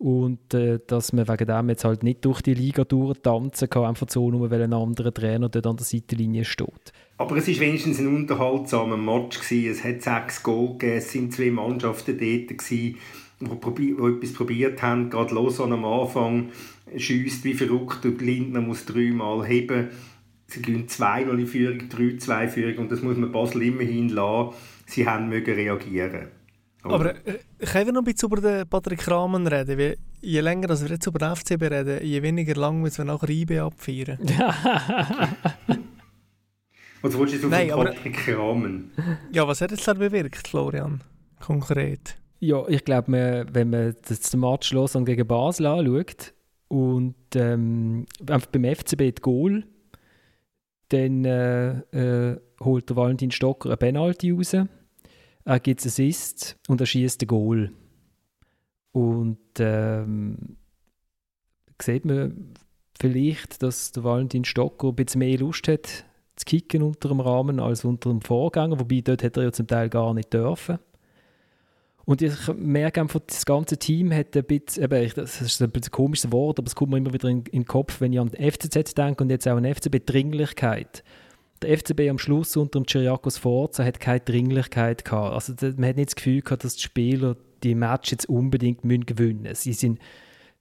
Und 0.00 0.54
äh, 0.54 0.78
dass 0.86 1.12
man 1.12 1.28
wegen 1.28 1.46
dem 1.46 1.68
jetzt 1.68 1.84
halt 1.84 2.02
nicht 2.02 2.24
durch 2.24 2.40
die 2.40 2.54
Liga 2.54 2.84
durchtanzen 2.84 3.68
kann, 3.68 3.84
einfach 3.84 4.06
so, 4.08 4.30
nur 4.30 4.50
weil 4.50 4.62
ein 4.62 4.72
anderer 4.72 5.12
Trainer 5.12 5.50
dort 5.50 5.66
an 5.66 5.76
der 5.76 5.84
Seitenlinie 5.84 6.46
steht. 6.46 6.94
Aber 7.18 7.36
es 7.36 7.46
war 7.46 7.60
wenigstens 7.60 7.98
ein 7.98 8.06
unterhaltsamer 8.06 8.96
Match. 8.96 9.38
Gewesen. 9.38 9.70
Es 9.70 9.84
hat 9.84 10.00
sechs 10.00 10.42
Goal 10.42 10.78
gegeben, 10.78 10.96
es 10.96 11.12
sind 11.12 11.34
zwei 11.34 11.50
Mannschaften 11.50 12.12
dort, 12.12 12.58
gewesen, 12.58 12.96
die, 13.40 13.74
die 13.76 13.90
etwas 13.90 14.32
probiert 14.32 14.80
haben. 14.80 15.10
Gerade 15.10 15.34
Lausanne 15.34 15.74
am 15.74 15.84
Anfang 15.84 16.48
schießt 16.96 17.44
wie 17.44 17.52
verrückt 17.52 18.06
und 18.06 18.22
Lindner 18.22 18.62
muss 18.62 18.86
dreimal 18.86 19.46
heben. 19.46 19.88
Sie 20.46 20.62
gehen 20.62 20.86
2-0 20.86 21.38
in 21.38 21.46
Führung, 21.46 21.78
3-2 21.78 22.48
Führung 22.48 22.78
und 22.78 22.90
das 22.90 23.02
muss 23.02 23.18
man 23.18 23.30
Basel 23.32 23.64
immerhin 23.64 24.08
lassen. 24.08 24.54
Sie 24.86 25.06
haben 25.06 25.28
mögen 25.28 25.54
reagieren. 25.54 26.28
Oder? 26.84 26.94
Aber 26.94 27.14
äh, 27.26 27.38
können 27.60 27.86
wir 27.86 27.92
noch 27.92 28.02
ein 28.02 28.04
bisschen 28.04 28.30
über 28.30 28.40
den 28.40 28.68
Patrick 28.68 29.08
Rahmen 29.10 29.46
reden? 29.46 29.78
Weil 29.78 29.96
je 30.20 30.40
länger 30.40 30.68
wir 30.68 30.88
jetzt 30.88 31.06
über 31.06 31.18
den 31.18 31.36
FCB 31.36 31.62
reden, 31.62 32.04
je 32.04 32.22
weniger 32.22 32.54
lang 32.54 32.80
müssen 32.80 33.06
wir 33.06 33.12
nachher 33.12 33.28
IB 33.28 33.58
abfeiern. 33.58 34.18
was 37.02 37.18
willst 37.18 37.32
du 37.32 37.36
jetzt 37.36 37.44
auf 37.44 37.50
Nein, 37.50 37.68
Patrick 37.68 38.36
Rahmen? 38.36 38.92
Ja, 39.32 39.46
was 39.46 39.60
hat 39.60 39.72
es 39.72 39.84
da 39.84 39.94
bewirkt, 39.94 40.48
Florian? 40.48 41.02
Konkret. 41.38 42.16
Ja, 42.38 42.66
ich 42.68 42.84
glaube, 42.84 43.46
wenn 43.52 43.70
man 43.70 43.94
das 44.06 44.34
Match 44.34 44.72
los 44.72 44.94
gegen 45.04 45.26
Basel 45.26 45.66
anschaut 45.66 46.32
und 46.68 47.14
ähm, 47.34 48.06
einfach 48.26 48.46
beim 48.46 48.64
FCB 48.64 49.14
das 49.14 49.22
Goal 49.22 49.64
dann 50.90 51.24
äh, 51.24 51.70
äh, 51.92 52.40
holt 52.62 52.88
der 52.88 52.96
Valentin 52.96 53.30
Stocker 53.30 53.70
eine 53.70 53.76
Penalty 53.76 54.32
raus. 54.32 54.56
Er 55.44 55.60
gibt 55.60 55.84
Assist 55.84 56.56
und 56.68 56.80
er 56.80 56.86
schießt 56.86 57.22
ein 57.22 57.28
Goal. 57.28 57.72
Und 58.92 59.38
ähm, 59.58 60.56
sieht 61.80 62.04
man 62.04 62.52
vielleicht, 62.98 63.62
dass 63.62 63.92
der 63.92 64.04
Valentin 64.04 64.44
Stocker 64.44 64.88
ein 64.88 64.94
bisschen 64.94 65.20
mehr 65.20 65.38
Lust 65.38 65.68
hat, 65.68 66.04
zu 66.36 66.44
kicken 66.44 66.82
unter 66.82 67.08
dem 67.08 67.20
Rahmen 67.20 67.60
als 67.60 67.84
unter 67.84 68.10
dem 68.10 68.20
Vorgänger, 68.20 68.78
wobei 68.78 69.00
dort 69.00 69.22
hätte 69.22 69.40
er 69.40 69.44
ja 69.44 69.52
zum 69.52 69.66
Teil 69.66 69.88
gar 69.88 70.14
nicht 70.14 70.32
dürfen. 70.32 70.78
Und 72.04 72.22
ich 72.22 72.34
merke 72.54 73.00
einfach, 73.00 73.20
das 73.26 73.46
ganze 73.46 73.78
Team 73.78 74.12
hat 74.12 74.36
ein 74.36 74.44
bisschen, 74.44 74.82
eben, 74.82 75.12
das 75.14 75.40
ist 75.40 75.62
ein, 75.62 75.70
bisschen 75.70 75.92
komisches 75.92 76.32
Wort, 76.32 76.58
aber 76.58 76.66
es 76.66 76.74
kommt 76.74 76.90
mir 76.90 76.98
immer 76.98 77.12
wieder 77.12 77.28
in, 77.28 77.44
in 77.46 77.62
den 77.62 77.66
Kopf, 77.66 78.00
wenn 78.00 78.12
ich 78.12 78.18
an 78.18 78.30
den 78.30 78.50
FCZ 78.50 78.94
denke 78.94 79.22
und 79.22 79.30
jetzt 79.30 79.46
auch 79.46 79.56
an 79.56 79.64
FCB 79.64 80.04
Dringlichkeit. 80.04 81.04
Der 81.62 81.76
FCB 81.76 82.08
am 82.08 82.18
Schluss 82.18 82.56
unter 82.56 82.80
dem 82.80 82.86
Chiriakos 82.86 83.36
Forza 83.36 83.84
hat 83.84 84.00
keine 84.00 84.20
Dringlichkeit 84.20 85.04
gehabt. 85.04 85.34
Also 85.34 85.52
man 85.76 85.90
hat 85.90 85.96
nicht 85.96 86.08
das 86.08 86.16
Gefühl 86.16 86.40
gehabt, 86.40 86.64
dass 86.64 86.76
die 86.76 86.82
Spieler 86.82 87.36
die 87.62 87.74
Match 87.74 88.10
jetzt 88.10 88.28
unbedingt 88.28 88.82
gewinnen 88.82 89.42
müssen. 89.42 89.54
Sie 89.54 89.72
sind, 89.74 89.98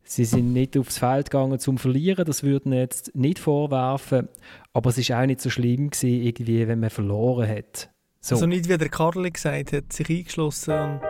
sie 0.03 0.25
sind 0.25 0.51
nicht 0.51 0.77
aufs 0.77 0.97
Feld 0.97 1.31
gegangen 1.31 1.57
zum 1.59 1.77
Verlieren, 1.77 2.25
das 2.25 2.43
würden 2.43 2.73
jetzt 2.73 3.15
nicht 3.15 3.39
vorwerfen, 3.39 4.27
aber 4.73 4.89
es 4.89 4.97
ist 4.97 5.11
auch 5.11 5.25
nicht 5.25 5.39
so 5.39 5.49
schlimm 5.49 5.89
gewesen, 5.89 6.21
irgendwie, 6.21 6.67
wenn 6.67 6.81
man 6.81 6.89
verloren 6.89 7.47
hat. 7.47 7.89
So. 8.19 8.35
Also 8.35 8.47
nicht 8.47 8.67
wie 8.67 8.77
der 8.77 8.89
Karli 8.89 9.31
gesagt 9.31 9.71
hat, 9.71 9.93
sich 9.93 10.09
eingeschlossen 10.09 10.73
und 10.73 11.01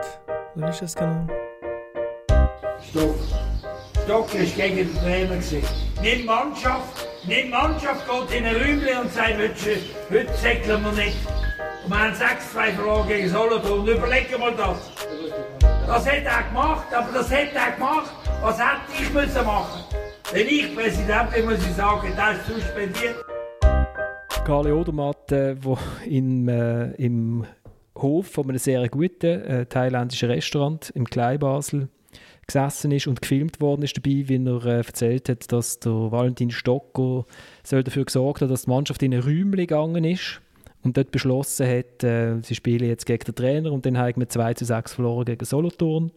was 0.54 0.80
ist 0.80 0.82
das 0.82 0.94
genau? 0.94 1.26
Stock. 2.90 3.16
Stock 4.04 4.34
ist 4.34 4.56
gegen 4.56 4.76
den 4.76 4.94
Trainer. 4.94 5.36
Nimm 6.02 6.24
Mannschaft, 6.26 7.09
nimm 7.30 7.50
Mannschaft, 7.50 8.04
geht 8.08 8.38
in 8.38 8.44
ein 8.44 8.56
Räumchen 8.56 8.98
und 9.02 9.12
sagt, 9.12 9.36
heute, 9.38 10.34
säckeln 10.34 10.82
wir 10.82 10.92
nicht. 10.92 11.16
Und 11.84 11.90
wir 11.90 11.98
haben 11.98 12.12
6-2 12.12 12.72
verloren 12.74 13.08
gegen 13.08 13.28
Solothurn. 13.28 13.86
Überleg 13.86 14.38
mal 14.38 14.52
das. 14.56 14.90
Das 15.86 16.06
hat 16.06 16.24
er 16.24 16.42
gemacht, 16.48 16.86
aber 16.92 17.12
das 17.12 17.30
hat 17.30 17.54
er 17.54 17.72
gemacht. 17.72 18.10
Was 18.42 18.58
hätte 18.58 19.00
ich 19.00 19.12
müssen 19.12 19.44
machen 19.44 19.84
Wenn 20.32 20.46
ich 20.46 20.74
Präsident 20.74 21.30
bin, 21.30 21.44
muss 21.44 21.58
ich 21.58 21.74
sagen, 21.74 22.12
das 22.16 22.38
ist 22.38 22.46
suspendiert. 22.46 23.16
Carly 24.44 24.72
Odermatt, 24.72 25.30
der 25.30 25.56
im, 26.06 26.48
äh, 26.48 26.90
im 26.92 27.46
Hof 27.96 28.26
von 28.26 28.48
einem 28.48 28.58
sehr 28.58 28.88
guten 28.88 29.42
äh, 29.42 29.66
thailändischen 29.66 30.30
Restaurant 30.30 30.90
im 30.90 31.04
Kleinbasel 31.04 31.88
gesessen 32.52 32.92
ist 32.92 33.06
und 33.06 33.22
gefilmt 33.22 33.60
worden 33.60 33.82
ist 33.82 33.96
dabei, 33.96 34.24
wie 34.28 34.44
er 34.44 34.64
äh, 34.66 34.76
erzählt 34.78 35.28
hat, 35.28 35.50
dass 35.52 35.80
der 35.80 35.92
Valentin 35.92 36.50
Stocker 36.50 37.24
soll 37.62 37.84
dafür 37.84 38.04
gesorgt 38.04 38.42
hat, 38.42 38.50
dass 38.50 38.64
die 38.64 38.70
Mannschaft 38.70 39.02
in 39.02 39.14
ein 39.14 39.20
Räumchen 39.20 39.52
gegangen 39.52 40.04
ist 40.04 40.40
und 40.82 40.96
dort 40.96 41.10
beschlossen 41.10 41.66
hat, 41.66 42.02
äh, 42.04 42.40
sie 42.42 42.54
spielen 42.54 42.88
jetzt 42.88 43.06
gegen 43.06 43.24
den 43.24 43.34
Trainer 43.34 43.72
und 43.72 43.86
dann 43.86 43.98
haben 43.98 44.20
wir 44.20 44.28
2 44.28 44.54
zu 44.54 44.64
6 44.64 44.94
verloren 44.94 45.24
gegen 45.24 45.44
Solothurn, 45.44 46.12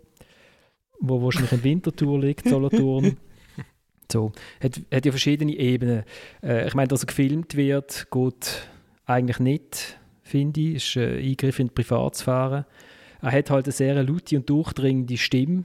wo 1.00 1.22
wahrscheinlich 1.22 1.52
in 1.52 1.64
Winterthur 1.64 2.20
liegt, 2.20 2.48
Solothurn. 2.48 3.18
So, 4.12 4.32
hat, 4.62 4.80
hat 4.94 5.06
ja 5.06 5.12
verschiedene 5.12 5.56
Ebenen. 5.56 6.04
Äh, 6.44 6.68
ich 6.68 6.76
meine, 6.76 6.90
dass 6.90 7.02
er 7.02 7.08
gefilmt 7.08 7.56
wird, 7.56 8.06
geht 8.12 8.68
eigentlich 9.06 9.40
nicht 9.40 9.98
finde 10.24 10.62
ich. 10.62 10.76
Ist 10.76 10.98
ein 10.98 11.20
Eingriff 11.20 11.60
in 11.60 11.68
die 11.68 11.74
Privatsphäre. 11.74 12.66
Er 13.22 13.32
hat 13.32 13.50
halt 13.50 13.66
eine 13.66 13.72
sehr 13.72 14.02
laute 14.04 14.36
und 14.38 14.50
durchdringende 14.50 15.18
Stimme. 15.18 15.64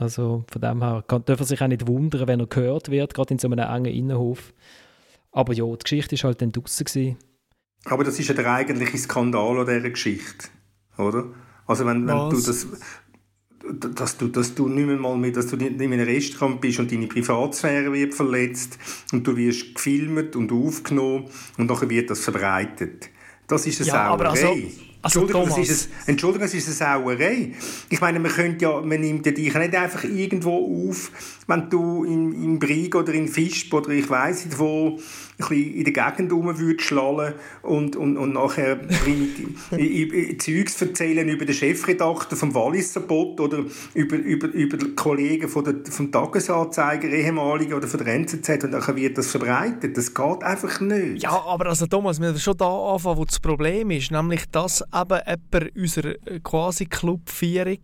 Also 0.00 0.44
von 0.50 0.62
dem 0.62 0.82
her 0.82 1.04
kann, 1.06 1.24
darf 1.26 1.40
er 1.40 1.46
sich 1.46 1.60
auch 1.60 1.68
nicht 1.68 1.86
wundern, 1.86 2.26
wenn 2.26 2.40
er 2.40 2.46
gehört 2.46 2.90
wird, 2.90 3.12
gerade 3.12 3.34
in 3.34 3.38
so 3.38 3.48
einem 3.48 3.58
engen 3.58 3.92
Innenhof. 3.92 4.54
Aber 5.30 5.52
ja, 5.52 5.66
die 5.66 5.82
Geschichte 5.84 6.16
war 6.16 6.28
halt 6.28 6.40
dann 6.40 6.52
draussen. 6.52 6.86
Gewesen. 6.86 7.18
Aber 7.84 8.02
das 8.02 8.18
ist 8.18 8.28
ja 8.28 8.34
der 8.34 8.50
eigentliche 8.50 8.96
Skandal 8.96 9.58
an 9.58 9.66
dieser 9.66 9.90
Geschichte, 9.90 10.48
oder? 10.96 11.26
Also 11.66 11.84
wenn, 11.84 12.06
wenn 12.06 12.30
du 12.30 12.40
das 12.40 12.66
dass 13.72 14.16
du, 14.16 14.28
dass 14.28 14.54
du 14.54 14.68
nicht 14.68 14.86
mehr 14.86 14.96
mal 14.96 15.18
mit, 15.18 15.36
dass 15.36 15.48
du 15.48 15.56
nicht 15.56 15.72
in 15.72 15.92
einem 15.92 16.00
Restaurant 16.00 16.62
bist 16.62 16.80
und 16.80 16.90
deine 16.90 17.06
Privatsphäre 17.06 17.92
wird 17.92 18.14
verletzt 18.14 18.78
und 19.12 19.26
du 19.26 19.36
wirst 19.36 19.74
gefilmt 19.74 20.34
und 20.34 20.50
aufgenommen 20.50 21.26
und 21.58 21.68
nachher 21.68 21.90
wird 21.90 22.08
das 22.08 22.20
verbreitet. 22.20 23.10
Das 23.46 23.66
ist 23.66 23.82
eine 23.82 23.88
ja, 23.88 24.16
Sauerei. 24.16 24.70
Also, 25.02 25.20
Entschuldigung, 25.20 25.48
das 25.48 25.68
ist 25.70 25.88
ein, 25.88 26.10
Entschuldigung, 26.10 26.46
das 26.46 26.54
ist 26.54 26.66
eine 26.66 26.76
Sauerei. 26.76 27.52
Ich 27.88 28.00
meine, 28.00 28.20
man, 28.20 28.30
könnte 28.30 28.64
ja, 28.64 28.80
man 28.80 29.00
nimmt 29.00 29.24
ja 29.24 29.32
dich 29.32 29.54
nicht 29.54 29.74
einfach 29.74 30.04
irgendwo 30.04 30.88
auf, 30.90 31.10
wenn 31.46 31.70
du 31.70 32.04
in, 32.04 32.32
in 32.32 32.58
Brig 32.58 32.94
oder 32.94 33.12
in 33.14 33.28
Fischb 33.28 33.72
oder 33.72 33.90
ich 33.90 34.10
weiss 34.10 34.44
nicht 34.44 34.58
wo 34.58 34.98
bisschen 35.48 35.74
in 35.74 35.84
der 35.84 35.92
Gegend 35.92 36.32
rum 36.32 36.54
schlagen 36.78 37.34
und, 37.62 37.96
und, 37.96 38.16
und 38.16 38.32
nachher 38.32 38.78
Zeugs 40.38 40.82
erzählen 40.82 41.28
über 41.28 41.44
den 41.44 41.54
Chefredakteur 41.54 42.36
vom 42.36 42.54
Walliser 42.54 43.00
Bot 43.00 43.40
oder 43.40 43.64
über, 43.94 44.16
über, 44.16 44.48
über 44.48 44.78
Kollegen 44.94 45.48
von 45.48 45.64
der, 45.64 45.74
vom 45.90 46.12
Tagesanzeiger, 46.12 47.08
ehemaligen 47.08 47.74
oder 47.74 47.88
von 47.88 48.04
der 48.04 48.14
NZZ 48.14 48.64
und 48.64 48.72
dann 48.72 48.96
wird 48.96 49.18
das 49.18 49.28
verbreitet. 49.28 49.96
Das 49.96 50.14
geht 50.14 50.42
einfach 50.42 50.80
nicht. 50.80 51.22
Ja, 51.22 51.30
aber 51.30 51.66
also 51.66 51.86
Thomas, 51.86 52.20
wir 52.20 52.28
müssen 52.28 52.40
schon 52.40 52.56
da 52.56 52.92
anfangen, 52.92 53.18
wo 53.18 53.24
das 53.24 53.40
Problem 53.40 53.90
ist, 53.90 54.10
nämlich 54.10 54.44
dass 54.50 54.89
eben 54.94 55.20
jemand 55.26 55.76
unserer 55.76 56.14
quasi 56.42 56.86
Clubführung 56.86 57.78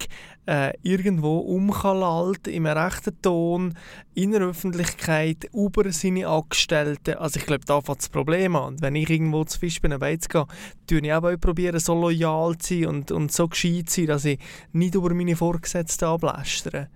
äh, 0.46 0.72
irgendwo 0.82 1.38
umkalalt 1.38 2.46
im 2.48 2.66
rechten 2.66 3.20
Ton 3.20 3.74
in 4.14 4.32
der 4.32 4.42
Öffentlichkeit 4.42 5.48
über 5.52 5.90
seine 5.92 6.28
Angestellten. 6.28 7.14
Also 7.14 7.38
ich 7.40 7.46
glaube, 7.46 7.64
da 7.66 7.80
fängt 7.80 7.98
das 7.98 8.09
Problem 8.09 8.57
an. 8.57 8.74
Und 8.74 8.82
wenn 8.82 8.94
ich 8.94 9.11
irgendwo 9.11 9.44
zu 9.44 9.59
Fisch 9.59 9.80
bin, 9.80 9.98
Beiz 9.98 10.28
gehe, 10.28 10.46
ich 10.90 11.12
auch 11.12 11.40
probieren, 11.40 11.78
so 11.80 11.94
loyal 11.94 12.57
zu 12.59 12.74
sein 12.74 12.86
und, 12.86 13.11
und 13.11 13.32
so 13.32 13.48
gescheit 13.48 13.90
zu 13.90 14.00
sein, 14.00 14.07
dass 14.07 14.24
ich 14.24 14.38
nicht 14.72 14.94
über 14.94 15.12
meine 15.14 15.36
Vorgesetzten 15.36 16.07
ablästere. 16.07 16.88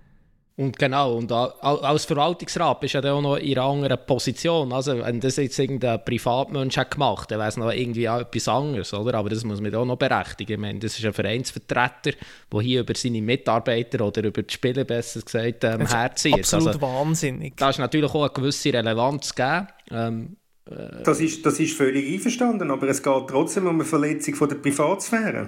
Und 0.57 0.77
genau, 0.77 1.15
und 1.15 1.31
als 1.31 2.05
Verwaltungsrat 2.05 2.81
bist 2.81 2.93
du 2.93 2.99
ja 2.99 3.13
auch 3.13 3.21
noch 3.21 3.37
in 3.37 3.57
einer 3.57 3.67
anderen 3.67 3.97
Position. 4.05 4.73
Also, 4.73 4.99
wenn 4.99 5.19
das 5.19 5.37
jetzt 5.37 5.57
irgendein 5.57 6.03
Privatmensch 6.03 6.77
hat 6.77 6.91
gemacht, 6.91 7.31
dann 7.31 7.39
wäre 7.39 7.49
es 7.49 7.57
noch 7.57 7.71
irgendwie 7.71 8.07
auch 8.07 8.19
etwas 8.19 8.47
anderes, 8.47 8.93
oder? 8.93 9.17
Aber 9.17 9.29
das 9.29 9.43
muss 9.45 9.61
man 9.61 9.73
auch 9.73 9.85
noch 9.85 9.95
berechtigen. 9.95 10.53
Ich 10.53 10.59
meine, 10.59 10.79
das 10.79 10.99
ist 10.99 11.05
ein 11.05 11.13
Vereinsvertreter, 11.13 12.11
der 12.51 12.61
hier 12.61 12.81
über 12.81 12.93
seine 12.95 13.21
Mitarbeiter 13.21 14.05
oder 14.05 14.23
über 14.23 14.43
die 14.43 14.53
Spieler, 14.53 14.83
besser 14.83 15.21
gesagt, 15.21 15.63
ähm, 15.63 15.87
herzieht. 15.87 16.33
Absolut 16.33 16.67
also, 16.67 16.81
wahnsinnig. 16.81 17.55
Da 17.55 17.69
ist 17.69 17.79
natürlich 17.79 18.11
auch 18.11 18.23
eine 18.23 18.33
gewisse 18.33 18.73
Relevanz 18.73 19.33
gegeben. 19.33 19.67
Ähm, 19.89 20.35
äh, 20.69 21.01
das, 21.03 21.21
ist, 21.21 21.45
das 21.45 21.59
ist 21.59 21.75
völlig 21.75 22.13
einverstanden, 22.13 22.71
aber 22.71 22.87
es 22.89 23.01
geht 23.01 23.27
trotzdem 23.29 23.67
um 23.67 23.75
eine 23.75 23.85
Verletzung 23.85 24.35
von 24.35 24.49
der 24.49 24.57
Privatsphäre. 24.57 25.47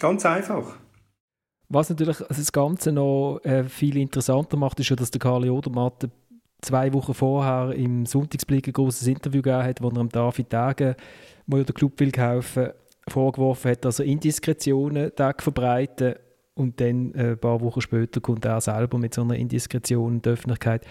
Ganz 0.00 0.26
einfach. 0.26 0.74
Was 1.72 1.88
natürlich 1.88 2.18
das 2.18 2.50
Ganze 2.50 2.90
noch 2.90 3.38
äh, 3.44 3.62
viel 3.62 3.96
interessanter 3.96 4.56
macht, 4.56 4.80
ist 4.80 4.90
ja, 4.90 4.96
dass 4.96 5.12
der 5.12 5.20
Karl 5.20 5.48
Odermatt 5.48 6.08
zwei 6.60 6.92
Wochen 6.92 7.14
vorher 7.14 7.72
im 7.76 8.06
Sonntagsblick 8.06 8.66
ein 8.66 8.72
großes 8.72 9.06
Interview 9.06 9.40
gegeben 9.40 9.62
hat, 9.62 9.80
wo 9.80 9.88
er 9.88 9.98
am 9.98 10.08
David 10.08 10.50
Tage, 10.50 10.96
wo 11.46 11.58
er 11.58 11.64
den 11.64 11.74
Club 11.74 11.98
will 12.00 12.10
kaufen, 12.10 12.70
vorgeworfen 13.06 13.70
hat, 13.70 13.84
dass 13.84 14.00
er 14.00 14.06
Indiskretionen 14.06 15.12
verbreiten 15.38 16.16
und 16.54 16.80
dann 16.80 17.14
äh, 17.14 17.30
ein 17.30 17.38
paar 17.38 17.60
Wochen 17.60 17.80
später 17.80 18.20
kommt 18.20 18.44
er 18.44 18.60
selber 18.60 18.98
mit 18.98 19.14
so 19.14 19.22
einer 19.22 19.36
Indiskretion 19.36 20.14
in 20.14 20.22
die 20.22 20.28
Öffentlichkeit. 20.28 20.84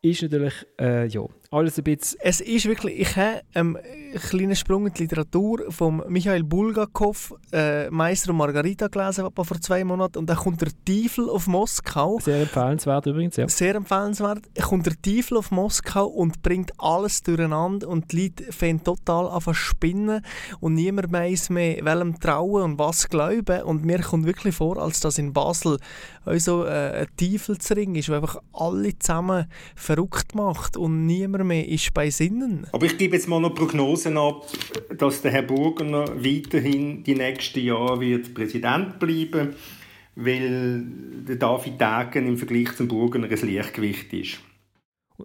Ist 0.00 0.22
natürlich, 0.22 0.54
äh, 0.80 1.06
ja, 1.08 1.26
alles 1.52 1.78
ein 1.78 1.84
bisschen... 1.84 2.18
Es 2.22 2.40
ist 2.40 2.66
wirklich, 2.66 3.00
ich 3.00 3.16
habe 3.16 3.42
einen 3.54 3.78
kleinen 4.14 4.56
Sprung 4.56 4.86
in 4.86 4.94
die 4.94 5.02
Literatur 5.02 5.70
von 5.70 6.02
Michael 6.08 6.44
Bulgakov, 6.44 7.34
äh, 7.52 7.90
Meister 7.90 8.30
und 8.30 8.38
Margarita 8.38 8.88
gelesen, 8.88 9.28
vor 9.34 9.60
zwei 9.60 9.84
Monaten, 9.84 10.18
und 10.18 10.28
da 10.28 10.34
kommt 10.34 10.62
der 10.62 10.70
Teufel 10.84 11.28
auf 11.28 11.46
Moskau. 11.46 12.18
Sehr 12.20 12.42
empfehlenswert 12.42 13.06
übrigens, 13.06 13.36
ja. 13.36 13.48
Sehr 13.48 13.74
empfehlenswert. 13.74 14.48
Er 14.54 14.64
kommt 14.64 14.86
der 14.86 15.00
Teufel 15.00 15.36
auf 15.36 15.50
Moskau 15.50 16.06
und 16.06 16.42
bringt 16.42 16.72
alles 16.78 17.22
durcheinander 17.22 17.88
und 17.88 18.12
die 18.12 18.22
Leute 18.22 18.52
fangen 18.52 18.82
total 18.82 19.28
an 19.28 19.40
zu 19.40 19.54
spinnen 19.54 20.24
und 20.60 20.74
niemand 20.74 21.12
weiss 21.12 21.50
mehr, 21.50 21.84
welchem 21.84 22.18
trauen 22.18 22.62
und 22.62 22.78
was 22.78 23.08
glauben 23.08 23.62
und 23.62 23.84
mir 23.84 24.00
kommt 24.00 24.26
wirklich 24.26 24.54
vor, 24.54 24.78
als 24.78 25.00
das 25.00 25.18
in 25.18 25.32
Basel 25.32 25.78
also, 26.24 26.64
äh, 26.64 27.00
ein 27.00 27.06
Teufelsring 27.16 27.96
ist, 27.96 28.08
der 28.08 28.16
einfach 28.16 28.36
alle 28.52 28.96
zusammen 28.98 29.46
verrückt 29.74 30.34
macht 30.34 30.76
und 30.76 31.06
niemand 31.06 31.41
mehr 31.44 31.68
ist 31.68 31.92
bei 31.94 32.10
Sinnen. 32.10 32.66
Aber 32.72 32.86
ich 32.86 32.96
gebe 32.98 33.16
jetzt 33.16 33.28
mal 33.28 33.40
noch 33.40 33.54
Prognosen 33.54 34.16
ab, 34.16 34.46
dass 34.96 35.22
der 35.22 35.32
Herr 35.32 35.42
Burgener 35.42 36.04
weiterhin 36.16 37.02
die 37.04 37.14
nächsten 37.14 37.60
Jahre 37.60 38.00
wird 38.00 38.34
Präsident 38.34 38.98
bleiben 38.98 39.54
weil 40.14 40.82
der 41.26 41.36
David 41.36 41.80
Degen 41.80 42.26
im 42.26 42.36
Vergleich 42.36 42.76
zum 42.76 42.88
Burgener 42.88 43.28
ein 43.28 43.54
Leichtgewicht 43.54 44.12
ist. 44.12 44.40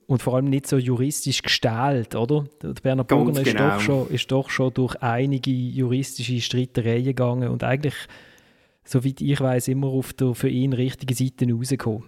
Und 0.06 0.22
vor 0.22 0.36
allem 0.36 0.50
nicht 0.50 0.68
so 0.68 0.78
juristisch 0.78 1.42
gestellt, 1.42 2.16
oder? 2.16 2.46
Der 2.62 2.74
Berner 2.74 3.04
Burgener 3.04 3.44
genau. 3.44 3.68
ist, 3.68 3.76
doch 3.76 3.80
schon, 3.82 4.10
ist 4.10 4.32
doch 4.32 4.50
schon 4.50 4.74
durch 4.74 4.96
einige 5.02 5.50
juristische 5.50 6.40
Streitereien 6.40 7.06
gegangen 7.06 7.50
und 7.50 7.64
eigentlich, 7.64 7.96
soweit 8.84 9.22
ich 9.22 9.40
weiß, 9.40 9.70
immer 9.70 9.88
auf 9.88 10.14
der 10.14 10.36
für 10.36 10.50
ihn 10.50 10.74
richtigen 10.74 11.16
Seite 11.16 11.52
rausgekommen. 11.52 12.04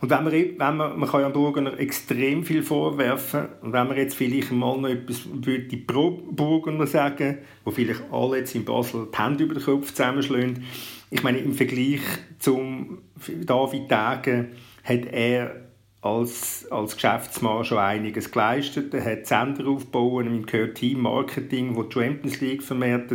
Und 0.00 0.08
wenn 0.08 0.24
man, 0.24 0.32
wenn 0.32 0.76
man, 0.76 0.98
man 0.98 1.08
kann 1.08 1.20
ja 1.20 1.28
Burgener 1.28 1.78
extrem 1.78 2.42
viel 2.42 2.62
vorwerfen, 2.62 3.48
und 3.60 3.72
wenn 3.72 3.86
man 3.86 3.98
jetzt 3.98 4.16
vielleicht 4.16 4.50
mal 4.50 4.78
noch 4.78 4.88
etwas 4.88 5.28
würde 5.30 5.76
pro 5.76 6.10
Burgener 6.10 6.86
sagen, 6.86 7.38
wo 7.64 7.70
vielleicht 7.70 8.02
alle 8.10 8.38
jetzt 8.38 8.54
in 8.54 8.64
Basel 8.64 9.08
die 9.12 9.18
Hände 9.22 9.44
über 9.44 9.54
den 9.54 9.62
Kopf 9.62 9.92
zusammenschlagen, 9.92 10.64
ich 11.10 11.22
meine, 11.22 11.38
im 11.38 11.52
Vergleich 11.52 12.00
zum 12.38 12.98
David 13.44 13.88
Tage 13.88 14.48
hat 14.84 15.06
er 15.06 15.70
als, 16.02 16.66
als 16.70 16.94
Geschäftsmann 16.94 17.64
schon 17.64 17.78
einiges 17.78 18.30
geleistet. 18.30 18.94
Er 18.94 19.04
hat 19.04 19.26
Sender 19.26 19.68
aufgebaut, 19.68 20.24
ihm 20.24 20.46
gehört 20.46 20.76
Team 20.76 21.02
Marketing, 21.02 21.76
wo 21.76 21.82
die 21.82 21.92
Champions 21.92 22.40
League 22.40 22.62
vermerkt 22.62 23.12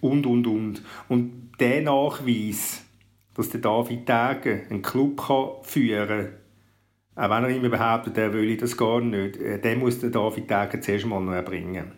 und, 0.00 0.26
und, 0.26 0.46
und. 0.46 0.82
Und 1.08 1.52
der 1.60 1.82
Nachweis, 1.82 2.85
dass 3.36 3.50
der 3.50 3.60
David 3.60 4.06
Tage 4.06 4.62
einen 4.70 4.82
Club 4.82 5.20
führen 5.62 6.08
kann, 6.08 6.28
auch 7.16 7.30
wenn 7.30 7.44
er 7.44 7.48
immer 7.48 7.68
behauptet, 7.70 8.18
er 8.18 8.32
will 8.32 8.56
das 8.56 8.76
gar 8.76 9.00
nicht, 9.00 9.36
äh, 9.36 9.58
den 9.60 9.80
muss 9.80 10.00
der 10.00 10.10
David 10.10 10.48
Tage 10.48 10.80
zuerst 10.80 11.06
mal 11.06 11.20
noch 11.20 11.32
erbringen. 11.32 11.92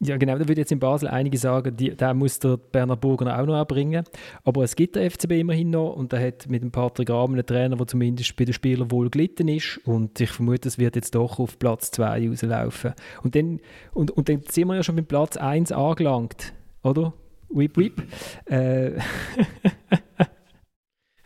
Ja, 0.00 0.16
genau, 0.16 0.38
da 0.38 0.46
würde 0.46 0.60
jetzt 0.60 0.70
in 0.70 0.78
Basel 0.78 1.08
einige 1.08 1.38
sagen, 1.38 1.76
die, 1.76 1.96
der 1.96 2.14
muss 2.14 2.38
der 2.38 2.56
Berner 2.56 2.96
Burger 2.96 3.36
auch 3.36 3.46
noch 3.46 3.56
erbringen. 3.56 4.04
Aber 4.44 4.62
es 4.62 4.76
gibt 4.76 4.94
der 4.94 5.10
FCB 5.10 5.32
immerhin 5.32 5.70
noch 5.70 5.94
und 5.94 6.12
er 6.12 6.24
hat 6.24 6.48
mit 6.48 6.62
dem 6.62 6.70
Patrick 6.70 7.10
Rahmen 7.10 7.34
einen 7.34 7.44
Trainer, 7.44 7.76
der 7.76 7.86
zumindest 7.88 8.36
bei 8.36 8.44
den 8.44 8.54
Spielern 8.54 8.92
wohl 8.92 9.10
gelitten 9.10 9.48
ist. 9.48 9.80
Und 9.84 10.20
ich 10.20 10.30
vermute, 10.30 10.68
es 10.68 10.78
wird 10.78 10.94
jetzt 10.94 11.16
doch 11.16 11.40
auf 11.40 11.58
Platz 11.58 11.90
2 11.90 12.28
rauslaufen. 12.28 12.92
Und 13.24 13.34
dann, 13.34 13.58
und, 13.92 14.12
und 14.12 14.28
dann 14.28 14.42
sind 14.48 14.68
wir 14.68 14.76
ja 14.76 14.84
schon 14.84 14.94
mit 14.94 15.08
Platz 15.08 15.36
1 15.36 15.72
angelangt, 15.72 16.52
oder? 16.84 17.12
Whip, 17.48 17.76
whip. 17.76 18.00
Äh, 18.44 18.92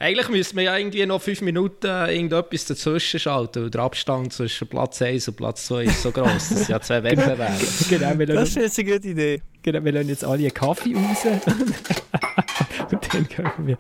Eigentlich 0.02 0.28
müsste 0.30 0.56
man 0.56 0.64
ja 0.64 0.76
irgendwie 0.76 1.06
noch 1.06 1.22
fünf 1.22 1.42
Minuten 1.42 1.86
irgendetwas 1.86 2.64
dazwischen 2.64 3.20
schalten, 3.20 3.62
weil 3.62 3.70
der 3.70 3.82
Abstand 3.82 4.32
zwischen 4.32 4.66
Platz 4.66 5.00
1 5.00 5.28
und 5.28 5.36
Platz 5.36 5.66
2 5.66 5.84
ist 5.84 6.02
so 6.02 6.10
groß. 6.10 6.26
Das 6.26 6.48
sind 6.48 6.68
ja 6.70 6.80
zwei 6.80 7.00
genau. 7.02 7.22
Wettbewerbe. 7.28 7.64
genau, 7.88 8.18
wir 8.18 8.26
das 8.26 8.48
ist 8.48 8.56
jetzt 8.56 8.78
eine 8.80 8.90
gute 8.90 9.08
Idee. 9.08 9.42
Genau, 9.62 9.84
wir 9.84 9.92
lassen 9.92 10.08
jetzt 10.08 10.24
alle 10.24 10.38
einen 10.38 10.52
Kaffee 10.52 10.96
raus. 10.96 11.24
und 12.90 13.14
dann 13.14 13.28
können 13.28 13.66
wir. 13.68 13.78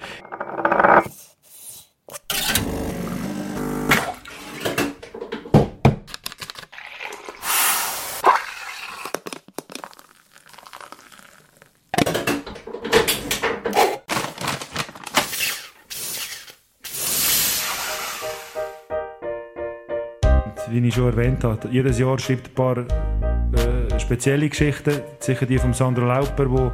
Wie 20.72 20.86
ich 20.86 20.94
schon 20.94 21.06
erwähnt 21.06 21.44
habe, 21.44 21.68
jedes 21.70 21.98
Jahr 21.98 22.18
schreibt 22.18 22.48
ein 22.48 22.54
paar 22.54 22.78
äh, 22.78 24.00
spezielle 24.00 24.48
Geschichten. 24.48 24.94
Sicher 25.18 25.46
die 25.46 25.58
von 25.58 25.74
Sandro 25.74 26.06
Lauper, 26.06 26.50
wo 26.50 26.72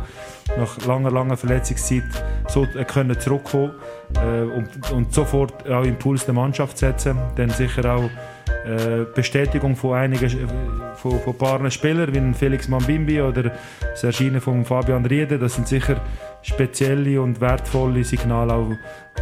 nach 0.56 0.86
langer, 0.86 1.10
langer 1.10 1.36
Verletzungszeit 1.36 2.04
so 2.48 2.64
äh, 2.64 2.84
können 2.84 3.18
zurückkommen 3.18 3.72
äh, 4.14 4.42
und, 4.42 4.92
und 4.92 5.12
sofort 5.12 5.68
auch 5.68 5.84
Impuls 5.84 6.24
der 6.24 6.34
Mannschaft 6.34 6.78
setzen. 6.78 7.16
Dann 7.36 7.50
sicher 7.50 7.94
auch 7.94 8.10
äh, 8.64 9.04
Bestätigung 9.14 9.76
von 9.76 9.94
einigen 9.94 10.26
äh, 10.26 10.46
von, 10.96 11.18
von 11.20 11.36
paar 11.36 11.70
Spielern 11.70 12.14
wie 12.14 12.34
Felix 12.34 12.68
Mambimbi 12.68 13.20
oder 13.20 13.52
das 13.80 14.04
Erscheinen 14.04 14.40
von 14.40 14.64
Fabian 14.64 15.04
Riede. 15.06 15.38
Das 15.38 15.54
sind 15.54 15.68
sicher 15.68 16.00
spezielle 16.42 17.20
und 17.20 17.40
wertvolle 17.40 18.04
Signale 18.04 18.54
auch 18.54 18.70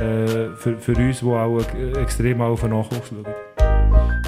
äh, 0.00 0.54
für, 0.56 0.78
für 0.78 0.94
uns, 0.96 1.20
die 1.20 1.26
auch 1.26 1.60
extrem 2.00 2.40
auf 2.40 2.60
den 2.60 2.70
Nachwuchs 2.70 3.08
schauen. 3.08 3.45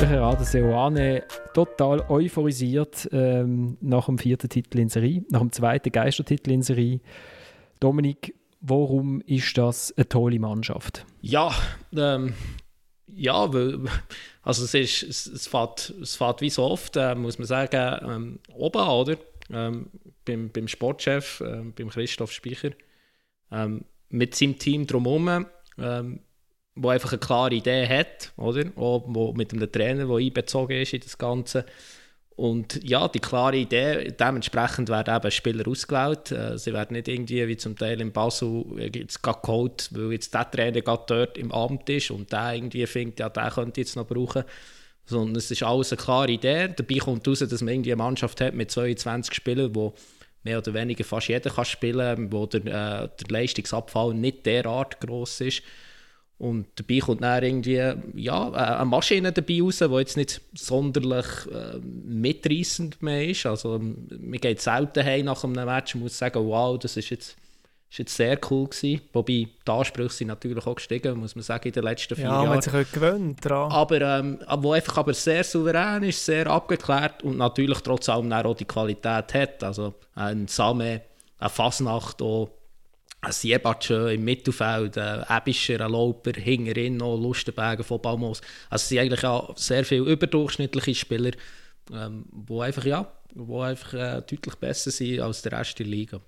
Der 0.01 0.09
Herr 0.09 0.45
Seoane 0.45 1.25
total 1.55 2.09
euphorisiert 2.09 3.09
ähm, 3.11 3.77
nach 3.81 4.07
dem 4.07 4.17
vierten 4.17 4.49
Titel 4.49 4.79
in 4.79 4.89
Serie, 4.89 5.25
nach 5.29 5.41
dem 5.41 5.51
zweiten 5.51 5.91
Geistertitel 5.91 6.53
in 6.53 6.63
Serie. 6.63 7.01
Dominik, 7.81 8.33
warum 8.61 9.21
ist 9.23 9.59
das 9.59 9.93
eine 9.97 10.09
tolle 10.09 10.39
Mannschaft? 10.39 11.05
Ja, 11.21 11.53
ähm, 11.97 12.35
ja, 13.09 13.51
also 14.43 14.65
es 14.65 14.75
ist, 14.75 15.03
es, 15.03 15.27
es, 15.27 15.47
fährt, 15.49 15.93
es 16.01 16.15
fährt 16.15 16.43
wie 16.43 16.51
so 16.51 16.63
oft, 16.63 16.97
äh, 16.97 17.17
muss 17.17 17.41
man 17.41 17.47
sagen, 17.47 17.99
ähm, 18.09 18.39
oben, 18.55 18.89
oder? 18.89 19.17
Ähm, 19.51 19.91
beim, 20.25 20.51
beim 20.53 20.69
Sportchef, 20.69 21.41
äh, 21.41 21.63
beim 21.77 21.89
Christoph 21.89 22.31
Speicher, 22.31 22.71
ähm, 23.51 23.85
mit 24.11 24.37
seinem 24.37 24.59
Team 24.61 24.87
drumherum, 24.87 25.47
ähm, 25.77 26.21
wo 26.79 26.89
einfach 26.91 27.13
eine 27.13 27.19
klare 27.19 27.55
Idee 27.55 27.87
hat, 27.87 28.33
oder? 28.37 28.65
Auch 28.77 29.05
wo 29.07 29.33
mit 29.33 29.53
einem 29.53 29.71
Trainer, 29.71 30.07
der 30.07 30.17
einbezogen 30.17 30.81
ist 30.81 30.95
in 30.95 31.01
das 31.01 31.19
Ganze. 31.19 31.65
Und 32.37 32.81
ja, 32.89 33.09
die 33.09 33.19
klare 33.19 33.57
Idee, 33.57 34.13
dementsprechend 34.13 34.89
werden 34.89 35.17
eben 35.17 35.31
Spieler 35.33 35.67
ausgewählt. 35.67 36.31
Äh, 36.31 36.57
sie 36.57 36.73
werden 36.73 36.95
nicht 36.95 37.09
irgendwie, 37.09 37.49
wie 37.49 37.57
zum 37.57 37.77
Teil 37.77 38.01
in 38.01 38.13
Basel, 38.13 38.65
jetzt 38.95 39.25
geholt, 39.25 39.89
weil 39.93 40.13
jetzt 40.13 40.33
der 40.33 40.49
Trainer 40.49 40.81
gerade 40.81 41.03
dort 41.09 41.37
im 41.37 41.51
Amt 41.51 41.91
ist 41.91 42.13
und 42.13 42.31
der 42.31 42.55
irgendwie 42.55 42.87
findet, 42.87 43.19
ja, 43.19 43.29
der 43.29 43.51
könnte 43.51 43.81
jetzt 43.81 43.97
noch 43.97 44.07
brauchen. 44.07 44.45
Sondern 45.05 45.35
es 45.35 45.51
ist 45.51 45.65
alles 45.65 45.91
eine 45.91 46.01
klare 46.01 46.31
Idee. 46.31 46.69
Dabei 46.77 46.99
kommt 46.99 47.27
heraus, 47.27 47.41
dass 47.41 47.61
man 47.61 47.75
irgendwie 47.75 47.93
eine 47.93 48.03
Mannschaft 48.03 48.41
hat 48.41 48.55
mit 48.55 48.71
22 48.71 49.35
Spielern, 49.35 49.75
wo 49.75 49.95
mehr 50.45 50.59
oder 50.59 50.73
weniger 50.75 51.03
fast 51.03 51.27
jeder 51.27 51.51
kann 51.51 51.65
spielen 51.65 52.17
kann, 52.17 52.33
wo 52.33 52.47
der, 52.47 52.61
äh, 52.61 53.09
der 53.09 53.29
Leistungsabfall 53.29 54.15
nicht 54.15 54.47
derart 54.47 55.01
groß 55.01 55.41
ist 55.41 55.63
Und 56.39 56.67
dabei 56.77 57.01
kommt 57.01 57.23
dann 57.23 57.43
irgendwie 57.43 57.95
ja, 58.15 58.51
eine 58.53 58.85
Maschine 58.85 59.33
dabei 59.33 59.61
raus, 59.61 59.79
die 59.79 59.95
jetzt 59.97 60.17
nicht 60.17 60.41
sonderlich 60.55 61.27
äh, 61.53 61.79
mitreißend 61.79 63.03
mehr 63.03 63.29
ist. 63.29 63.45
Also 63.45 63.79
man 63.81 64.41
geht 64.41 64.61
selten 64.61 65.05
heim 65.05 65.25
nach 65.25 65.43
einem 65.43 65.65
Match 65.65 65.97
und 65.97 66.03
muss 66.03 66.17
sagen, 66.17 66.47
wow, 66.47 66.79
das 66.79 66.97
ist 66.97 67.11
jetzt, 67.11 67.37
ist 67.91 67.99
jetzt 67.99 68.15
sehr 68.15 68.39
cool 68.51 68.69
gewesen. 68.69 69.01
Wobei 69.13 69.49
die 69.67 69.71
Ansprüche 69.71 70.11
sind 70.11 70.29
natürlich 70.29 70.65
auch 70.65 70.77
gestiegen, 70.77 71.19
muss 71.19 71.35
man 71.35 71.43
sagen, 71.43 71.67
in 71.67 71.73
den 71.75 71.83
letzten 71.83 72.15
vier 72.15 72.27
ja, 72.27 72.31
Jahren. 72.31 72.45
Ja, 72.45 72.49
man 72.51 72.57
hat 72.59 72.65
sich 72.65 72.75
auch 72.75 72.93
gewöhnt 72.93 73.45
daran. 73.45 73.73
Aber 73.73 74.01
ähm, 74.01 74.39
wo 74.59 74.73
einfach 74.73 74.99
aber 74.99 75.15
sehr 75.15 75.43
souverän 75.43 76.05
ist, 76.05 76.25
sehr 76.25 76.47
abgeklärt 76.47 77.25
und 77.25 77.37
natürlich 77.37 77.81
trotz 77.81 78.09
allem 78.09 78.33
auch 78.33 78.55
die 78.55 78.65
Qualität 78.65 79.35
hat. 79.35 79.65
Also 79.65 79.95
ein 80.15 80.47
Same, 80.47 81.01
eine 81.41 81.51
Fasnacht 81.51 82.23
auch 82.23 82.51
Siebatschö 83.27 84.13
im 84.13 84.25
Mittelfeld, 84.25 84.97
ein 84.97 85.25
Ebischer, 85.29 85.81
ein 85.81 85.93
Lauper, 85.93 86.33
hinterin 86.33 86.97
noch 86.97 87.17
Lustenberger 87.17 87.85
von 87.85 88.01
Balmos. 88.01 88.41
Also 88.71 88.83
es 88.83 88.89
sind 88.89 88.99
eigentlich 88.99 89.25
auch 89.25 89.57
sehr 89.57 89.85
viele 89.85 90.11
überdurchschnittliche 90.13 90.95
Spieler, 90.95 91.33
ähm, 91.93 92.25
einfach, 92.61 92.85
ja, 92.85 93.11
wo 93.35 93.63
einfach 93.63 93.95
äh, 93.95 94.23
deutlich 94.23 94.55
besser 94.57 94.91
sind 94.91 95.21
als 95.21 95.43
der 95.43 95.53
Rest 95.53 95.79
der 95.79 95.87
Liga. 95.87 96.21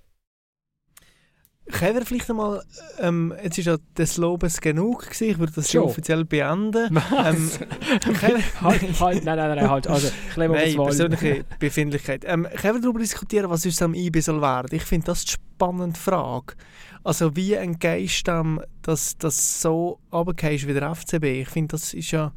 Können 1.69 1.95
wir 1.95 2.05
vielleicht 2.05 2.29
einmal, 2.29 2.63
ähm, 2.99 3.33
jetzt 3.43 3.57
ist 3.57 3.65
ja 3.65 3.77
des 3.97 4.17
Lobes 4.17 4.59
genug 4.59 5.05
gewesen, 5.05 5.29
ich 5.29 5.39
würde 5.39 5.53
das 5.53 5.71
schon 5.71 5.83
offiziell 5.83 6.25
beenden. 6.25 6.95
Was? 7.11 7.59
Ähm, 7.61 8.11
halt, 8.61 8.99
halt, 8.99 9.23
nein, 9.23 9.37
nein, 9.37 9.55
nein, 9.55 9.69
halt, 9.69 9.87
also, 9.87 10.09
nein, 10.35 10.51
persönliche 10.51 11.45
Befindlichkeit. 11.59 12.23
Ähm, 12.25 12.47
können 12.61 12.75
wir 12.75 12.81
darüber 12.81 12.99
diskutieren, 12.99 13.49
was 13.49 13.65
uns 13.65 13.81
am 13.81 13.93
IB 13.93 14.19
soll 14.21 14.41
werden? 14.41 14.75
Ich 14.75 14.83
finde 14.83 15.07
das 15.07 15.23
die 15.23 15.33
spannende 15.33 15.97
Frage. 15.97 16.55
Also 17.03 17.35
wie 17.35 17.53
entgeist 17.53 18.27
du 18.27 18.61
dass 18.81 19.17
das 19.17 19.61
so 19.61 19.99
runtergehst 20.11 20.67
wie 20.67 20.73
der 20.73 20.93
FCB? 20.93 21.23
Ich 21.23 21.49
finde, 21.49 21.69
das 21.69 21.93
ist 21.93 22.11
ja 22.11 22.31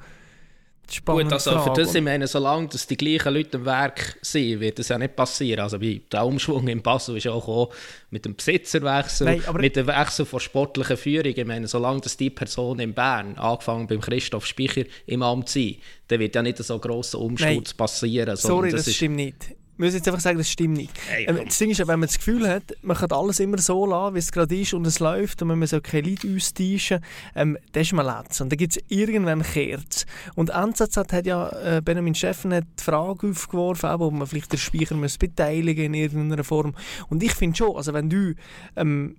Spannend 0.90 1.24
Gut, 1.24 1.32
also 1.32 1.58
für 1.60 1.72
das, 1.72 1.94
ich 1.94 2.02
meine, 2.02 2.26
solange 2.26 2.68
dass 2.68 2.86
die 2.86 2.96
gleichen 2.96 3.34
Leute 3.34 3.56
im 3.58 3.64
Werk 3.64 4.18
sind, 4.22 4.60
wird 4.60 4.78
das 4.78 4.88
ja 4.88 4.98
nicht 4.98 5.16
passieren. 5.16 5.60
Also 5.60 5.78
der 5.78 6.24
Umschwung 6.24 6.68
in 6.68 6.82
Basel 6.82 7.16
ist 7.16 7.26
auch 7.26 7.40
gekommen, 7.40 7.72
mit 8.10 8.24
dem 8.24 8.36
Besitzerwechsel, 8.36 9.26
Nein, 9.26 9.42
mit 9.58 9.76
dem 9.76 9.86
Wechsel 9.86 10.26
von 10.26 10.40
sportlicher 10.40 10.96
Führung. 10.96 11.32
Ich 11.34 11.44
meine, 11.44 11.66
solange 11.66 12.00
dass 12.00 12.16
die 12.16 12.30
Person 12.30 12.80
in 12.80 12.92
Bern, 12.92 13.36
angefangen 13.36 13.86
beim 13.86 14.00
Christoph 14.00 14.46
Speicher, 14.46 14.84
im 15.06 15.22
Amt 15.22 15.48
sind, 15.48 15.78
dann 16.08 16.20
wird 16.20 16.34
ja 16.34 16.42
nicht 16.42 16.58
so 16.58 16.74
ein 16.74 16.80
grosser 16.80 17.18
Umsturz 17.18 17.70
Nein. 17.70 17.76
passieren. 17.76 18.36
Sorry, 18.36 18.70
das, 18.70 18.84
das 18.84 18.94
stimmt 18.94 19.16
nicht 19.16 19.54
müssen 19.76 19.96
jetzt 19.96 20.08
einfach 20.08 20.20
sagen, 20.20 20.38
das 20.38 20.48
stimmt 20.48 20.76
nicht. 20.76 20.92
Hey, 21.08 21.26
ähm, 21.26 21.40
das 21.44 21.58
Ding 21.58 21.70
ist, 21.70 21.78
wenn 21.78 21.86
man 21.86 22.02
das 22.02 22.18
Gefühl 22.18 22.48
hat, 22.48 22.74
man 22.82 22.96
kann 22.96 23.10
alles 23.10 23.40
immer 23.40 23.58
so 23.58 23.86
lassen, 23.86 24.14
wie 24.14 24.18
es 24.18 24.32
gerade 24.32 24.56
ist 24.56 24.74
und 24.74 24.86
es 24.86 25.00
läuft 25.00 25.42
und 25.42 25.48
man 25.48 25.66
soll 25.66 25.80
keine 25.80 26.08
Leute 26.08 26.34
austauschen, 26.34 27.00
ähm, 27.34 27.58
dann 27.72 27.82
ist 27.82 27.92
man 27.92 28.06
letzt. 28.06 28.40
Und 28.40 28.50
dann 28.50 28.58
gibt 28.58 28.76
es 28.76 28.82
irgendwann 28.88 29.42
Kerz. 29.42 30.06
Und 30.34 30.50
NZZ 30.50 30.96
hat 30.96 31.26
ja, 31.26 31.48
äh, 31.48 31.82
Benjamin 31.82 32.14
Steffen 32.14 32.54
hat 32.54 32.64
die 32.78 32.84
Frage 32.84 33.28
aufgeworfen, 33.28 33.90
ob 33.90 34.12
man 34.12 34.26
vielleicht 34.26 34.52
den 34.52 34.58
Speicher 34.58 34.94
muss 34.94 35.18
beteiligen 35.18 35.86
in 35.86 35.94
irgendeiner 35.94 36.44
Form. 36.44 36.74
Und 37.08 37.22
ich 37.22 37.32
finde 37.32 37.56
schon, 37.56 37.76
also 37.76 37.92
wenn 37.92 38.10
du 38.10 38.34
ähm, 38.76 39.16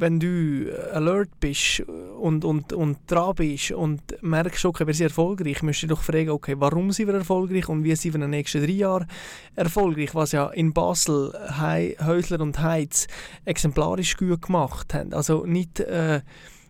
wenn 0.00 0.18
du 0.18 0.70
alert 0.92 1.28
bist 1.40 1.80
und, 1.80 2.44
und, 2.44 2.72
und 2.72 2.98
dran 3.06 3.34
bist 3.34 3.72
und 3.72 4.00
merkst, 4.22 4.64
okay, 4.64 4.86
wir 4.86 4.94
sind 4.94 5.08
erfolgreich, 5.08 5.62
musst 5.62 5.82
du 5.82 5.86
dich 5.86 5.96
doch 5.96 6.02
fragen, 6.02 6.30
okay, 6.30 6.54
warum 6.58 6.90
sind 6.90 7.08
wir 7.08 7.14
erfolgreich 7.14 7.68
und 7.68 7.84
wie 7.84 7.94
sind 7.94 8.12
wir 8.12 8.16
in 8.16 8.22
den 8.22 8.30
nächsten 8.30 8.62
drei 8.62 8.72
Jahren 8.72 9.06
erfolgreich, 9.54 10.14
was 10.14 10.32
ja 10.32 10.48
in 10.48 10.72
Basel 10.72 11.32
He 11.58 11.96
Häusler 12.04 12.40
und 12.40 12.60
Heiz 12.60 13.06
exemplarisch 13.44 14.16
gut 14.16 14.42
gemacht 14.42 14.94
haben. 14.94 15.12
Also 15.12 15.44
nicht 15.44 15.80
äh, 15.80 16.20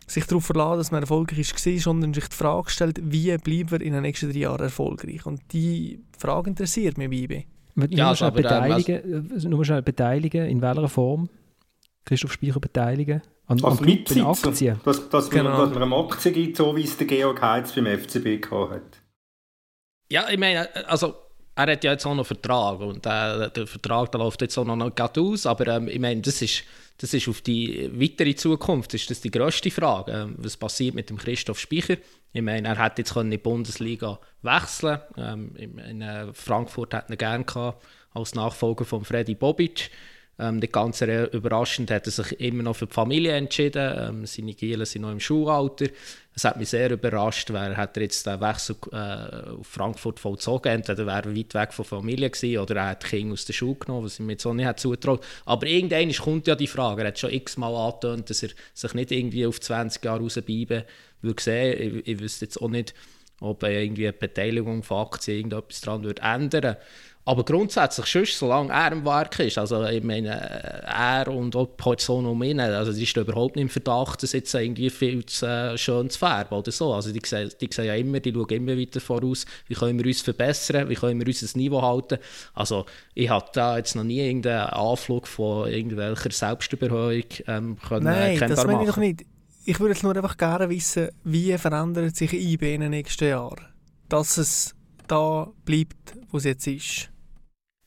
sich 0.06 0.26
darauf 0.26 0.46
verlassen, 0.46 0.78
dass 0.78 0.90
man 0.90 1.02
erfolgreich 1.02 1.52
war, 1.52 1.78
sondern 1.78 2.14
sich 2.14 2.28
die 2.28 2.36
Frage 2.36 2.70
stellt, 2.70 3.00
wie 3.02 3.36
bleiben 3.38 3.70
wir 3.70 3.80
in 3.80 3.92
den 3.92 4.02
nächsten 4.02 4.30
drei 4.30 4.40
Jahren 4.40 4.64
erfolgreich. 4.64 5.24
Und 5.24 5.40
die 5.52 6.00
Frage 6.18 6.50
interessiert 6.50 6.98
mich, 6.98 7.10
Bibi. 7.10 7.46
Ja, 7.90 8.06
nur, 8.06 8.16
schnell 8.16 8.32
beteiligen, 8.32 9.30
äh, 9.30 9.48
nur 9.48 9.64
schnell 9.64 9.82
beteiligen, 9.82 10.46
in 10.46 10.60
welcher 10.60 10.88
Form? 10.88 11.28
Christoph 12.04 12.32
Speicher 12.32 12.60
beteiligen? 12.60 13.22
An, 13.46 13.62
also 13.64 13.82
an 13.82 14.26
Aktien? 14.26 14.80
Dass, 14.84 15.08
dass, 15.08 15.30
genau. 15.30 15.50
man, 15.50 15.60
dass 15.60 15.78
man 15.78 15.92
eine 15.92 15.96
Aktie 15.96 16.32
gibt, 16.32 16.56
so 16.56 16.76
wie 16.76 16.84
es 16.84 16.96
der 16.96 17.06
Georg 17.06 17.42
Heitz 17.42 17.72
beim 17.72 17.86
FCB 17.86 18.40
gehabt 18.42 18.72
hat. 18.72 19.02
Ja, 20.08 20.28
ich 20.28 20.38
meine, 20.38 20.68
also 20.86 21.14
er 21.54 21.72
hat 21.72 21.84
ja 21.84 21.92
jetzt 21.92 22.06
auch 22.06 22.14
noch 22.14 22.18
einen 22.18 22.24
Vertrag 22.24 22.80
und 22.80 23.06
äh, 23.06 23.50
der 23.50 23.66
Vertrag 23.66 24.10
der 24.12 24.20
läuft 24.20 24.40
jetzt 24.42 24.56
auch 24.56 24.64
noch 24.64 24.76
nicht 24.76 25.00
aus, 25.00 25.46
aber 25.46 25.66
ähm, 25.68 25.88
ich 25.88 25.98
meine, 25.98 26.20
das 26.20 26.42
ist, 26.42 26.64
das 26.98 27.12
ist 27.12 27.28
auf 27.28 27.40
die 27.42 27.90
weitere 27.94 28.34
Zukunft 28.34 28.94
ist 28.94 29.10
das 29.10 29.20
die 29.20 29.30
grösste 29.30 29.70
Frage. 29.70 30.12
Ähm, 30.12 30.34
was 30.38 30.56
passiert 30.56 30.94
mit 30.94 31.10
dem 31.10 31.18
Christoph 31.18 31.58
Speicher? 31.58 31.96
Ich 32.32 32.42
meine, 32.42 32.68
er 32.68 32.82
hätte 32.82 33.02
jetzt 33.02 33.16
in 33.16 33.30
die 33.30 33.38
Bundesliga 33.38 34.18
wechseln 34.42 35.00
ähm, 35.16 35.54
in, 35.56 35.78
in 35.78 36.02
äh, 36.02 36.32
Frankfurt 36.32 36.94
hätte 36.94 37.10
er 37.10 37.16
gerne 37.16 37.44
gehabt, 37.44 37.84
als 38.12 38.34
Nachfolger 38.34 38.84
von 38.84 39.04
Freddy 39.04 39.34
Bobic. 39.34 39.90
Ähm, 40.40 40.56
nicht 40.56 40.72
ganz 40.72 41.02
überraschend 41.02 41.90
hat 41.90 42.06
er 42.06 42.12
sich 42.12 42.40
immer 42.40 42.62
noch 42.62 42.76
für 42.76 42.86
die 42.86 42.94
Familie 42.94 43.32
entschieden. 43.32 43.94
Ähm, 43.96 44.26
seine 44.26 44.54
Gielen 44.54 44.86
sind 44.86 45.02
noch 45.02 45.12
im 45.12 45.20
Schulalter. 45.20 45.86
Es 46.34 46.44
hat 46.44 46.56
mich 46.56 46.70
sehr 46.70 46.90
überrascht, 46.90 47.52
weil 47.52 47.76
hat 47.76 47.96
er 47.98 48.04
jetzt 48.04 48.26
den 48.26 48.40
Wechsel 48.40 48.76
äh, 48.92 49.50
auf 49.50 49.66
Frankfurt 49.66 50.18
vollzogen. 50.18 50.72
Entweder 50.72 51.04
wäre 51.04 51.28
er 51.28 51.36
weit 51.36 51.54
weg 51.54 51.72
von 51.74 51.84
Familie 51.84 52.30
gewesen 52.30 52.58
oder 52.58 52.76
er 52.76 52.88
hat 52.90 53.04
Kinder 53.04 53.34
aus 53.34 53.44
der 53.44 53.52
Schule 53.52 53.74
genommen, 53.74 54.06
was 54.06 54.18
ihm 54.18 54.30
jetzt 54.30 54.46
auch 54.46 54.54
nicht 54.54 54.80
zutraut. 54.80 55.22
Aber 55.44 55.66
irgendwann 55.66 56.10
kommt 56.12 56.46
ja 56.46 56.54
die 56.54 56.66
Frage. 56.66 57.02
Er 57.02 57.08
hat 57.08 57.18
schon 57.18 57.32
x-mal 57.32 57.74
angetönt, 57.74 58.30
dass 58.30 58.42
er 58.42 58.50
sich 58.72 58.94
nicht 58.94 59.12
irgendwie 59.12 59.44
auf 59.44 59.60
20 59.60 60.02
Jahre 60.02 60.20
rausbleiben 60.20 60.84
würde 61.20 61.42
sehen. 61.42 61.98
Ich, 61.98 62.08
ich 62.08 62.20
wüsste 62.20 62.46
jetzt 62.46 62.62
auch 62.62 62.70
nicht, 62.70 62.94
ob 63.40 63.62
irgendwie 63.62 64.06
eine 64.06 64.12
Beteiligung 64.14 64.82
von 64.82 65.06
Aktien 65.06 65.36
irgendetwas 65.36 65.80
daran 65.82 66.04
würde 66.04 66.22
ändern 66.22 66.62
würde. 66.62 66.76
Aber 67.26 67.44
grundsätzlich, 67.44 68.06
sonst, 68.06 68.38
solange 68.38 68.72
er 68.72 68.92
im 68.92 69.04
Werk 69.04 69.38
ist, 69.40 69.58
also 69.58 69.84
ich 69.84 70.02
meine, 70.02 70.30
er 70.30 71.28
und 71.28 71.54
auch 71.54 71.66
die 71.66 71.76
Person 71.76 72.24
um 72.24 72.42
ihn, 72.42 72.58
also 72.58 72.92
die 72.92 73.02
ist 73.02 73.14
überhaupt 73.14 73.56
nicht 73.56 73.64
im 73.64 73.68
Verdacht, 73.68 74.22
dass 74.22 74.32
jetzt 74.32 74.54
irgendwie 74.54 74.88
viel 74.88 75.26
zu 75.26 75.46
äh, 75.46 75.76
schön 75.76 76.08
zu 76.08 76.18
färben 76.18 76.56
oder 76.56 76.72
so. 76.72 76.94
Also 76.94 77.12
die 77.12 77.20
sehen, 77.24 77.50
die 77.60 77.68
sehen 77.70 77.84
ja 77.84 77.94
immer, 77.94 78.20
die 78.20 78.32
schauen 78.32 78.48
immer 78.48 78.76
weiter 78.76 79.00
voraus, 79.00 79.44
wie 79.68 79.74
können 79.74 79.98
wir 79.98 80.06
uns 80.06 80.22
verbessern, 80.22 80.88
wie 80.88 80.94
können 80.94 81.20
wir 81.20 81.26
unser 81.26 81.58
Niveau 81.58 81.82
halten. 81.82 82.18
Also 82.54 82.86
ich 83.14 83.28
habe 83.28 83.46
da 83.52 83.76
jetzt 83.76 83.94
noch 83.96 84.04
nie 84.04 84.20
irgendeinen 84.20 84.70
Anflug 84.70 85.28
von 85.28 85.68
irgendwelcher 85.68 86.30
Selbstüberhöhung 86.30 87.24
ähm, 87.46 87.76
können 87.86 88.04
Nein, 88.04 88.38
das 88.40 88.66
meine 88.66 88.82
ich 88.82 88.88
doch 88.88 88.96
nicht. 88.96 89.26
Ich 89.66 89.78
würde 89.78 89.92
jetzt 89.92 90.02
nur 90.02 90.16
einfach 90.16 90.38
gerne 90.38 90.70
wissen, 90.70 91.10
wie 91.22 91.56
verändert 91.58 92.16
sich 92.16 92.32
IB 92.32 92.74
in 92.74 92.80
den 92.80 92.90
nächsten 92.90 93.28
Jahren, 93.28 93.66
dass 94.08 94.38
es 94.38 94.74
da 95.10 95.52
bleibt, 95.64 96.14
wo 96.30 96.38
es 96.38 96.44
jetzt 96.44 96.66
ist? 96.66 97.10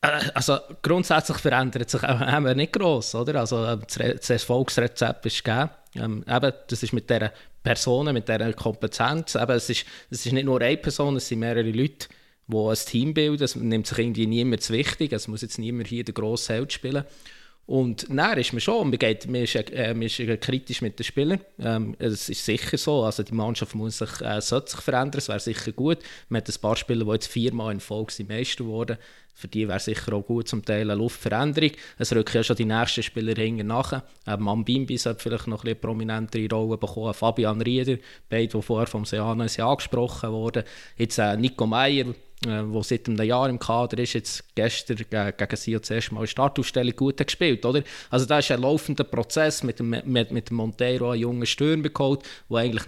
Äh, 0.01 0.29
also 0.33 0.57
grundsätzlich 0.81 1.37
verändert 1.37 1.89
sich 1.89 2.03
auch 2.03 2.39
nicht 2.53 2.73
gross, 2.73 3.15
oder? 3.15 3.39
Also 3.39 3.65
ähm, 3.65 3.81
das 3.87 4.29
Erfolgsrezept 4.29 5.25
ist 5.25 5.43
gegeben. 5.43 5.69
Ähm, 5.95 6.23
das 6.25 6.83
ist 6.83 6.93
mit 6.93 7.09
dieser 7.09 7.31
Person, 7.63 8.13
mit 8.13 8.27
dieser 8.27 8.51
Kompetenz. 8.53 9.35
Eben, 9.35 9.51
es, 9.51 9.69
ist, 9.69 9.85
es 10.09 10.25
ist 10.25 10.33
nicht 10.33 10.45
nur 10.45 10.61
eine 10.61 10.77
Person, 10.77 11.15
es 11.15 11.27
sind 11.27 11.39
mehrere 11.39 11.71
Leute, 11.71 12.07
die 12.47 12.57
ein 12.57 12.75
Team 12.75 13.13
bilden. 13.13 13.43
Es 13.43 13.55
nimmt 13.55 13.87
sich 13.87 13.97
irgendwie 13.97 14.27
niemand 14.27 14.61
zu 14.61 14.73
wichtig. 14.73 15.13
Es 15.13 15.27
muss 15.27 15.41
jetzt 15.41 15.59
niemand 15.59 15.87
hier 15.87 16.03
den 16.03 16.13
grossen 16.13 16.55
Held 16.55 16.73
spielen. 16.73 17.05
Und 17.65 18.07
dann 18.09 18.37
ist 18.37 18.51
man 18.51 18.59
schon, 18.59 18.89
man, 18.89 18.99
geht, 18.99 19.25
man, 19.27 19.43
ist, 19.43 19.55
äh, 19.55 19.93
man 19.93 20.03
ist 20.03 20.17
kritisch 20.41 20.81
mit 20.81 20.99
den 20.99 21.05
Spielern. 21.05 21.39
Ähm, 21.59 21.95
es 21.97 22.27
ist 22.27 22.43
sicher 22.43 22.77
so, 22.77 23.03
also 23.03 23.23
die 23.23 23.33
Mannschaft 23.33 23.73
muss 23.73 23.99
sich, 23.99 24.21
äh, 24.21 24.41
sollte 24.41 24.71
sich 24.71 24.81
verändern, 24.81 25.19
es 25.19 25.29
wäre 25.29 25.39
sicher 25.39 25.71
gut. 25.71 25.99
Man 26.27 26.41
hat 26.41 26.49
ein 26.49 26.61
paar 26.61 26.75
Spieler, 26.75 27.05
die 27.05 27.11
jetzt 27.11 27.27
viermal 27.27 27.71
in 27.71 27.79
Folge 27.79 28.11
sind 28.11 28.27
Meister 28.27 28.65
wurden. 28.65 28.97
Für 29.33 29.47
die 29.47 29.67
wäre 29.67 29.79
sicher 29.79 30.13
auch 30.13 30.25
gut 30.25 30.47
zum 30.47 30.63
Teil 30.63 30.91
eine 30.91 30.95
Luftveränderung. 30.95 31.71
Es 31.97 32.13
rücken 32.13 32.37
ja 32.37 32.43
schon 32.43 32.57
die 32.57 32.65
nächsten 32.65 33.01
Spieler 33.01 33.33
hinten 33.33 33.67
nach. 33.67 34.03
Ähm, 34.27 34.41
Mambimbi 34.41 34.97
sollte 34.97 35.23
vielleicht 35.23 35.47
noch 35.47 35.63
eine 35.63 35.75
prominentere 35.75 36.53
Rolle 36.53 36.77
bekommen. 36.77 37.13
Fabian 37.13 37.61
Rieder, 37.61 37.97
beide, 38.29 38.57
die 38.57 38.61
vorher 38.61 38.87
vom 38.87 39.05
Seano 39.05 39.43
angesprochen 39.43 40.31
wurden. 40.31 40.63
Jetzt 40.97 41.17
äh, 41.17 41.35
Nico 41.37 41.65
Meyer, 41.65 42.13
äh, 42.47 42.63
seit 42.81 43.07
einem 43.07 43.25
Jahr 43.25 43.49
im 43.49 43.59
Kader 43.59 43.97
ist, 43.99 44.13
jetzt 44.13 44.55
gestern 44.55 44.97
gegen 44.97 45.55
sie 45.55 45.73
das 45.73 45.89
erste 45.89 46.13
Mal 46.13 46.27
Startaufstellung 46.27 46.95
gut 46.95 47.17
gespielt, 47.17 47.65
oder? 47.65 47.83
Also 48.09 48.25
da 48.25 48.39
ist 48.39 48.51
ein 48.51 48.61
laufender 48.61 49.03
Prozess 49.03 49.63
mit 49.63 49.79
dem, 49.79 49.89
mit, 49.89 50.31
mit 50.31 50.49
dem 50.49 50.57
Monteiro 50.57 51.11
einen 51.11 51.21
jungen 51.21 51.45
Stürmer 51.45 51.89
geholt, 51.89 52.21
der 52.49 52.57
eigentlich 52.57 52.83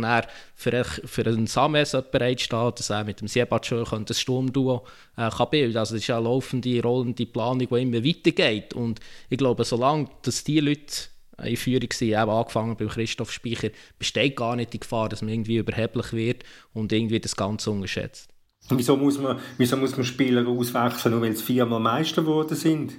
für, 0.55 0.83
für 0.83 1.25
einen 1.25 1.47
Sames 1.47 1.95
bereit 2.11 2.41
steht, 2.41 2.79
dass 2.79 2.89
er 2.89 3.03
mit 3.03 3.21
dem 3.21 3.27
Siebatschö 3.27 3.83
ein 3.91 4.05
Sturmduo 4.09 4.85
äh, 5.17 5.29
kann 5.29 5.49
bilden 5.49 5.77
Also 5.77 5.95
das 5.95 6.03
ist 6.03 6.09
eine 6.09 6.23
laufende, 6.23 6.81
rollende 6.81 7.25
Planung, 7.25 7.67
die 7.67 7.81
immer 7.81 8.03
weitergeht 8.03 8.73
und 8.73 8.99
ich 9.29 9.37
glaube, 9.37 9.63
solange 9.63 10.09
dass 10.23 10.43
die 10.43 10.59
Leute 10.59 11.09
in 11.43 11.57
Führung 11.57 11.89
sind, 11.91 12.09
eben 12.09 12.29
angefangen 12.29 12.77
beim 12.77 12.87
Christoph 12.87 13.31
Speicher, 13.31 13.69
besteht 13.99 14.35
gar 14.35 14.55
nicht 14.55 14.73
die 14.73 14.79
Gefahr, 14.79 15.09
dass 15.09 15.21
man 15.21 15.33
irgendwie 15.33 15.57
überheblich 15.57 16.13
wird 16.13 16.43
und 16.73 16.93
irgendwie 16.93 17.19
das 17.19 17.35
Ganze 17.35 17.71
unterschätzt. 17.71 18.34
Wieso 18.69 18.97
muss 18.97 19.19
man, 19.19 19.39
wieso 19.57 19.77
muss 19.77 19.95
man 19.95 20.05
Spieler 20.05 20.47
auswechseln, 20.47 21.13
nur 21.13 21.21
weil 21.21 21.35
sie 21.35 21.43
viermal 21.43 21.79
Meister 21.79 22.21
geworden 22.21 22.55
sind? 22.55 22.93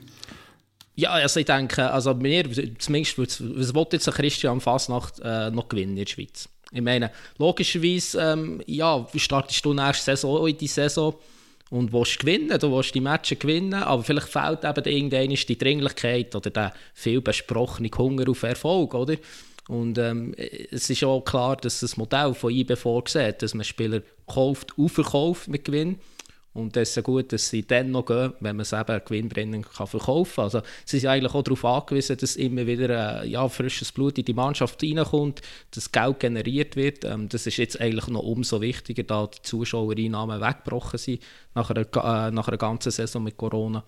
Ja, 0.95 1.11
also 1.11 1.41
ich 1.41 1.47
denke, 1.47 1.91
also 1.91 2.15
mir, 2.15 2.45
zumindest, 2.79 3.19
was 3.19 3.75
will 3.75 3.87
jetzt 3.93 4.11
Christian 4.11 4.61
Fasnacht 4.61 5.21
äh, 5.23 5.51
noch 5.51 5.69
gewinnen 5.69 5.91
in 5.91 6.05
der 6.05 6.07
Schweiz? 6.07 6.49
Ich 6.73 6.81
meine, 6.81 7.11
logischerweise, 7.39 8.21
ähm, 8.21 8.63
ja, 8.67 9.07
startest 9.15 9.65
du 9.65 9.75
nächste 9.75 10.17
Saison 10.17 10.47
in 10.49 10.57
die 10.57 10.67
Saison 10.67 11.15
und 11.71 11.93
willst 11.93 12.21
gewinnen, 12.21 12.59
du 12.59 12.73
willst 12.73 12.95
die 12.95 13.01
Matches 13.01 13.39
gewinnen, 13.39 13.75
aber 13.75 14.03
vielleicht 14.03 14.29
fehlt 14.29 14.65
eben 14.65 14.85
irgendeine 14.85 15.35
die 15.35 15.59
Dringlichkeit 15.59 16.35
oder 16.35 16.51
der 16.51 16.73
viel 16.95 17.21
besprochene 17.21 17.91
Hunger 17.97 18.29
auf 18.31 18.43
Erfolg, 18.43 18.95
oder? 18.95 19.17
Und 19.69 19.99
ähm, 19.99 20.35
es 20.37 20.89
ist 20.91 21.03
auch 21.05 21.23
klar, 21.23 21.57
dass 21.57 21.81
das 21.81 21.97
Modell 21.97 22.35
von 22.35 22.53
IB 22.53 22.77
vorsieht, 22.77 23.43
dass 23.43 23.55
man 23.55 23.65
Spieler 23.65 24.03
kauft, 24.27 24.75
verkauft 24.89 25.49
mit 25.49 25.65
Gewinn. 25.65 25.99
Und 26.57 26.75
es 26.79 26.97
ist 26.97 27.05
gut, 27.05 27.35
dass 27.35 27.51
sie 27.51 27.67
dann 27.67 27.91
noch 27.91 28.07
gehen, 28.07 28.33
wenn 28.41 28.57
man 28.57 28.63
es 28.63 28.73
eben 28.73 29.01
gewinnbringend 29.05 29.71
kann 29.71 29.87
verkaufen 29.87 30.37
kann. 30.37 30.45
Also 30.45 30.63
sie 30.87 31.01
sind 31.01 31.11
eigentlich 31.11 31.35
auch 31.35 31.43
darauf 31.43 31.65
angewiesen, 31.67 32.17
dass 32.17 32.35
immer 32.37 32.67
wieder 32.67 33.25
äh, 33.25 33.29
ja, 33.29 33.47
frisches 33.51 33.93
Blut 33.93 34.17
in 34.17 34.25
die 34.25 34.33
Mannschaft 34.33 34.83
reinkommt, 34.83 35.43
dass 35.73 35.93
Geld 35.93 36.19
generiert 36.19 36.75
wird. 36.75 37.05
Ähm, 37.05 37.29
das 37.29 37.47
ist 37.47 37.59
jetzt 37.59 37.79
eigentlich 37.79 38.07
noch 38.09 38.23
umso 38.23 38.63
wichtiger, 38.63 39.03
da 39.03 39.27
die 39.27 39.43
Zuschauereinnahmen 39.43 40.41
weggebrochen 40.41 40.99
sind 40.99 41.23
nach 41.55 41.69
einer, 41.69 41.83
äh, 41.83 42.31
nach 42.31 42.49
einer 42.49 42.57
ganzen 42.57 42.91
Saison 42.91 43.23
mit 43.23 43.37
Corona. 43.37 43.85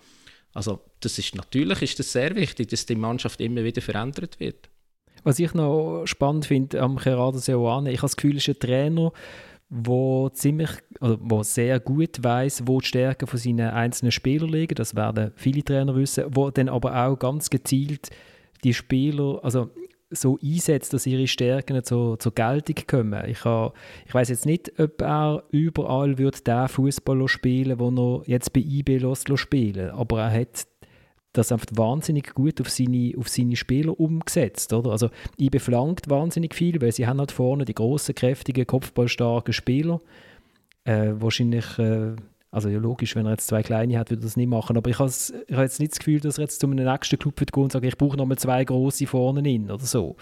Also 0.53 0.79
das 0.99 1.17
ist, 1.17 1.33
natürlich 1.33 1.81
ist 1.81 1.97
das 1.97 2.11
sehr 2.11 2.35
wichtig, 2.35 2.69
dass 2.69 2.85
die 2.85 2.95
Mannschaft 2.95 3.41
immer 3.41 3.63
wieder 3.63 3.81
verändert 3.81 4.39
wird. 4.39 4.69
Was 5.23 5.39
ich 5.39 5.53
noch 5.53 6.05
spannend 6.05 6.45
finde 6.45 6.81
am 6.81 6.97
Gerardo 6.97 7.37
Seoane, 7.37 7.91
ich 7.91 7.97
habe 7.97 8.07
das 8.07 8.15
Gefühl, 8.15 8.37
ist 8.37 8.47
ein 8.47 8.59
Trainer, 8.59 9.11
wo 9.69 10.29
ziemlich, 10.29 10.69
also 10.99 11.17
wo 11.21 11.43
sehr 11.43 11.79
gut 11.79 12.23
weiß, 12.23 12.63
wo 12.65 12.79
die 12.79 12.87
Stärken 12.87 13.27
von 13.27 13.39
seinen 13.39 13.69
einzelnen 13.69 14.11
Spielern 14.11 14.49
liegen. 14.49 14.75
Das 14.75 14.95
werden 14.95 15.31
viele 15.35 15.63
Trainer 15.63 15.95
wissen, 15.95 16.25
wo 16.29 16.49
dann 16.49 16.69
aber 16.69 17.05
auch 17.05 17.17
ganz 17.17 17.49
gezielt 17.49 18.09
die 18.63 18.73
Spieler, 18.73 19.39
also 19.43 19.69
so 20.11 20.39
einsetzt, 20.43 20.93
dass 20.93 21.05
ihre 21.05 21.27
Stärken 21.27 21.83
zur, 21.83 22.17
zur 22.17 22.33
Geltung 22.33 22.77
kommen. 22.87 23.25
Ich, 23.25 23.39
ich 23.39 24.13
weiß 24.13 24.29
jetzt 24.29 24.45
nicht, 24.45 24.79
ob 24.79 25.01
er 25.01 25.43
überall 25.51 26.17
wird 26.17 26.47
den 26.47 26.67
Fußball 26.67 27.27
spielen, 27.27 27.79
wo 27.79 27.89
er 27.89 28.27
jetzt 28.27 28.51
bei 28.51 28.61
IB 28.61 28.99
spielen, 29.35 29.91
aber 29.91 30.21
er 30.21 30.41
hat 30.41 30.65
das 31.33 31.51
einfach 31.51 31.67
wahnsinnig 31.73 32.33
gut 32.33 32.59
auf 32.59 32.69
seine, 32.69 33.13
auf 33.17 33.29
seine 33.29 33.55
Spieler 33.55 33.99
umgesetzt. 33.99 34.73
Oder? 34.73 34.91
Also, 34.91 35.09
ich 35.37 35.51
beflankt 35.51 36.09
wahnsinnig 36.09 36.55
viel, 36.55 36.81
weil 36.81 36.91
sie 36.91 37.07
haben 37.07 37.19
halt 37.19 37.31
vorne 37.31 37.65
die 37.65 37.75
grossen, 37.75 38.15
kräftigen, 38.15 38.65
kopfballstarken 38.65 39.53
Spieler. 39.53 40.01
Äh, 40.85 41.11
wahrscheinlich, 41.13 41.77
äh, 41.77 42.15
also 42.51 42.69
ja, 42.69 42.79
logisch, 42.79 43.15
wenn 43.15 43.25
er 43.25 43.33
jetzt 43.33 43.47
zwei 43.47 43.61
kleine 43.61 43.99
hat, 43.99 44.09
würde 44.09 44.21
er 44.21 44.25
das 44.25 44.37
nicht 44.37 44.49
machen. 44.49 44.75
Aber 44.75 44.89
ich 44.89 44.97
habe 44.97 45.11
jetzt 45.61 45.79
nicht 45.79 45.91
das 45.91 45.99
Gefühl, 45.99 46.19
dass 46.19 46.37
er 46.39 46.45
jetzt 46.45 46.59
zu 46.59 46.67
einem 46.67 46.83
nächsten 46.83 47.19
Club 47.19 47.39
wird 47.39 47.51
gehen 47.51 47.63
und 47.63 47.71
sagt, 47.71 47.85
ich 47.85 47.97
brauche 47.97 48.17
nochmal 48.17 48.39
zwei 48.39 48.63
große 48.63 49.05
vorne 49.05 49.47
hin 49.47 49.69
oder 49.69 49.85
so 49.85 50.15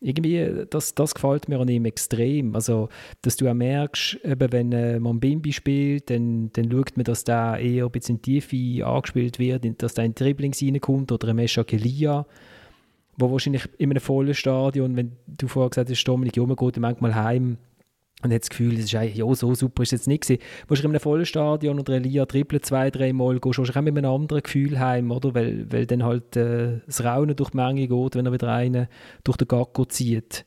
irgendwie, 0.00 0.66
das, 0.68 0.94
das 0.94 1.14
gefällt 1.14 1.48
mir 1.48 1.58
an 1.58 1.68
ihm 1.68 1.84
extrem. 1.84 2.54
Also, 2.54 2.88
dass 3.22 3.36
du 3.36 3.48
auch 3.48 3.54
merkst, 3.54 4.18
eben, 4.24 4.52
wenn 4.52 4.72
äh, 4.72 5.00
man 5.00 5.20
Bimbi 5.20 5.52
spielt, 5.52 6.10
dann, 6.10 6.50
dann 6.52 6.70
schaut 6.70 6.96
man, 6.96 7.04
dass 7.04 7.24
der 7.24 7.58
eher 7.58 7.86
ein 7.86 7.90
bisschen 7.90 8.20
Tiefe 8.20 8.86
angespielt 8.86 9.38
wird, 9.38 9.82
dass 9.82 9.94
da 9.94 10.02
ein 10.02 10.14
Dribblings 10.14 10.62
reinkommt 10.62 11.12
oder 11.12 11.28
ein 11.28 11.36
Mesha 11.36 11.64
Kelia, 11.64 12.26
wo 13.16 13.30
wahrscheinlich 13.30 13.68
in 13.78 13.90
einem 13.90 14.00
vollen 14.00 14.34
Stadion, 14.34 14.96
wenn 14.96 15.12
du 15.26 15.48
vorher 15.48 15.70
gesagt 15.70 15.90
hast, 15.90 16.04
Dominik 16.04 16.36
Junge 16.36 16.56
geht 16.56 16.76
manchmal 16.76 17.14
heim, 17.14 17.56
und 18.22 18.32
hat 18.32 18.42
das 18.42 18.48
Gefühl, 18.48 18.76
das 18.76 18.86
ist 18.86 18.94
eigentlich, 18.94 19.16
ja, 19.16 19.34
so 19.34 19.54
super 19.54 19.82
ist 19.82 19.92
es 19.92 20.00
jetzt 20.00 20.08
nicht 20.08 20.22
gewesen. 20.22 20.42
Du 20.66 20.74
in 20.74 20.84
einem 20.86 21.00
vollen 21.00 21.26
Stadion 21.26 21.78
oder 21.78 21.94
Elia 21.94 22.24
trippelt 22.24 22.64
zwei, 22.64 22.90
drei 22.90 23.12
Mal, 23.12 23.38
gehst 23.40 23.58
du 23.58 23.62
auch 23.62 23.82
mit 23.82 23.98
einem 23.98 24.10
anderen 24.10 24.42
Gefühl 24.42 24.78
heim, 24.78 25.10
oder? 25.10 25.34
Weil, 25.34 25.70
weil 25.70 25.86
dann 25.86 26.02
halt 26.02 26.34
äh, 26.36 26.80
das 26.86 27.04
Raunen 27.04 27.36
durch 27.36 27.50
die 27.50 27.58
Menge 27.58 27.86
geht, 27.86 28.14
wenn 28.14 28.26
er 28.26 28.32
wieder 28.32 28.52
einen 28.52 28.88
durch 29.22 29.36
den 29.36 29.48
Gacko 29.48 29.84
zieht. 29.84 30.46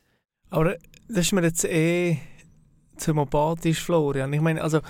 Aber 0.50 0.76
das 1.08 1.18
ist 1.18 1.32
mir 1.32 1.42
jetzt 1.42 1.64
eh 1.64 2.18
zu 2.96 3.14
apathisch, 3.14 3.80
Florian. 3.80 4.32
Ich 4.32 4.40
meine, 4.40 4.62
also, 4.62 4.80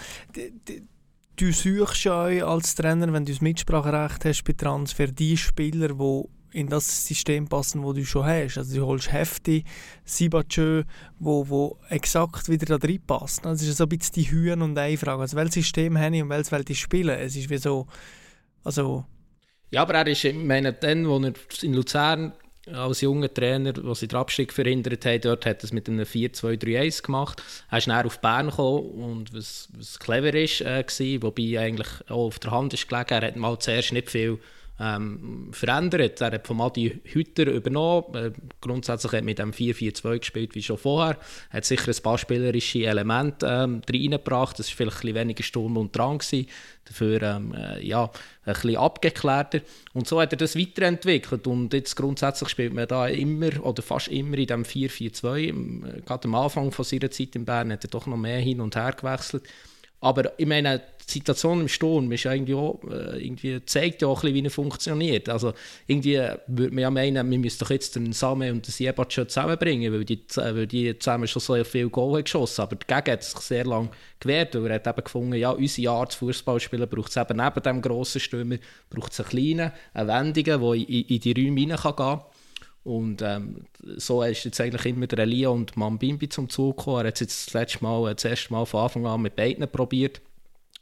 du 1.37 1.53
suchst 1.53 2.05
ja 2.05 2.25
als 2.47 2.75
Trainer, 2.75 3.13
wenn 3.13 3.25
du 3.25 3.33
das 3.33 3.41
Mitspracherecht 3.43 4.25
hast 4.25 4.45
bei 4.45 4.55
Transfer, 4.55 5.07
die 5.07 5.37
Spieler, 5.37 5.89
die 5.89 6.25
in 6.53 6.69
das 6.69 7.07
System 7.07 7.49
passen, 7.49 7.83
wo 7.83 7.93
du 7.93 8.05
schon 8.05 8.25
hast. 8.25 8.59
Also 8.59 8.77
du 8.77 8.87
holst 8.87 9.13
Hefti, 9.13 9.65
Sibatschö, 10.05 10.85
wo, 11.19 11.49
wo 11.49 11.79
exakt 11.89 12.49
wieder 12.49 12.67
da 12.67 12.79
drin 12.79 13.03
passen. 13.07 13.47
Also 13.47 13.65
es 13.65 13.71
ist 13.71 13.77
so 13.79 13.85
ein 13.85 13.89
bisschen 13.89 14.15
die 14.15 14.31
Hühn- 14.31 14.63
und 14.63 14.77
Ei-Frage. 14.77 15.23
Also 15.23 15.37
welches 15.37 15.55
System 15.55 15.99
habe 15.99 16.17
ich 16.17 16.23
und 16.23 16.29
welches 16.29 16.53
will 16.53 16.65
ich 16.69 16.81
spielen? 16.81 17.19
Es 17.19 17.37
ist 17.37 17.51
wie 17.51 17.59
so, 17.59 17.87
also... 18.65 19.05
Ja, 19.71 19.83
aber 19.83 19.95
er 19.95 20.07
ist, 20.09 20.25
ich 20.25 20.35
meine, 20.35 20.73
dann, 20.73 21.07
wo 21.07 21.19
er 21.19 21.33
in 21.63 21.75
Luzern 21.75 22.33
als 22.67 23.01
junger 23.01 23.33
Trainer, 23.33 23.73
der 23.73 23.95
sie 23.95 24.09
den 24.09 24.19
Abstieg 24.19 24.53
verhindert 24.53 25.05
hat, 25.05 25.25
dort 25.25 25.47
hat 25.47 25.63
er 25.63 25.65
es 25.65 25.73
mit 25.73 25.89
einem 25.89 26.05
4-2-3-1 26.05 27.03
gemacht. 27.03 27.43
Er 27.71 27.79
ist 27.79 27.87
dann 27.87 28.07
auf 28.07 28.21
Bern 28.21 28.51
gekommen 28.51 28.91
und 28.91 29.35
was, 29.35 29.69
was 29.77 29.99
clever 29.99 30.35
ist, 30.35 30.61
äh, 30.61 30.85
war, 30.85 31.23
wobei 31.23 31.61
eigentlich 31.61 31.89
auch 32.09 32.27
auf 32.27 32.39
der 32.39 32.51
Hand 32.51 32.75
ist 32.75 32.89
gelegen, 32.89 33.11
er 33.11 33.29
hat 33.29 33.37
mal 33.37 33.59
zuerst 33.59 33.93
nicht 33.93 34.11
viel 34.11 34.39
ähm, 34.81 35.51
verändert. 35.53 36.21
Er 36.21 36.33
hat 36.33 36.47
von 36.47 36.61
Adi 36.61 37.01
Hütter 37.05 37.47
übernommen. 37.47 38.15
Äh, 38.15 38.33
grundsätzlich 38.61 39.13
hat 39.13 39.21
er 39.21 39.25
mit 39.25 39.39
dem 39.39 39.53
4-4-2 39.53 40.19
gespielt 40.19 40.55
wie 40.55 40.63
schon 40.63 40.79
vorher. 40.79 41.19
Er 41.51 41.59
hat 41.59 41.65
sicher 41.67 41.93
ein 41.93 42.03
paar 42.03 42.17
spielerische 42.17 42.87
Elemente 42.87 43.47
ähm, 43.47 43.83
reingebracht. 43.89 44.59
Das 44.59 44.69
war 44.69 44.77
vielleicht 44.77 45.05
ein 45.05 45.15
weniger 45.15 45.43
Sturm 45.43 45.77
und 45.77 45.95
Drang. 45.95 46.23
Dafür 46.85 47.23
ähm, 47.23 47.55
äh, 47.55 47.87
ja, 47.87 48.05
ein 48.05 48.55
bisschen 48.55 48.77
abgeklärter. 48.77 49.61
Und 49.93 50.09
so 50.09 50.21
hat 50.21 50.33
er 50.33 50.39
das 50.39 50.57
weiterentwickelt. 50.57 51.47
Und 51.47 51.75
jetzt 51.75 51.95
grundsätzlich 51.95 52.49
spielt 52.49 52.73
man 52.73 52.89
da 52.89 53.07
immer 53.07 53.65
oder 53.65 53.83
fast 53.83 54.09
immer 54.09 54.39
in 54.39 54.47
dem 54.47 54.65
4-4-2. 54.65 55.39
Äh, 55.39 56.01
gerade 56.01 56.27
am 56.27 56.35
Anfang 56.35 56.73
von 56.73 56.85
seiner 56.85 57.11
Zeit 57.11 57.37
in 57.37 57.45
Bern 57.45 57.71
hat 57.71 57.85
er 57.85 57.91
doch 57.91 58.07
noch 58.07 58.17
mehr 58.17 58.41
hin 58.41 58.61
und 58.61 58.77
her 58.77 58.93
gewechselt. 58.93 59.45
Aber 60.01 60.39
ich 60.39 60.47
meine, 60.47 60.81
die 61.07 61.13
Situation 61.13 61.61
im 61.61 61.69
Sturm 61.69 62.11
ist 62.13 62.25
irgendwie, 62.25 62.55
auch, 62.55 62.81
äh, 62.91 63.23
irgendwie 63.23 63.63
zeigt 63.67 64.01
ja 64.01 64.09
auch 64.09 64.23
ein 64.23 64.33
bisschen, 64.33 64.35
wie 64.35 64.49
er 64.49 64.51
funktioniert. 64.51 65.29
Also 65.29 65.53
irgendwie 65.87 66.21
würde 66.47 66.75
man 66.75 66.79
ja 66.79 66.91
meinen, 66.91 67.31
wir 67.31 67.39
müssen 67.39 67.59
doch 67.59 67.71
jetzt 67.71 67.97
den 67.97 68.13
Same 68.13 68.51
und 68.51 68.67
den 68.67 68.73
Siebat 68.73 69.13
schon 69.13 69.29
zusammenbringen, 69.29 69.93
weil 69.93 70.05
die, 70.05 70.23
weil 70.37 70.67
die 70.67 70.99
zusammen 70.99 71.27
schon 71.27 71.43
so 71.43 71.63
viel 71.65 71.89
Goal 71.91 72.17
haben 72.17 72.25
geschossen 72.25 72.63
Aber 72.63 72.77
dagegen 72.77 73.13
hat 73.13 73.25
sich 73.25 73.39
sehr 73.41 73.65
lange 73.65 73.91
gewehrt, 74.21 74.55
weil 74.55 74.69
er 74.69 74.75
hat 74.77 74.87
eben 74.87 75.05
gefunden, 75.05 75.35
ja, 75.35 75.51
unsere 75.51 75.93
Art 75.93 76.13
zu 76.13 76.19
Fußballspielen 76.21 76.89
braucht 76.89 77.11
es 77.11 77.17
eben 77.17 77.37
neben 77.37 77.63
dem 77.63 77.83
grossen 77.83 78.21
Stürmer, 78.21 78.57
braucht 78.89 79.13
es 79.13 79.21
einen 79.21 79.29
kleinen, 79.29 79.73
einen 79.93 80.09
wendigen, 80.09 80.61
der 80.61 80.73
in, 80.75 80.85
in 80.85 81.21
die 81.21 81.33
Räume 81.33 81.61
hinein 81.61 81.79
kann 81.79 82.21
und 82.83 83.21
ähm, 83.21 83.65
so 83.97 84.23
ist 84.23 84.45
jetzt 84.45 84.61
eigentlich 84.61 84.87
immer 84.87 85.07
der 85.07 85.21
Elia 85.21 85.51
und 85.51 85.77
Mambimbi 85.77 86.29
zum 86.29 86.49
Zug 86.49 86.79
gekommen. 86.79 87.05
Er 87.05 87.09
hat 87.09 87.15
es 87.15 87.21
jetzt 87.21 87.47
das 87.49 87.55
letzte 87.55 87.85
Mal, 87.85 88.15
das 88.15 88.25
erste 88.25 88.53
Mal 88.53 88.65
von 88.65 88.81
Anfang 88.81 89.07
an 89.07 89.23
mit 89.23 89.37
beiden 89.37 89.69
probiert. 89.71 90.23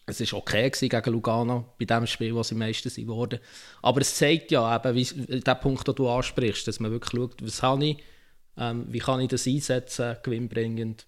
Es 0.06 0.20
war 0.32 0.38
okay 0.38 0.70
gegen 0.70 1.12
Lugano, 1.12 1.66
bei 1.78 1.84
dem 1.84 2.06
Spiel, 2.06 2.34
wo 2.34 2.42
sie 2.42 2.54
meisten 2.54 2.88
sind 2.88 3.08
worden. 3.08 3.40
Aber 3.82 4.00
es 4.00 4.14
zeigt 4.14 4.50
ja 4.52 4.74
eben, 4.74 4.94
wie, 4.94 5.40
der 5.40 5.54
Punkt, 5.56 5.86
den 5.86 5.94
du 5.96 6.08
ansprichst, 6.08 6.66
dass 6.66 6.80
man 6.80 6.90
wirklich 6.90 7.12
schaut, 7.12 7.42
was 7.42 7.62
habe 7.62 7.84
ich, 7.84 7.98
ähm, 8.56 8.86
wie 8.88 9.00
kann 9.00 9.20
ich 9.20 9.28
das 9.28 9.46
einsetzen, 9.46 10.16
gewinnbringend. 10.22 11.04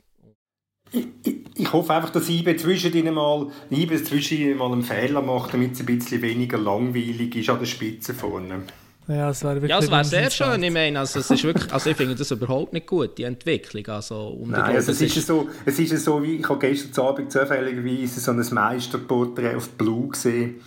Ich, 0.93 1.07
ich, 1.25 1.37
ich 1.57 1.73
hoffe 1.73 1.95
einfach, 1.95 2.11
dass 2.11 2.29
IBE 2.29 2.57
zwischen 2.57 3.15
mal, 3.15 3.51
IBE 3.71 4.03
zwischen 4.03 4.57
mal 4.57 4.73
einen 4.73 4.83
Fehler 4.83 5.23
macht, 5.23 5.55
damit 5.55 5.73
es 5.73 5.81
ein 5.81 5.87
bisschen 5.87 6.21
weniger 6.21 6.59
langweilig 6.59 7.37
ist 7.37 7.49
an 7.49 7.61
der 7.61 7.67
Spitze 7.67 8.13
vorne. 8.13 8.65
Ja, 9.11 9.29
das 9.29 9.43
wäre 9.43 9.57
wirklich 9.57 9.71
Ja, 9.71 9.79
es 9.79 9.91
wäre 9.91 10.05
sehr 10.05 10.31
schön. 10.31 10.63
Ich 10.63 10.73
meine, 10.73 11.01
also, 11.01 11.19
es 11.19 11.31
ist 11.31 11.43
wirklich, 11.43 11.73
also 11.73 11.91
ich 11.91 11.97
finde 11.97 12.15
das 12.15 12.31
überhaupt 12.31 12.73
nicht 12.73 12.87
gut, 12.87 13.19
die 13.19 13.25
Entwicklung. 13.25 13.87
Also, 13.89 14.39
Nein, 14.47 14.77
also 14.77 14.93
es, 14.93 15.01
ist 15.01 15.27
so, 15.27 15.49
es 15.65 15.79
ist 15.81 16.05
so, 16.05 16.23
wie 16.23 16.37
ich 16.37 16.49
habe 16.49 16.61
gestern 16.61 17.07
Abend 17.07 17.33
zufälligerweise 17.33 18.21
so 18.21 18.31
ein 18.31 18.45
Meisterporträt 18.51 19.57
auf 19.57 19.71
Blue 19.71 20.09
gesehen. 20.09 20.61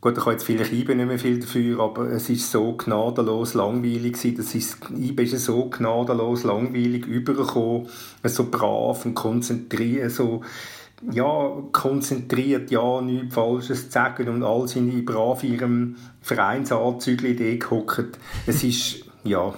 Gut, 0.00 0.18
ich 0.18 0.20
habe 0.20 0.32
jetzt 0.32 0.44
vielleicht 0.44 0.72
IBE 0.72 0.94
nicht 0.94 1.08
mehr 1.08 1.18
viel 1.18 1.40
dafür, 1.40 1.80
aber 1.80 2.10
es 2.10 2.28
ist 2.28 2.50
so 2.50 2.76
gnadenlos 2.76 3.54
langweilig 3.54 4.12
gewesen. 4.12 4.36
Das 4.36 4.54
ist, 4.54 4.76
IBE 4.94 5.22
ist 5.22 5.44
so 5.44 5.68
gnadenlos 5.70 6.44
langweilig 6.44 7.06
übergekommen, 7.06 7.88
so 8.22 8.50
brav 8.50 9.04
und 9.04 9.14
konzentriert, 9.14 10.12
so 10.12 10.42
ja, 11.12 11.62
konzentriert, 11.72 12.70
ja, 12.70 13.00
nichts 13.00 13.34
Falsches 13.34 13.86
zu 13.86 13.92
sagen 13.92 14.28
und 14.28 14.42
all 14.42 14.66
seine 14.68 15.02
brav 15.02 15.42
ihrem 15.44 15.96
Vereinsanzügel 16.20 17.58
gehockt. 17.58 18.18
Es 18.46 18.64
ist, 18.64 19.04
ja, 19.24 19.54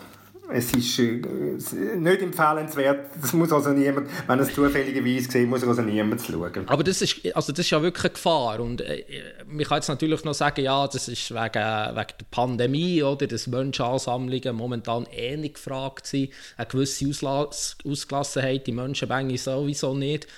es 0.48 0.72
ist 0.72 0.98
äh, 1.00 1.96
nicht 1.96 2.22
empfehlenswert. 2.22 3.10
Das 3.20 3.32
muss 3.32 3.52
also 3.52 3.70
niemand, 3.70 4.08
wenn 4.26 4.38
es 4.38 4.54
zufälligerweise 4.54 5.30
sieht, 5.30 5.48
muss 5.48 5.64
also 5.64 5.82
niemand 5.82 6.20
schauen. 6.22 6.68
Aber 6.68 6.84
das 6.84 7.02
ist, 7.02 7.34
also 7.34 7.52
das 7.52 7.60
ist 7.60 7.70
ja 7.70 7.82
wirklich 7.82 8.04
eine 8.04 8.12
Gefahr. 8.12 8.60
Und 8.60 8.80
äh, 8.80 9.04
man 9.46 9.64
kann 9.64 9.78
jetzt 9.78 9.88
natürlich 9.88 10.24
noch 10.24 10.34
sagen, 10.34 10.62
ja, 10.62 10.86
das 10.86 11.08
ist 11.08 11.32
wegen, 11.32 11.36
wegen 11.36 12.14
der 12.20 12.26
Pandemie 12.30 13.02
oder 13.02 13.26
dass 13.26 13.48
Menschenansammlungen 13.48 14.54
momentan 14.54 15.06
eh 15.12 15.36
nicht 15.36 15.54
gefragt 15.54 16.06
sind. 16.06 16.30
Eine 16.56 16.66
gewisse 16.66 17.08
Auslas 17.08 17.76
Ausgelassenheit, 17.84 18.66
die 18.66 18.72
Menschenmenge 18.72 19.36
sowieso 19.38 19.94
nicht. 19.94 20.28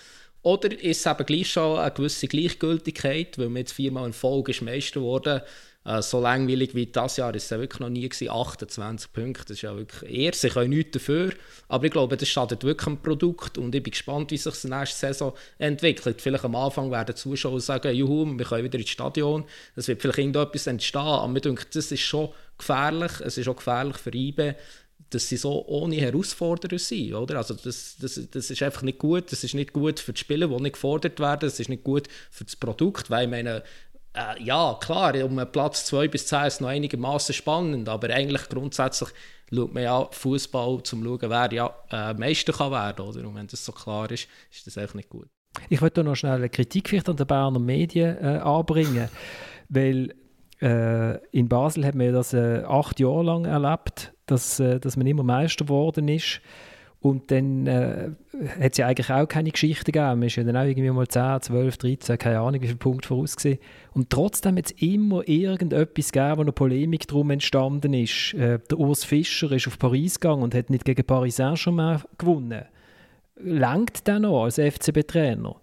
Oder 0.43 0.72
ist 0.72 1.05
es 1.05 1.07
eben 1.07 1.26
gleich 1.26 1.51
schon 1.51 1.78
eine 1.78 1.91
gewisse 1.91 2.28
Gleichgültigkeit, 2.28 3.39
weil 3.39 3.49
man 3.49 3.59
jetzt 3.59 3.72
viermal 3.72 4.07
in 4.07 4.12
Folge 4.12 4.53
ist 4.53 4.62
Meister 4.62 5.01
geworden 5.01 5.43
Äh, 5.89 6.03
so 6.03 6.20
langweilig 6.20 6.74
wie 6.74 6.86
das 6.86 7.16
Jahr 7.16 7.34
ist 7.34 7.51
es 7.51 7.59
wirklich 7.59 7.80
noch 7.80 7.89
nie 7.89 8.07
gewesen. 8.07 8.28
28 8.30 9.11
Punkte, 9.11 9.45
das 9.47 9.57
ist 9.57 9.62
ja 9.62 9.74
wirklich 9.74 10.11
eher. 10.11 10.34
Sie 10.34 10.51
können 10.51 10.70
nichts 10.70 10.91
dafür, 10.93 11.32
aber 11.68 11.86
ich 11.86 11.93
glaube, 11.93 12.16
das 12.18 12.28
schadet 12.28 12.62
wirklich 12.62 12.86
am 12.86 13.01
Produkt 13.01 13.57
und 13.57 13.74
ich 13.74 13.82
bin 13.82 13.93
gespannt, 13.93 14.30
wie 14.30 14.36
sich 14.36 14.53
das 14.53 14.64
nächste 14.64 14.99
Saison 14.99 15.32
entwickelt. 15.57 16.20
Vielleicht 16.20 16.45
am 16.45 16.57
Anfang 16.57 16.91
werden 16.91 17.14
die 17.14 17.14
Zuschauer 17.14 17.61
sagen, 17.61 17.95
juhu, 17.95 18.26
wir 18.26 18.45
können 18.45 18.64
wieder 18.64 18.78
ins 18.78 18.91
Stadion, 18.91 19.45
es 19.76 19.89
wird 19.89 20.03
vielleicht 20.03 20.18
irgendetwas 20.18 20.66
entstehen, 20.66 21.01
aber 21.01 21.28
mir 21.28 21.41
denke, 21.41 21.64
das 21.72 21.91
ist 21.91 22.01
schon 22.01 22.28
gefährlich, 22.59 23.12
es 23.24 23.39
ist 23.39 23.49
auch 23.49 23.57
gefährlich 23.57 23.97
für 23.97 24.14
IBE, 24.14 24.57
dass 25.11 25.28
sie 25.28 25.36
so 25.36 25.64
ohne 25.66 25.96
Herausforderer 25.96 26.78
sind, 26.78 27.14
oder? 27.14 27.38
Also 27.38 27.55
das, 27.55 27.96
das, 28.01 28.20
das 28.30 28.51
ist 28.51 28.62
einfach 28.62 28.82
nicht 28.82 28.99
gut, 28.99 29.32
das 29.32 29.42
ist 29.44 29.55
nicht 29.55 29.72
gut 29.72 30.01
für 30.01 30.12
die 30.12 30.20
Spieler, 30.20 30.49
die 30.49 30.62
nicht 30.62 30.74
gefordert 30.74 31.18
werden, 31.18 31.40
das 31.40 31.61
ist 31.61 31.68
nicht 31.68 31.84
gut 31.84 32.09
für 32.30 32.44
das 32.44 32.57
Produkt, 32.57 33.09
weil 33.11 33.24
ich 33.24 33.30
meine, 33.30 33.62
äh, 34.14 34.42
ja, 34.42 34.76
klar, 34.80 35.14
um 35.24 35.40
Platz 35.51 35.86
2 35.86 36.09
bis 36.09 36.26
10 36.26 36.44
ist 36.46 36.61
noch 36.61 36.68
einigermaßen 36.68 37.34
spannend, 37.34 37.88
aber 37.88 38.11
eigentlich 38.11 38.49
grundsätzlich 38.49 39.11
schaut 39.53 39.72
man 39.72 39.82
ja 39.82 40.09
Fußball 40.11 40.82
zum 40.82 41.05
schauen, 41.05 41.30
wer 41.30 41.53
ja 41.53 41.74
äh, 41.90 42.14
Meister 42.14 42.53
kann 42.53 42.72
werden, 42.72 43.07
oder? 43.07 43.26
Und 43.26 43.34
wenn 43.34 43.46
das 43.46 43.64
so 43.64 43.72
klar 43.72 44.11
ist, 44.11 44.28
ist 44.51 44.66
das 44.66 44.76
eigentlich 44.76 44.94
nicht 44.94 45.09
gut. 45.09 45.28
Ich 45.68 45.80
wollte 45.80 46.05
noch 46.05 46.16
schnell 46.16 46.36
eine 46.36 46.51
Kritik 46.51 46.88
vielleicht 46.88 47.09
an 47.09 47.16
den 47.16 47.26
Berner 47.26 47.59
Medien 47.59 48.16
äh, 48.18 48.38
anbringen, 48.38 49.09
weil 49.68 50.14
äh, 50.61 51.18
in 51.28 51.49
Basel 51.49 51.86
haben 51.86 52.01
wir 52.01 52.12
das 52.12 52.32
äh, 52.32 52.62
acht 52.66 53.01
Jahre 53.01 53.22
lang 53.22 53.44
erlebt, 53.44 54.12
dass, 54.31 54.61
äh, 54.61 54.79
dass 54.81 54.97
man 54.97 55.07
immer 55.07 55.22
Meister 55.22 55.64
geworden 55.64 56.09
ist. 56.09 56.41
Und 57.01 57.31
dann 57.31 57.66
äh, 57.68 58.11
hat 58.61 58.72
es 58.72 58.79
ja 58.79 58.89
eigentlich 58.89 59.11
auch 59.11 59.29
keine 59.29 59.53
Geschichte 59.53 59.93
gegeben. 59.93 60.18
Man 60.18 60.22
ist 60.24 60.35
ja 60.35 60.43
dann 60.43 60.57
auch 60.57 60.64
irgendwie 60.64 60.91
mal 60.91 61.07
10, 61.07 61.43
12, 61.43 61.76
13, 61.76 62.18
keine 62.18 62.41
Ahnung, 62.41 62.61
wie 62.61 62.66
viele 62.66 62.79
Punkte 62.79 63.09
vorausgesehen. 63.09 63.59
Und 63.93 64.11
trotzdem 64.11 64.57
hat 64.57 64.66
es 64.66 64.83
immer 64.83 65.26
irgendetwas 65.29 66.11
gegeben, 66.11 66.39
wo 66.39 66.41
eine 66.41 66.53
Polemik 66.53 67.07
darum 67.07 67.31
entstanden 67.31 67.95
ist. 67.95 68.35
Äh, 68.35 68.59
der 68.68 68.79
Urs 68.79 69.05
Fischer 69.05 69.53
ist 69.53 69.68
auf 69.68 69.79
Paris 69.79 70.18
gegangen 70.18 70.43
und 70.43 70.55
hat 70.57 70.70
nicht 70.70 70.85
gegen 70.85 71.05
Paris 71.05 71.37
Saint-Germain 71.37 72.03
gewonnen. 72.18 72.64
Langt 73.37 74.09
der 74.09 74.18
noch 74.18 74.45
als 74.45 74.57
FCB-Trainer? 74.59 75.55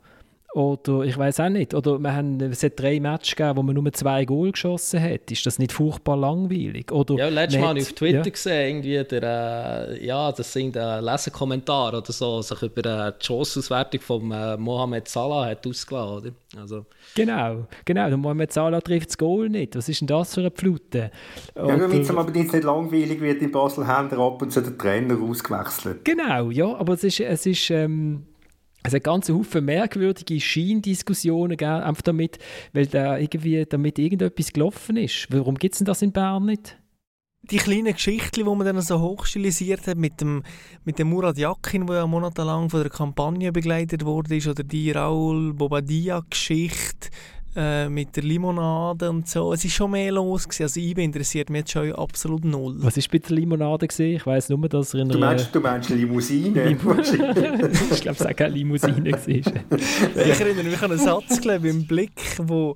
Oder 0.56 1.02
ich 1.02 1.18
weiß 1.18 1.42
auch 1.42 1.50
nicht. 1.50 1.74
Oder 1.74 2.00
wir 2.00 2.16
haben, 2.16 2.40
es 2.40 2.64
hat 2.64 2.80
drei 2.80 2.98
Matches 3.02 3.36
gegeben, 3.36 3.58
wo 3.58 3.62
man 3.62 3.76
nur 3.76 3.92
zwei 3.92 4.24
Goal 4.24 4.54
geschossen 4.54 5.04
hat. 5.04 5.30
Ist 5.30 5.46
das 5.46 5.60
nicht 5.60 5.74
furchtbar 5.74 6.16
langweilig? 6.16 6.94
Oder 6.94 7.16
ja, 7.16 7.28
letztes 7.28 7.60
Mal 7.60 7.78
auf 7.78 7.92
Twitter 7.92 8.24
ja. 8.24 8.24
gesehen, 8.24 8.78
irgendwie 8.78 9.04
der, 9.04 9.90
äh, 9.90 10.06
ja, 10.06 10.32
das 10.32 10.54
sind 10.54 10.78
äh, 10.78 11.02
Leserkommentare 11.02 11.98
oder 11.98 12.10
so, 12.14 12.42
sich 12.42 12.62
über 12.62 13.08
äh, 13.08 13.12
die 13.22 13.26
Schossauswertung 13.26 14.00
von 14.00 14.32
äh, 14.32 14.56
Mohamed 14.56 15.10
Salah 15.10 15.48
hat 15.48 15.68
ausgeladen. 15.68 16.34
Also. 16.58 16.86
Genau, 17.16 17.68
genau. 17.84 18.08
Der 18.08 18.18
Mohamed 18.18 18.54
Salah 18.54 18.80
trifft 18.80 19.10
das 19.10 19.18
Goal 19.18 19.50
nicht. 19.50 19.76
Was 19.76 19.90
ist 19.90 20.00
denn 20.00 20.08
das 20.08 20.36
für 20.36 20.40
eine 20.40 20.52
Flute? 20.52 21.12
Ja, 21.54 21.76
damit 21.76 22.04
es 22.04 22.10
aber 22.10 22.32
nicht 22.32 22.54
langweilig 22.64 23.20
wird 23.20 23.42
in 23.42 23.52
Basel, 23.52 23.86
haben 23.86 24.10
ab 24.18 24.42
und 24.42 24.54
zu 24.54 24.62
den 24.62 24.78
Trainer 24.78 25.22
ausgewechselt. 25.22 26.06
Genau, 26.06 26.50
ja, 26.50 26.74
aber 26.74 26.94
es 26.94 27.04
ist, 27.04 27.20
es 27.20 27.46
ist 27.46 27.70
ähm, 27.72 28.24
es 28.86 28.94
hat 28.94 29.04
ganz 29.04 29.30
Haufen 29.30 29.66
merkwürdige 29.66 30.40
Scheindiskussionen 30.40 31.58
gegeben, 31.58 31.82
einfach 31.82 32.04
damit, 32.04 32.40
weil 32.74 32.86
da 32.88 33.18
irgendwie 33.18 33.66
damit 33.66 33.98
irgendetwas 33.98 34.54
gelaufen 34.54 34.98
ist. 34.98 35.28
Warum 35.30 35.56
gibt 35.56 35.74
es 35.74 35.80
denn 35.80 35.86
das 35.86 36.02
in 36.02 36.12
Bern 36.12 36.46
nicht? 36.46 36.78
Die 37.52 37.58
kleinen 37.58 37.94
Geschichten, 37.94 38.44
die 38.44 38.44
man 38.44 38.66
dann 38.66 38.82
so 38.82 39.00
hochstilisiert 39.00 39.86
hat, 39.86 39.98
mit 39.98 40.20
dem, 40.20 40.42
mit 40.84 40.98
dem 40.98 41.10
Murat 41.10 41.38
Yakin, 41.38 41.86
der 41.86 41.98
ja 41.98 42.08
monatelang 42.08 42.70
von 42.72 42.82
der 42.82 42.90
Kampagne 42.90 43.52
begleitet 43.52 44.04
wurde, 44.04 44.36
oder 44.50 44.64
die 44.64 44.92
Raul 44.92 45.54
Bobadilla-Geschichte, 45.54 47.10
äh, 47.56 47.88
mit 47.90 48.16
der 48.16 48.24
Limonade 48.24 49.10
und 49.10 49.28
so. 49.28 49.54
Es 49.54 49.64
war 49.64 49.72
schon 49.72 49.92
mehr 49.92 50.12
los. 50.12 50.44
Gewesen. 50.44 50.64
Also 50.64 50.80
IBE 50.80 51.04
interessiert 51.04 51.50
mich 51.50 51.60
jetzt 51.60 51.72
schon 51.72 51.92
absolut 51.94 52.44
null. 52.44 52.76
Was 52.80 52.98
war 52.98 53.04
bei 53.12 53.18
der 53.20 53.36
Limonade? 53.36 53.88
Gewesen? 53.88 54.16
Ich 54.16 54.26
weiss 54.26 54.50
nur, 54.50 54.68
dass 54.68 54.94
er 54.94 55.02
in 55.02 55.10
du 55.10 55.20
meinst, 55.20 55.54
du 55.54 55.60
meinst 55.60 55.90
Limousine? 55.90 56.66
Lim 56.66 56.78
ich 57.92 58.02
glaube, 58.02 58.18
es 58.18 58.26
war 58.26 58.34
keine 58.34 58.56
Limousine. 58.56 59.10
ich 59.28 59.46
erinnere 60.16 60.64
mich 60.64 60.82
an 60.82 60.92
einen 60.92 61.00
Satz 61.00 61.40
glaube 61.42 61.70
im 61.70 61.86
Blick, 61.88 62.20
wo 62.40 62.76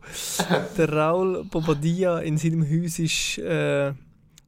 der 0.77 0.91
Raul 0.91 1.43
Bobadilla 1.45 2.19
in 2.19 2.37
seinem 2.37 2.63
Haus 2.63 2.99
ist, 2.99 3.37
äh, 3.39 3.93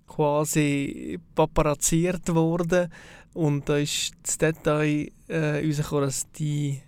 quasi 0.08 1.20
paparazziert 1.36 2.34
wurde 2.34 2.90
und 3.34 3.68
da 3.68 3.78
ist 3.78 4.14
das 4.24 4.38
Detail 4.38 5.12
äh, 5.28 5.66
rausgekommen, 5.66 6.06
dass 6.06 6.32
die 6.32 6.82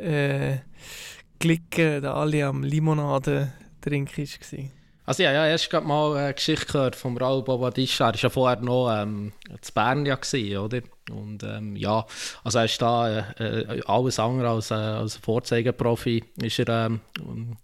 äh, 0.00 0.56
Klicken, 1.38 2.02
da 2.02 2.14
alle 2.14 2.46
am 2.46 2.62
Limonade 2.62 3.52
trinken 3.80 4.26
war. 4.26 4.70
Also 5.06 5.22
ja, 5.22 5.32
ja, 5.32 5.46
erst 5.46 5.70
gerade 5.70 5.86
mal 5.86 6.16
eine 6.16 6.34
Geschichte 6.34 6.66
gehört 6.66 6.96
von 6.96 7.16
Raul 7.16 7.44
Bobadilla. 7.44 7.88
Er 8.00 8.06
war 8.06 8.16
ja 8.16 8.28
vorher 8.28 8.60
noch 8.60 8.90
ähm, 8.90 9.32
zu 9.60 9.72
Bern 9.72 10.04
ja 10.04 10.16
oder? 10.60 10.80
Und 11.12 11.44
ähm, 11.44 11.76
ja, 11.76 12.04
also 12.42 12.58
er 12.58 12.64
ist 12.64 12.82
da 12.82 13.08
äh, 13.08 13.22
äh 13.38 13.82
alles 13.86 14.18
andere 14.18 14.48
als, 14.48 14.72
äh, 14.72 14.74
als 14.74 15.16
Vorzeigeprofi. 15.16 16.24
Ist 16.42 16.58
er, 16.58 16.86
ähm, 16.86 17.56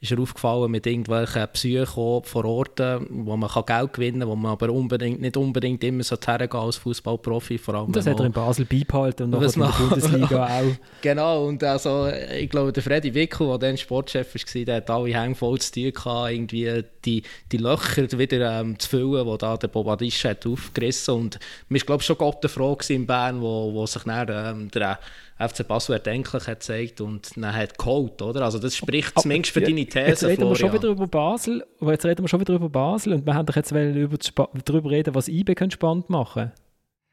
ist 0.00 0.12
er 0.12 0.20
aufgefallen 0.20 0.70
mit 0.70 0.86
irgendwelchen 0.86 1.48
Psycho 1.52 2.22
vor 2.24 2.44
Ort, 2.44 2.78
wo 3.10 3.36
man 3.36 3.50
kann 3.50 3.64
Geld 3.66 3.92
gewinnen 3.92 4.20
kann, 4.20 4.28
wo 4.28 4.36
man 4.36 4.52
aber 4.52 4.70
unbedingt, 4.70 5.20
nicht 5.20 5.36
unbedingt 5.36 5.82
immer 5.82 6.04
so 6.04 6.16
hergehen 6.24 6.52
als 6.52 6.76
Fußballprofi. 6.76 7.58
Vor 7.58 7.74
allem 7.74 7.92
das 7.92 8.06
hat 8.06 8.20
er 8.20 8.26
in 8.26 8.32
Basel 8.32 8.64
beibehalten 8.64 9.34
und 9.34 9.56
nachher 9.56 9.84
in 9.84 9.90
der 9.90 10.08
Bundesliga 10.08 10.46
auch. 10.46 10.76
Genau, 11.00 11.46
und 11.46 11.62
also, 11.62 12.08
ich 12.08 12.50
glaube, 12.50 12.72
der 12.72 12.82
Freddy 12.82 13.14
Wickel, 13.14 13.46
der 13.48 13.58
dann 13.58 13.76
Sportchef 13.76 14.34
war, 14.34 14.64
der 14.64 14.76
hat 14.76 14.90
alle 14.90 15.14
Hänge 15.14 15.34
voll 15.34 15.58
zu 15.60 15.72
tun 15.72 15.92
gehabt, 15.92 16.32
irgendwie 16.32 16.84
die, 17.04 17.22
die 17.52 17.56
Löcher 17.56 18.18
wieder 18.18 18.60
ähm, 18.60 18.78
zu 18.78 18.88
füllen, 18.88 19.26
die 19.26 19.38
da 19.38 19.56
der 19.56 19.68
Bobadisch 19.68 20.24
hat 20.24 20.46
aufgerissen. 20.46 21.14
Und 21.14 21.38
mir 21.68 21.76
ist, 21.76 21.86
glaube 21.86 22.02
ich, 22.02 22.06
schon 22.06 22.18
Gott 22.18 22.38
eine 22.42 22.48
Frage 22.48 22.92
in 22.92 23.06
Bern, 23.06 23.40
wo, 23.40 23.72
wo 23.72 23.86
sich 23.86 24.02
dann 24.02 24.28
ähm, 24.28 24.70
der 24.70 24.98
FC 25.38 25.66
Basel 25.66 25.94
erdenklich 25.94 26.46
hat 26.46 26.60
gezeigt 26.60 27.00
und 27.00 27.36
dann 27.36 27.54
hat 27.54 27.78
geholt, 27.78 28.20
oder? 28.20 28.42
Also 28.42 28.58
das 28.58 28.76
spricht 28.76 29.12
aber, 29.14 29.22
zumindest 29.22 29.52
für 29.52 29.60
ja, 29.60 29.66
deine 29.66 29.86
These, 29.86 30.06
Jetzt 30.06 30.24
reden 30.24 30.48
wir 30.48 30.56
schon 30.56 30.72
wieder 30.72 30.88
über 30.88 31.06
Basel, 31.06 31.64
aber 31.80 31.92
jetzt 31.92 32.04
reden 32.04 32.24
wir 32.24 32.28
schon 32.28 32.40
wieder 32.40 32.54
über 32.54 32.68
Basel 32.68 33.12
und 33.12 33.24
wir 33.24 33.34
haben 33.34 33.46
doch 33.46 33.56
jetzt 33.56 33.70
über 33.70 34.18
darüber 34.64 34.90
reden, 34.90 35.14
was 35.14 35.28
IB 35.28 35.54
spannend 35.70 36.10
machen 36.10 36.52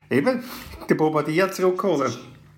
Eben, 0.09 0.43
den 0.89 0.97
Bobadilla 0.97 1.51
zurückholen. 1.51 2.13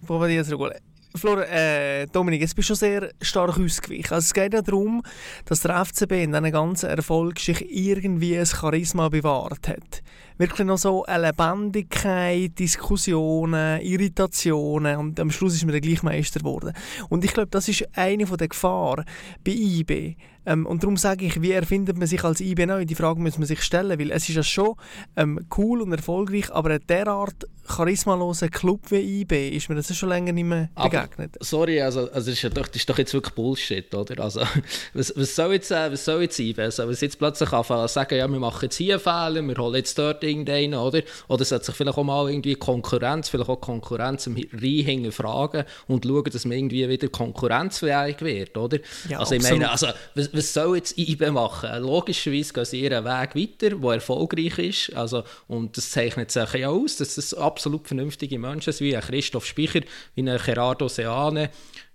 Bobadilla 0.06 0.44
zurückholen. 0.44 0.80
Flor, 1.16 1.46
äh, 1.48 2.06
Dominik, 2.08 2.42
jetzt 2.42 2.56
bist 2.56 2.70
du 2.70 2.76
schon 2.76 2.80
sehr 2.80 3.10
stark 3.22 3.58
ausgewichen. 3.60 4.14
Also 4.14 4.26
es 4.26 4.34
geht 4.34 4.54
ja 4.54 4.62
darum, 4.62 5.02
dass 5.46 5.62
der 5.62 5.84
FCB 5.84 6.24
in 6.24 6.32
diesem 6.32 6.52
ganzen 6.52 6.90
Erfolg 6.90 7.40
sich 7.40 7.66
irgendwie 7.70 8.38
ein 8.38 8.46
Charisma 8.46 9.10
bewahrt 9.10 9.68
hat 9.68 10.04
wirklich 10.38 10.68
noch 10.68 10.78
so 10.78 11.04
eine 11.06 11.28
Lebendigkeit, 11.28 12.58
Diskussionen, 12.58 13.82
Irritationen 13.82 14.98
und 14.98 15.20
am 15.20 15.32
Schluss 15.32 15.56
ist 15.56 15.66
man 15.66 15.74
dann 15.74 15.82
gleich 15.82 16.04
Meister 16.04 16.40
geworden. 16.40 16.74
Und 17.10 17.26
ich 17.26 17.34
glaube, 17.34 17.50
das 17.50 17.68
ist 17.68 17.88
eine 17.94 18.26
der 18.26 18.48
Gefahren 18.48 19.06
bei 19.44 19.52
IB. 19.52 20.16
Ähm, 20.48 20.66
und 20.66 20.82
darum 20.82 20.96
sage 20.96 21.26
ich, 21.26 21.42
wie 21.42 21.52
erfindet 21.52 21.98
man 21.98 22.08
sich 22.08 22.24
als 22.24 22.40
IB 22.40 22.66
neu? 22.66 22.86
Die 22.86 22.96
Frage 22.96 23.20
muss 23.20 23.38
man 23.38 23.46
sich 23.46 23.62
stellen, 23.62 24.00
weil 24.00 24.12
es 24.12 24.30
ist 24.30 24.36
ja 24.36 24.44
schon 24.44 24.76
ähm, 25.18 25.46
cool 25.58 25.82
und 25.82 25.92
erfolgreich, 25.92 26.52
aber 26.52 26.72
ein 26.72 26.80
derart 26.88 27.46
charismaloser 27.68 28.48
Club 28.48 28.90
wie 28.92 29.22
IB 29.22 29.50
ist 29.50 29.68
mir 29.68 29.76
das 29.76 29.94
schon 29.96 30.10
länger 30.10 30.32
nicht 30.32 30.46
mehr 30.46 30.70
begegnet. 30.82 31.36
Aber, 31.36 31.46
sorry, 31.46 31.82
also, 31.82 32.10
also 32.12 32.14
das, 32.14 32.28
ist 32.28 32.42
ja 32.42 32.50
doch, 32.50 32.68
das 32.68 32.78
ist 32.78 32.90
doch 32.90 32.98
jetzt 32.98 33.14
wirklich 33.14 33.36
Bullshit, 33.36 33.94
oder? 33.94 34.24
Also, 34.24 34.42
was, 34.94 35.14
was 35.16 35.36
soll 35.36 35.54
jetzt, 35.54 35.72
äh, 35.72 35.92
was 35.92 36.06
soll 36.06 36.22
jetzt 36.22 36.40
IB? 36.40 36.62
Also, 36.62 36.88
was 36.88 37.02
jetzt 37.02 37.20
plötzlich 37.20 37.52
anfangen 37.52 37.88
sagen, 37.90 38.16
ja, 38.18 38.28
wir 38.28 38.40
machen 38.40 38.60
jetzt 38.64 38.78
hier 38.78 39.00
Fehler, 39.00 39.42
wir 39.42 39.58
holen 39.58 39.76
jetzt 39.76 40.00
dort 40.00 40.24
irgendeinen, 40.24 40.76
oder? 40.76 41.02
Oder 41.28 41.42
es 41.42 41.52
hat 41.52 41.66
sich 41.66 41.76
vielleicht 41.76 41.98
auch 41.98 42.04
mal 42.04 42.30
irgendwie 42.30 42.56
Konkurrenz, 42.56 43.28
vielleicht 43.30 43.50
auch 43.50 43.60
Konkurrenz 43.60 44.28
im 44.28 44.38
Rhein 44.54 45.12
fragen 45.12 45.66
und 45.88 46.06
schauen, 46.06 46.24
dass 46.24 46.46
man 46.46 46.58
irgendwie 46.58 46.88
wieder 46.88 47.10
konkurrenzfähig 47.10 48.22
wird, 48.22 48.58
oder? 48.58 48.78
Ja, 49.10 49.20
also 49.20 49.36
ich 49.36 49.44
meine, 49.44 49.70
also, 49.70 49.88
was, 50.16 50.34
was 50.38 50.54
soll 50.54 50.78
jetzt 50.78 50.98
IBE 50.98 51.32
machen? 51.32 51.70
Logischerweise 51.82 52.54
gehen 52.54 52.66
sie 52.66 52.82
ihren 52.82 53.04
Weg 53.04 53.36
weiter, 53.36 53.76
der 53.76 53.92
erfolgreich 53.92 54.58
ist, 54.60 54.96
also, 54.96 55.24
und 55.48 55.76
das 55.76 55.92
zeichnet 55.92 56.32
sich 56.32 56.54
ja 56.54 56.70
aus, 56.70 56.98
dass 56.98 57.18
es 57.18 57.34
absolut 57.34 57.88
vernünftige 57.88 58.40
Menschen 58.40 58.72
sind, 58.72 58.88
wie 58.88 58.96
ein 58.96 59.02
Christoph 59.02 59.46
Speicher, 59.46 59.82
wie 60.16 60.22
ein 60.22 60.40
Gerardo 60.46 60.88
Seane, 60.88 61.50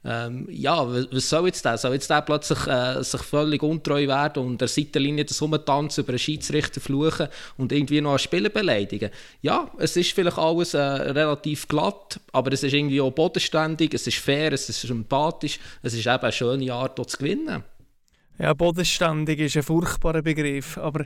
ähm, 0.05 0.49
ja, 0.51 0.85
was 0.85 1.29
soll 1.29 1.47
jetzt 1.47 1.65
der? 1.65 1.79
Soll 1.79 1.93
jetzt 1.93 2.11
der 2.11 2.23
plötzlich 2.23 2.67
äh, 2.67 3.03
sich 3.05 3.23
völlig 3.23 3.63
untreu 3.63 4.09
werden 4.09 4.45
und 4.45 4.61
der 4.61 4.67
Seitenlinie 4.67 5.25
das 5.25 5.41
Rumtanzen 5.41 6.03
über 6.03 6.13
einen 6.13 6.19
Schiedsrichter 6.19 6.81
fluchen 6.81 7.29
und 7.57 7.71
irgendwie 7.71 8.01
noch 8.01 8.11
einen 8.11 8.19
Spieler 8.19 8.49
beleidigen? 8.49 9.11
Ja, 9.43 9.71
es 9.79 9.97
ist 9.97 10.13
vielleicht 10.13 10.39
alles 10.39 10.75
äh, 10.75 10.81
relativ 10.81 11.69
glatt, 11.69 12.19
aber 12.33 12.53
es 12.53 12.65
ist 12.65 12.73
irgendwie 12.73 13.01
auch 13.01 13.13
bodenständig, 13.13 13.95
es 13.95 14.07
ist 14.09 14.19
fair, 14.19 14.53
es 14.53 14.69
ist 14.69 14.81
sympathisch, 14.81 15.61
es 15.83 15.95
ist 15.95 16.07
eben 16.07 16.19
eine 16.19 16.33
schöne 16.33 16.73
Art, 16.73 16.99
dort 16.99 17.11
zu 17.11 17.19
gewinnen. 17.19 17.63
Ja, 18.43 18.55
bodenständig 18.55 19.39
ist 19.39 19.57
ein 19.57 19.63
furchtbarer 19.63 20.21
Begriff, 20.21 20.77
aber 20.77 21.05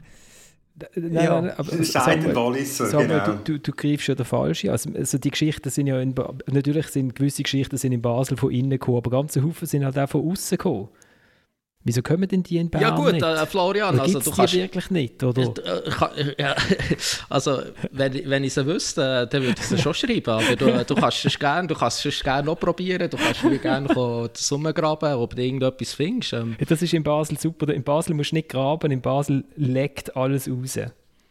Nein, 0.94 1.14
ja, 1.14 1.40
nein, 1.40 1.54
aber 1.56 1.84
Samuel, 1.84 2.34
Walliser, 2.34 2.86
Samuel, 2.86 3.20
genau. 3.20 3.38
du, 3.44 3.52
du, 3.54 3.58
du 3.60 3.72
greifst 3.72 4.08
ja 4.08 4.14
den 4.14 4.26
Falschen. 4.26 4.68
Also, 4.68 4.90
also 4.94 5.16
die 5.16 5.30
Geschichten 5.30 5.70
sind 5.70 5.86
ja 5.86 5.98
in, 6.00 6.14
natürlich 6.50 6.88
sind 6.88 7.14
gewisse 7.14 7.42
Geschichten 7.42 7.78
sind 7.78 7.92
in 7.92 8.02
Basel 8.02 8.36
von 8.36 8.50
innen 8.50 8.70
gekommen, 8.70 8.98
aber 8.98 9.10
ganze 9.10 9.42
Haufen 9.42 9.66
sind 9.66 9.86
halt 9.86 9.98
auch 9.98 10.08
von 10.08 10.30
außen 10.30 10.58
gekommen. 10.58 10.88
Wieso 11.88 12.02
kommen 12.02 12.26
denn 12.26 12.42
die 12.42 12.56
in 12.56 12.68
Bern 12.68 12.82
Ja 12.82 12.90
gut, 12.90 13.12
äh, 13.22 13.46
Florian, 13.46 14.00
also 14.00 14.18
du 14.18 14.32
kannst... 14.32 14.54
wirklich 14.54 14.90
nicht, 14.90 15.22
oder? 15.22 15.42
Äh, 15.42 15.88
kann- 15.88 16.10
ja, 16.36 16.56
also, 17.30 17.62
wenn, 17.92 18.28
wenn 18.28 18.42
ich 18.42 18.54
sie 18.54 18.66
wüsste, 18.66 19.28
dann 19.30 19.42
würde 19.42 19.54
ich 19.56 19.66
sie 19.66 19.78
schon 19.78 19.94
schreiben. 19.94 20.30
Aber 20.30 20.56
du, 20.56 20.84
du 20.84 20.94
kannst 20.96 21.24
es 21.24 21.38
gerne, 21.38 21.68
du 21.68 21.76
kannst 21.76 22.04
es 22.04 22.20
gerne 22.24 22.44
noch 22.46 22.58
probieren. 22.58 23.08
Du 23.08 23.16
kannst 23.16 23.48
wie 23.48 23.58
gerne 23.58 23.86
zusammengraben, 24.32 25.14
ob 25.14 25.36
du 25.36 25.42
irgendetwas 25.44 25.94
findest. 25.94 26.32
Ähm, 26.32 26.56
Das 26.66 26.82
ist 26.82 26.92
in 26.92 27.04
Basel 27.04 27.38
super. 27.38 27.72
In 27.72 27.84
Basel 27.84 28.14
musst 28.14 28.32
du 28.32 28.34
nicht 28.34 28.48
graben, 28.48 28.90
in 28.90 29.00
Basel 29.00 29.44
leckt 29.54 30.16
alles 30.16 30.48
raus. 30.50 30.78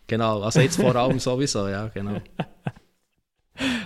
genau, 0.07 0.41
also 0.41 0.61
jetzt 0.61 0.77
vor 0.79 0.95
allem 0.95 1.19
sowieso, 1.19 1.67
ja, 1.67 1.89
genau. 1.89 2.21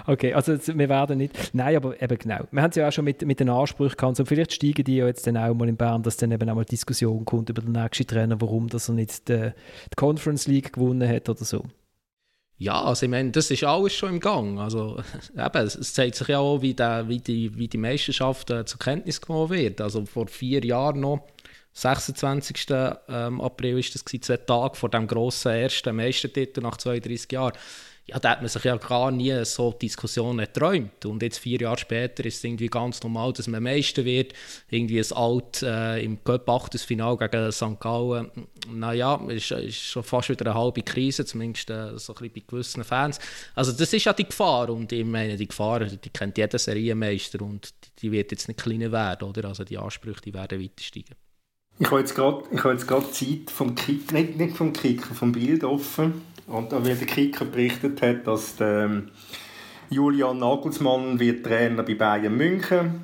Okay, 0.08 0.34
also 0.34 0.58
wir 0.58 0.90
werden 0.90 1.18
nicht. 1.20 1.54
Nein, 1.54 1.76
aber 1.76 2.02
eben 2.02 2.18
genau. 2.18 2.40
Wir 2.52 2.62
haben 2.62 2.70
es 2.72 2.76
ja 2.76 2.88
auch 2.88 2.92
schon 2.92 3.06
mit, 3.06 3.24
mit 3.26 3.40
den 3.40 3.50
Ansprüchen 3.50 3.96
gehabt. 3.96 4.20
Und 4.20 4.26
vielleicht 4.26 4.54
steigen 4.54 4.84
die 4.84 4.98
ja 4.98 5.06
jetzt 5.06 5.28
dann 5.28 5.38
auch 5.38 5.54
mal 5.54 5.70
in 5.70 5.78
Bern, 5.78 6.02
dass 6.02 6.18
dann 6.18 6.32
eben 6.32 6.50
auch 6.50 6.56
mal 6.56 6.66
Diskussion 6.66 7.24
kommt 7.26 7.50
über 7.50 7.62
den 7.62 7.74
nächsten 7.74 8.08
Trainer, 8.08 8.40
warum 8.42 8.68
dass 8.68 8.90
er 8.90 8.96
nicht 8.96 9.28
die, 9.30 9.52
die 9.52 9.96
Conference 9.96 10.48
League 10.48 10.74
gewonnen 10.74 11.08
hat 11.08 11.30
oder 11.30 11.44
so. 11.46 11.64
Ja, 12.58 12.82
also 12.84 13.06
ich 13.06 13.10
meine, 13.10 13.32
das 13.32 13.52
ist 13.52 13.64
alles 13.64 13.94
schon 13.94 14.10
im 14.16 14.20
Gang. 14.20 14.60
Also 14.60 15.00
eben, 15.38 15.66
es- 15.66 15.94
zeigt 15.94 16.16
sich 16.16 16.28
ja 16.28 16.40
auch, 16.40 16.62
wie, 16.62 16.74
der, 16.74 17.08
wie, 17.08 17.20
die, 17.20 17.56
wie 17.58 17.68
die 17.68 17.78
Meisterschaft 17.78 18.50
äh, 18.50 18.66
zur 18.66 18.80
Kenntnis 18.80 19.22
genommen 19.22 19.50
wird. 19.52 19.80
Also 19.82 20.06
vor 20.06 20.28
vier 20.28 20.66
Jahren 20.66 21.00
noch, 21.00 21.22
26. 21.74 22.68
ähm, 23.08 23.40
April 23.40 23.78
ist 23.80 23.94
das 23.96 24.04
gewesen, 24.04 24.24
zwei 24.24 24.38
Tage 24.38 24.76
vor 24.76 24.90
dem 24.90 25.08
grossen 25.08 25.52
ersten 25.52 25.96
Meistertitel 25.96 26.62
nach 26.62 26.78
32 26.78 27.32
Jahren. 27.32 27.54
Ja, 28.10 28.18
da 28.18 28.32
hat 28.32 28.42
man 28.42 28.50
sich 28.50 28.64
ja 28.64 28.76
gar 28.78 29.12
nie 29.12 29.46
so 29.46 29.72
Diskussionen 29.72 30.40
geträumt. 30.40 31.06
Und 31.06 31.22
jetzt 31.22 31.38
vier 31.38 31.60
Jahre 31.60 31.78
später 31.78 32.26
ist 32.26 32.38
es 32.38 32.44
irgendwie 32.44 32.68
ganz 32.68 33.04
normal, 33.04 33.34
dass 33.34 33.48
man 33.48 33.62
Meister 33.62 34.04
wird. 34.04 34.34
Irgendwie 34.70 35.00
ein 35.00 35.12
Alt 35.12 35.62
äh, 35.62 36.04
im 36.04 36.24
Cup 36.24 36.50
Achtelfinal 36.50 37.18
gegen 37.18 37.52
St. 37.52 37.80
Gallen. 37.80 38.32
Naja, 38.68 39.16
ist, 39.28 39.52
ist 39.52 39.78
schon 39.78 40.04
fast 40.04 40.30
wieder 40.30 40.48
eine 40.48 40.60
halbe 40.60 40.82
Krise, 40.82 41.24
zumindest 41.24 41.70
äh, 41.70 41.98
so 42.00 42.14
ein 42.14 42.20
bisschen 42.20 42.34
bei 42.34 42.42
gewissen 42.48 42.84
Fans. 42.84 43.20
Also 43.54 43.72
das 43.74 43.94
ist 43.94 44.06
ja 44.06 44.14
die 44.14 44.26
Gefahr. 44.26 44.70
Und 44.70 44.92
ich 44.92 45.06
meine, 45.06 45.38
die 45.38 45.48
Gefahr, 45.48 45.82
die 45.82 46.10
kennt 46.10 46.38
jeder 46.38 46.58
Serienmeister 46.58 47.42
und 47.42 47.70
die, 47.70 48.02
die 48.02 48.12
wird 48.12 48.32
jetzt 48.32 48.48
nicht 48.48 48.60
kleiner 48.60 48.92
werden, 48.92 49.30
oder? 49.30 49.50
Also 49.50 49.64
die 49.64 49.78
Ansprüche, 49.78 50.22
die 50.22 50.34
werden 50.34 50.60
weiter 50.60 50.82
steigen. 50.82 51.16
Ich 51.80 51.90
habe 51.90 52.02
jetzt 52.02 52.16
gerade 52.16 52.44
die 52.52 53.46
Zeit 53.46 53.52
vom 53.52 53.74
Kick, 53.74 54.12
nicht, 54.12 54.38
nicht 54.38 54.58
vom 54.58 54.74
Kicker, 54.74 55.14
vom 55.16 55.32
Bild 55.32 55.64
offen. 55.64 56.22
Und 56.50 56.72
weil 56.72 56.96
der 56.96 57.08
Kicker 57.08 57.46
berichtet 57.46 58.02
hat, 58.02 58.26
dass 58.26 58.56
der 58.56 58.86
ähm, 58.86 59.10
Julian 59.90 60.40
Nagelsmann 60.40 61.20
wird 61.20 61.46
Trainer 61.46 61.84
bei 61.84 61.96
Bayern 61.96 62.36
München. 62.36 63.02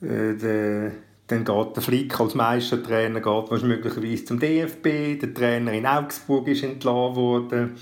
Äh, 0.00 0.90
dann 1.26 1.44
geht 1.44 1.76
der 1.76 1.82
Flick 1.82 2.20
als 2.20 2.34
Meistertrainer 2.34 3.20
geht 3.20 3.62
möglicherweise 3.62 4.24
zum 4.24 4.38
DFB. 4.38 5.20
Der 5.20 5.32
Trainer 5.32 5.72
in 5.72 5.86
Augsburg 5.86 6.48
ist 6.48 6.64
entlassen 6.64 7.16
worden. 7.16 7.76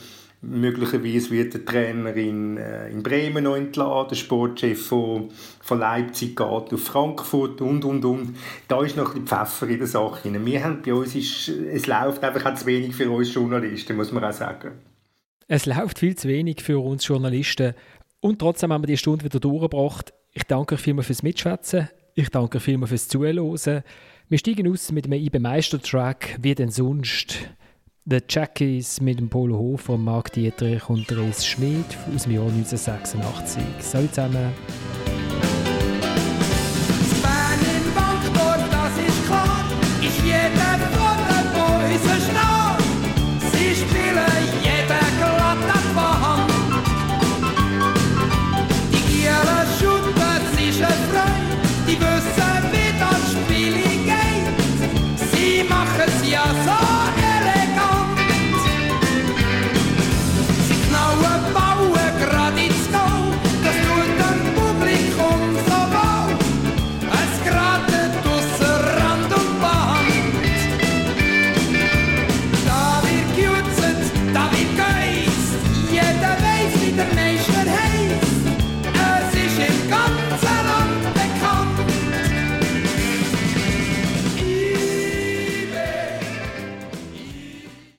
Möglicherweise 0.44 1.30
wird 1.30 1.54
der 1.54 1.64
Trainer 1.64 2.14
in, 2.16 2.56
äh, 2.56 2.88
in 2.90 3.04
Bremen 3.04 3.44
noch 3.44 3.56
entlassen. 3.56 4.08
Der 4.10 4.16
Sportchef 4.16 4.86
von, 4.88 5.30
von 5.60 5.78
Leipzig 5.78 6.34
geht 6.34 6.46
auf 6.46 6.82
Frankfurt 6.82 7.60
und, 7.60 7.84
und, 7.84 8.04
und. 8.04 8.36
Da 8.66 8.82
ist 8.82 8.96
noch 8.96 9.14
ein 9.14 9.22
bisschen 9.22 9.26
Pfeffer 9.28 9.68
in 9.68 9.78
der 9.78 9.86
Sache. 9.86 10.44
Wir 10.44 10.64
haben 10.64 10.82
bei 10.82 10.92
uns, 10.92 11.14
ist, 11.14 11.48
es 11.48 11.86
läuft 11.86 12.24
einfach 12.24 12.44
auch 12.44 12.56
zu 12.56 12.66
wenig 12.66 12.92
für 12.92 13.08
uns 13.08 13.32
Journalisten, 13.32 13.96
muss 13.96 14.10
man 14.10 14.24
auch 14.24 14.32
sagen. 14.32 14.72
Es 15.46 15.64
läuft 15.66 16.00
viel 16.00 16.16
zu 16.16 16.26
wenig 16.26 16.60
für 16.60 16.80
uns 16.80 17.06
Journalisten. 17.06 17.74
Und 18.18 18.40
trotzdem 18.40 18.72
haben 18.72 18.82
wir 18.82 18.88
die 18.88 18.96
Stunde 18.96 19.24
wieder 19.24 19.38
durchgebracht. 19.38 20.12
Ich 20.32 20.42
danke 20.44 20.74
euch 20.74 20.80
vielmals 20.80 21.06
fürs 21.06 21.22
Mitschwätzen. 21.22 21.88
Ich 22.14 22.30
danke 22.30 22.58
euch 22.58 22.64
vielmals 22.64 22.88
fürs 22.88 23.06
Zuhören. 23.06 23.60
Wir 24.28 24.38
steigen 24.38 24.72
aus 24.72 24.90
mit 24.90 25.04
einem 25.04 25.20
IB 25.20 25.38
Meister-Track, 25.38 26.38
wie 26.40 26.54
denn 26.56 26.70
sonst. 26.70 27.48
The 28.04 28.18
Jackies 28.28 29.00
mit 29.00 29.20
dem 29.20 29.28
Polo 29.28 29.56
Hofer, 29.56 29.96
Marc 29.96 30.32
Dietrich 30.32 30.88
und 30.88 31.06
Therese 31.06 31.46
Schmidt 31.46 31.86
aus 32.12 32.24
dem 32.24 32.32
Jahr 32.32 32.48
1986. 32.48 33.62
Salut 33.78 34.12
zusammen. 34.12 34.52
Das 36.98 37.20
Bankboard, 37.22 38.60
das 38.72 39.06
ist 39.06 39.26
klar, 39.26 39.64
ist 40.00 40.18
jeder 40.24 40.78
von 40.90 41.16
den 41.28 41.46
Boys 41.52 42.12
ein 42.12 42.20
Staat. 42.20 42.61